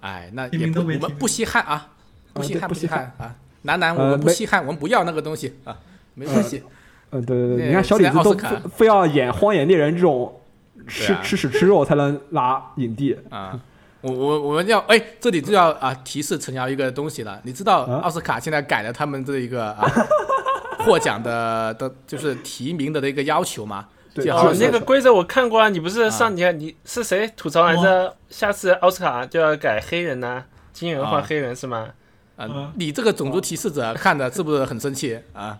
[0.00, 1.88] 哎，那也不我们不稀罕啊，
[2.32, 5.76] 不稀罕不稀稀罕啊，男男我们不稀罕，我们不要那个东西啊，
[6.14, 6.62] 没关系。
[7.10, 10.40] 嗯，对对对，你看小李子都非非要演《荒野猎人》这种
[10.86, 13.14] 吃、吃屎吃肉才能拿影帝。
[13.28, 13.60] 啊，
[14.02, 17.40] 我我我们要哎，这里就要啊提示陈瑶一个东西了。
[17.44, 19.88] 你知道啊奥斯卡现在改了他们这一个啊
[20.84, 23.86] 获奖的的，就是提名的这个要求吗？
[24.14, 28.14] 对好那个规则我看过啊，你不是上年你是谁吐槽来着？
[28.28, 31.88] 下次奥斯卡就要改黑人呐、金人换啊黑人是吗？
[32.36, 35.56] 啊嗯，你这个种族歧视者看的是不是很生气啊？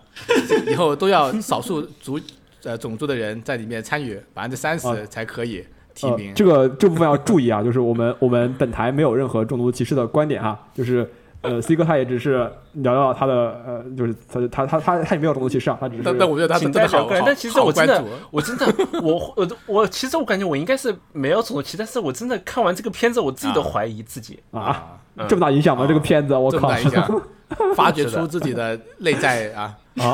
[0.67, 2.19] 以后都要少数族
[2.63, 11.09] 呃种族的人在里面参与，百分之三啊十才可以提呃名。，这个这部分要注意啊， 就是我们我们本台没有任何种族歧视的观点啊，就是
[11.41, 13.33] 呃，C 哥他也只是聊聊他的
[13.67, 18.65] 呃，就是他他他他他也没有种族歧视啊，他只是但但我觉得他仅真的好，但其实我真的我真的，
[19.01, 24.39] 我我我其实我感觉我应该是没有种族歧视，但是我真的看完这个片子，我自己都啊怀疑自己。
[24.51, 24.83] 啊，
[25.17, 25.83] 嗯这么大影响吗？
[25.83, 27.21] 啊这个片子我靠这么大，影响，
[27.75, 30.13] 发掘出自己的内在啊啊。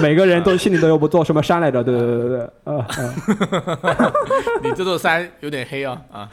[0.00, 1.82] 每个人都心里都有不座什么山来着？
[1.82, 2.86] 对对对对对，呃
[3.82, 4.12] 呃，
[4.62, 6.28] 你这座山有点黑哦啊。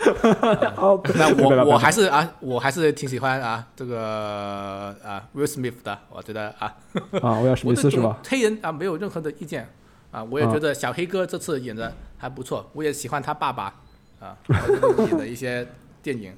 [0.78, 6.74] 哦， 那我我还是啊，我还是挺喜欢啊这个啊 Will Smith 的，我觉得啊，
[7.22, 8.18] 啊，我对这种密斯是吧？
[8.28, 9.68] 黑人啊没有任何的意见
[10.12, 13.74] 啊，我也觉得小黑哥这次演的还不错，我也喜欢他爸爸
[14.20, 14.36] 啊
[15.08, 15.68] 演的一些
[16.02, 16.34] 电影。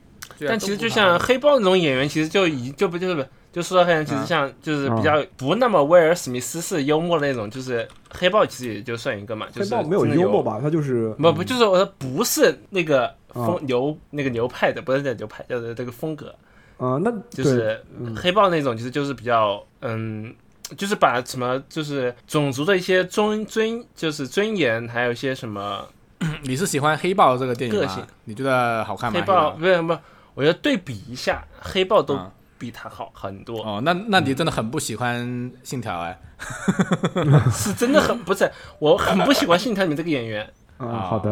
[0.48, 10.41] 但其实就像黑豹那种演员，其实就已经就不就是就说到黑人，其实啊像就是比较不那么威尔史密斯式幽默的那种，就是黑豹其实也就算一个嘛，就是黑豹没有幽默？
[10.41, 10.60] 吧？
[10.61, 16.34] 他就是不不，就是我说不是那个啊风牛那个牛派的，不是那牛派，叫做这个风格，
[16.78, 20.34] 啊，那就是嗯黑豹那种，其实就是比较嗯。
[20.78, 25.86] 就是把什么，就是种族的一些尊尊，就是尊严，还有一些什么
[26.44, 28.02] 你是喜欢黑豹这个电影吗个性？
[28.23, 29.19] 你觉得好看吗？
[29.19, 29.99] 黑豹，不是不是，
[30.34, 33.59] 我觉得对比一下，黑豹都啊比他好很多。
[33.63, 36.15] 哦，那那你真的很不喜欢信条哎。
[37.51, 40.47] 是真的很不是，我很不喜欢信条里面这个演员。
[40.77, 41.31] 啊，好的，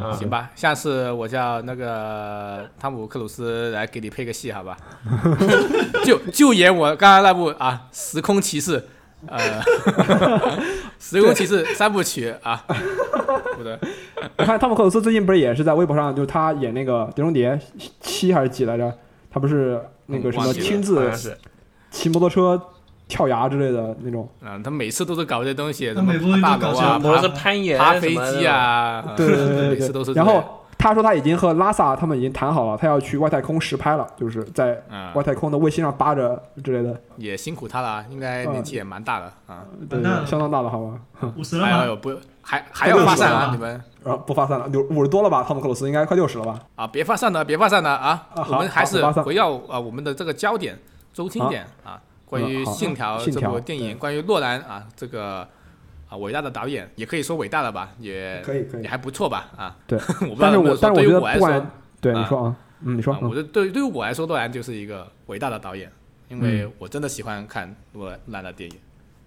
[0.00, 4.74] 啊行吧，下次我叫那个汤姆克鲁斯来给你配个戏，好吧？
[6.02, 8.80] 就就演我刚刚那部啊，《时空骑士》
[9.26, 9.38] 呃，
[10.98, 12.64] 《时空骑士》三部曲啊，
[13.56, 13.78] 不对，
[14.38, 17.52] 我看汤姆克鲁斯最近不是也是在微博上，就是他演那个《碟中谍》
[18.00, 18.98] 七还是几来着？
[19.30, 21.12] 他不是那个什么亲自
[21.90, 22.60] 骑摩托车
[23.06, 24.28] 跳崖之类的那种？
[24.42, 29.86] 啊，他每次都是搞这些东西，什么大楼啊，这我是爬攀岩、爬飞机，啊，对对对每对对。
[29.86, 30.12] 次都是。
[30.12, 41.00] 然后他说他已经和拉萨他们已经谈好了，他要去外太空实拍了，就是在嗯外太空的卫星上扒着之类的，也辛苦他了，应该年纪也蛮大的啊，对，相当大了好吧？
[41.38, 41.78] 五十了吗？
[41.78, 43.82] 还有不还还要发散啊，你们。
[44.04, 45.42] 然后不发散了，六五十多了吧？
[45.42, 46.60] 汤姆克鲁斯应该快六十了吧？
[46.76, 48.26] 啊，别发散了，别发散了啊！
[48.34, 50.78] 啊我们还是好不发散回到啊我们的这个焦点，
[51.14, 55.48] 中心点啊，关于《嗯信条》这部电影，关于诺兰啊这个
[56.14, 59.76] 啊伟大的导演，也可以说伟大了吧，也可以可以也还不错吧啊。
[59.86, 61.66] 对我不知道有没有说，但是我但是对于我觉得
[62.00, 65.90] 对你说啊，嗯，你说啊，我觉得对对于我来说，诺兰就是一个伟大的导演，
[66.28, 68.76] 因为我真的喜欢看诺兰的电影，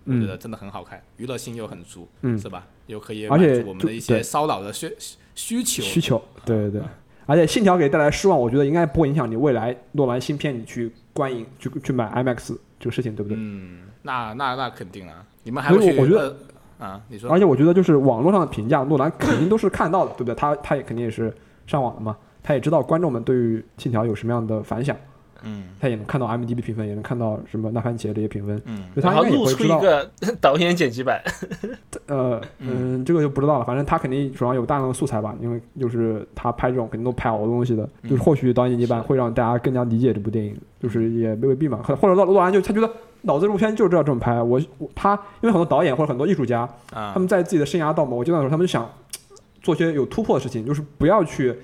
[0.06, 2.66] 我觉嗯得真的很好看，娱乐性又很足，嗯是吧？
[2.88, 4.96] 又可以满足我们的一些烧脑的需
[5.36, 5.84] 需求。
[5.84, 6.82] 需求，对对对。
[7.26, 13.36] 而且《信条》给带来失望，我觉得应该不会影响你未来诺兰新片你去观影、去去买 IMAX 这个事情，对不对？
[13.38, 15.98] 嗯，那那那肯定啊，你们还会去？
[15.98, 16.36] 我我觉得呃
[16.80, 20.36] 啊，你说而且我觉得就是网络上的评价，诺兰肯定都是看到的，对不对？
[20.36, 21.34] 他他也肯定也是
[21.66, 24.96] 上网的嘛，他也知道观众们对于《信条》有什么样的反响，
[25.44, 29.78] 嗯他也能看到 IMDB 评分，也能看到什么烂番茄这些评分，嗯所以他应该也然后露出会知道。
[29.80, 31.22] 一个 导演剪辑版，
[32.08, 33.66] 呃嗯，这个就不知道了。
[33.66, 41.80] 反正他肯定手上有大量的素材吧，因为就是他拍这种肯定都拍好多东西的，嗯就是或许导演剪辑版会让大家更加理解这部电影，就是也未必嘛。
[41.84, 42.90] 或或者罗罗兰就他觉得
[43.24, 46.62] 脑子这部片就是要这么拍，我我他因为很多导演或者很多艺术家，
[46.94, 47.12] 啊。
[47.14, 48.90] 他们在自己的生涯到某个阶段的时候，他们就想
[49.62, 51.58] 做些有突破的事情，就是不要去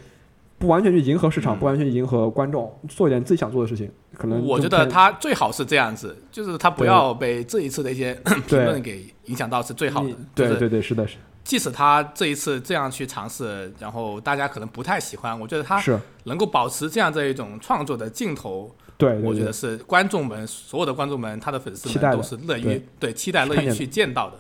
[0.58, 1.60] 不完全去迎合市场，嗯。
[1.60, 3.90] 不完全去迎合观众，做一点自己想做的事情。
[4.18, 8.14] 可能我觉得他最好是这样子，就是他不要被这一次的一些
[8.48, 11.18] 评论给影响到是最好的对对对，是的，是。
[11.44, 22.84] 即使他这一次这样去尝试，然后大家可能不太喜欢，我觉得他是，能够保持这样这一种创作的劲头，对，对对我觉得是观众们所有的观众们，他的粉丝们都是乐于对。
[23.00, 24.38] 对期待乐于去见到的。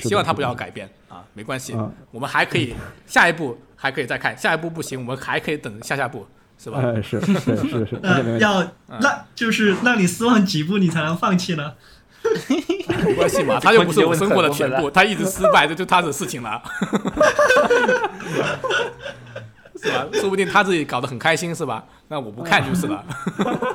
[0.00, 2.74] 希望他不要改变啊，没关系，啊，我们还可以
[3.04, 6.26] 下一步还可以再看，下一步不行，我们还可以等下下步，
[6.56, 6.80] 是吧？
[6.82, 7.34] 呃，是，是，
[7.68, 11.74] 是是，要让就是让你失望几步，你才能放弃呢？
[13.04, 16.62] 没关系嘛，他又不是我生活的全部，他一直失败，这就他的事情了，
[19.82, 20.06] 是吧？
[20.12, 21.84] 说不定他自己搞得很开心，是吧？
[22.08, 23.04] 那我不看就是了。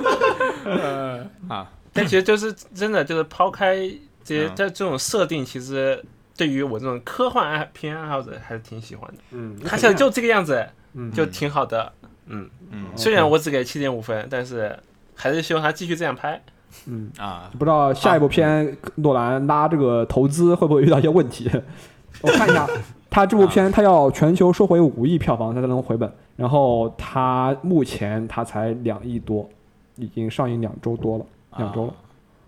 [0.64, 3.76] 呃啊，但其实就是真的就是抛开
[4.24, 6.02] 这些嗯，在这种设定，其实
[6.36, 9.18] 对于我这种科幻爱片爱好者还是挺喜欢的。
[9.32, 11.92] 嗯，他现在就这个样子，嗯就挺好的。
[12.26, 14.78] 嗯，嗯虽然我只给七点五分，但是
[15.14, 16.40] 还是希望他继续这样拍。
[16.86, 21.50] 嗯，啊，不知道下一部片诺兰拉这个投资会不会遇到一些问题？
[22.20, 22.68] 我看一下，
[23.10, 29.48] 他这部片他要全球收回五亿票房他才能回本，然后他目前他才两亿多，
[29.96, 31.26] 已经上映两周多了，
[31.56, 31.94] 两周了。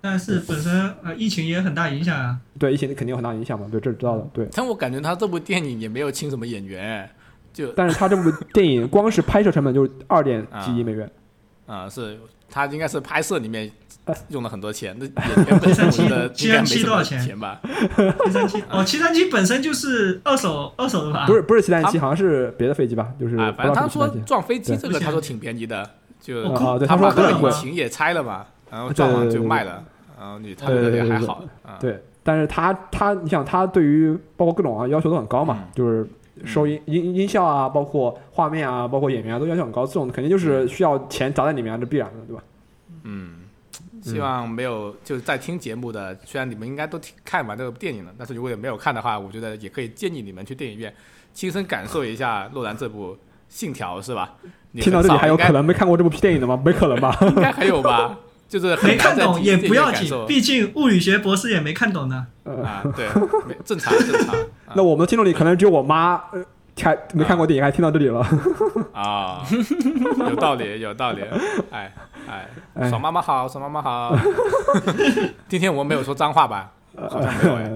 [0.03, 2.39] 但是本身呃疫情也很大影响啊。
[2.59, 4.49] 对，疫情肯定有很大影响嘛，对，这是知道的，对。
[4.53, 7.09] 但我感觉他这部电影也没有请什么演员，
[7.53, 11.11] 就但是他这部电影光是拍摄成本就是二点几亿美元，
[11.67, 12.19] 啊、是
[12.49, 13.73] 他应该是拍摄里面哎
[14.29, 17.61] 用了很多钱，那演员本身我觉得 应该没什么钱吧？
[18.25, 21.27] 七三七哦，七三七本身就是二手二手的吧？
[21.27, 24.09] 不是不是七三他七，好像是别的飞机吧，就是反正他说。
[24.27, 25.89] 撞飞机对这个他说挺便宜的，
[26.21, 29.83] 就啊对他把那个他说很贵引擎也拆了嘛，然后撞完就卖了，
[30.19, 31.79] 然后你他觉得也还好啊。
[31.81, 36.09] 对，但是他他，你想他对于包括各种啊要求都很高嘛，嗯就是
[36.45, 42.43] 收音音音效啊，包括画面啊，包括演员啊，都要求很高，这种肯定就是需要钱砸在里面，这必然的，对吧？
[43.05, 43.40] 嗯，
[44.03, 50.93] 希望没有就是在听节目的，虽然你们应该都听看完这个电影了，但是如果也没有看的话，我觉得也可以建议你们去电影院
[51.33, 53.15] 亲身感受一下诺兰这部
[53.49, 54.35] 《信条》，是吧？
[54.73, 56.61] 你听到这里还有可能没看过这部电影的吗？
[56.65, 57.17] 没可能吧？
[57.21, 58.17] 应该还有吧？
[58.49, 62.27] 就是没看懂也不要紧，毕竟物理学博士也没看懂呢。
[62.43, 63.07] 呃， 啊，对，
[63.47, 64.35] 没正常正常。
[64.35, 66.45] 啊 那我们的听众里可能只有我妈，呃，
[66.83, 68.21] 还没看过电影，还听到这里了。
[68.93, 69.43] 啊，
[70.29, 71.23] 有道理，有道理。
[71.71, 71.93] 哎
[72.29, 74.17] 哎，哎爽妈妈好，爽妈妈好。
[75.49, 76.73] 今天我们没有说脏话吧？
[77.09, 77.71] 好像没有哎。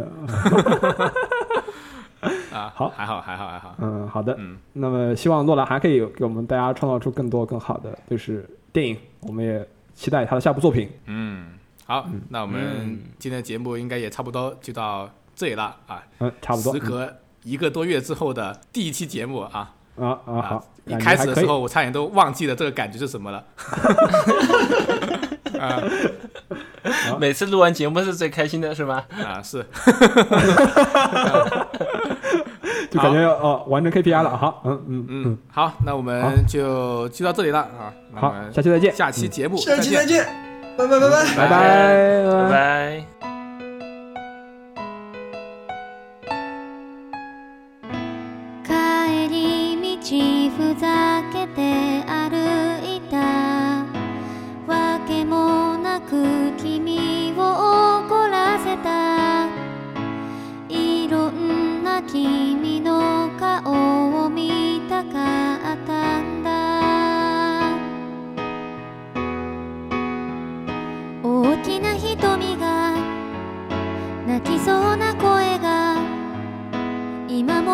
[2.52, 3.74] 啊，好还好，还好，还好。
[3.78, 4.34] 嗯，好的。
[4.38, 10.90] 嗯，那么希望诺兰还可以给我们大家创造出更多更好的就是电影，我们也期待他的下部作品。
[11.06, 16.02] 嗯，好，那我们嗯今天的节目应该也差不多就到这里了啊。
[16.20, 16.72] 嗯，差不多。
[16.72, 17.12] 时隔
[17.44, 23.44] 一个多月之后的第一期节目啊，嗯啊啊好，一开始的时候我差点都忘记了这个感觉是什么了。
[25.60, 25.80] 啊
[27.18, 29.04] 每次录完节目是最开心的，是吗？
[29.24, 29.64] 啊是，
[32.90, 34.36] 就感觉哦完成 KPI 了。
[34.36, 37.92] 好，嗯嗯嗯，好，那我好们就就到这里了啊。
[38.14, 38.94] 好，下期再见。
[38.94, 40.24] 下期节目下期再见。
[40.24, 40.26] 见，
[40.76, 41.24] 拜拜拜拜。
[41.36, 43.33] 拜拜拜拜。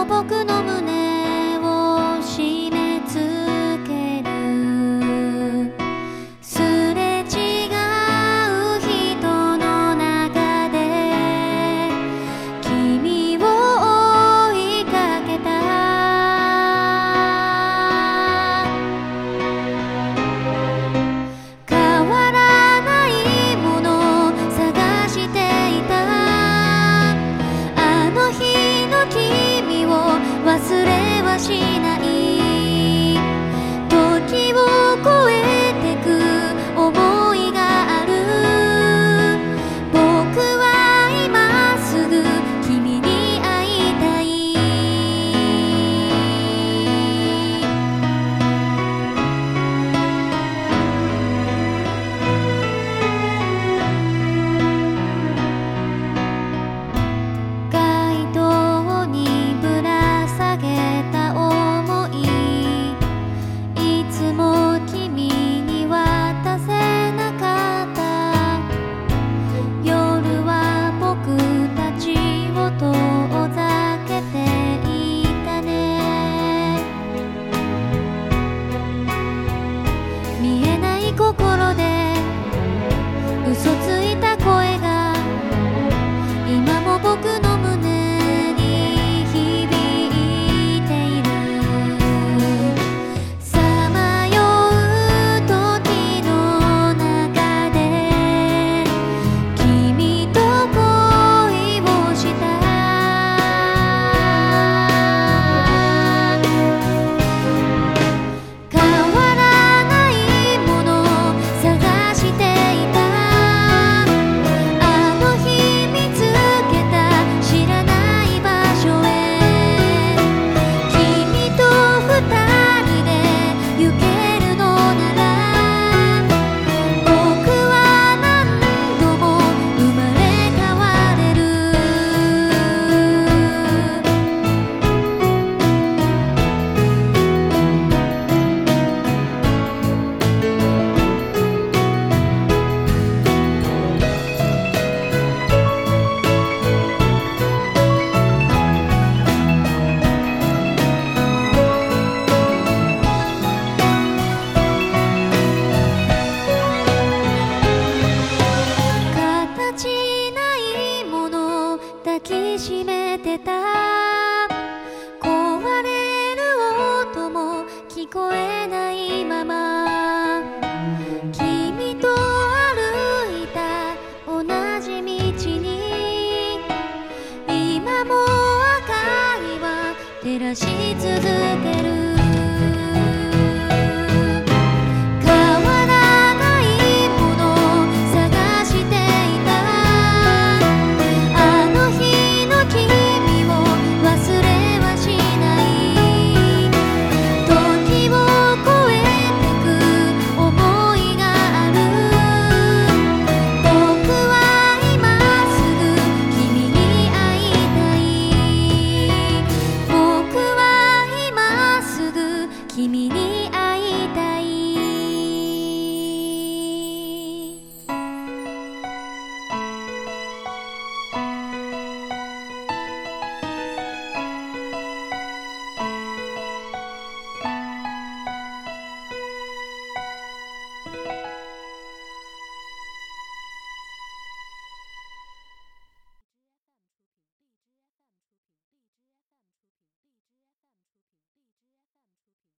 [0.04, 1.19] 僕の胸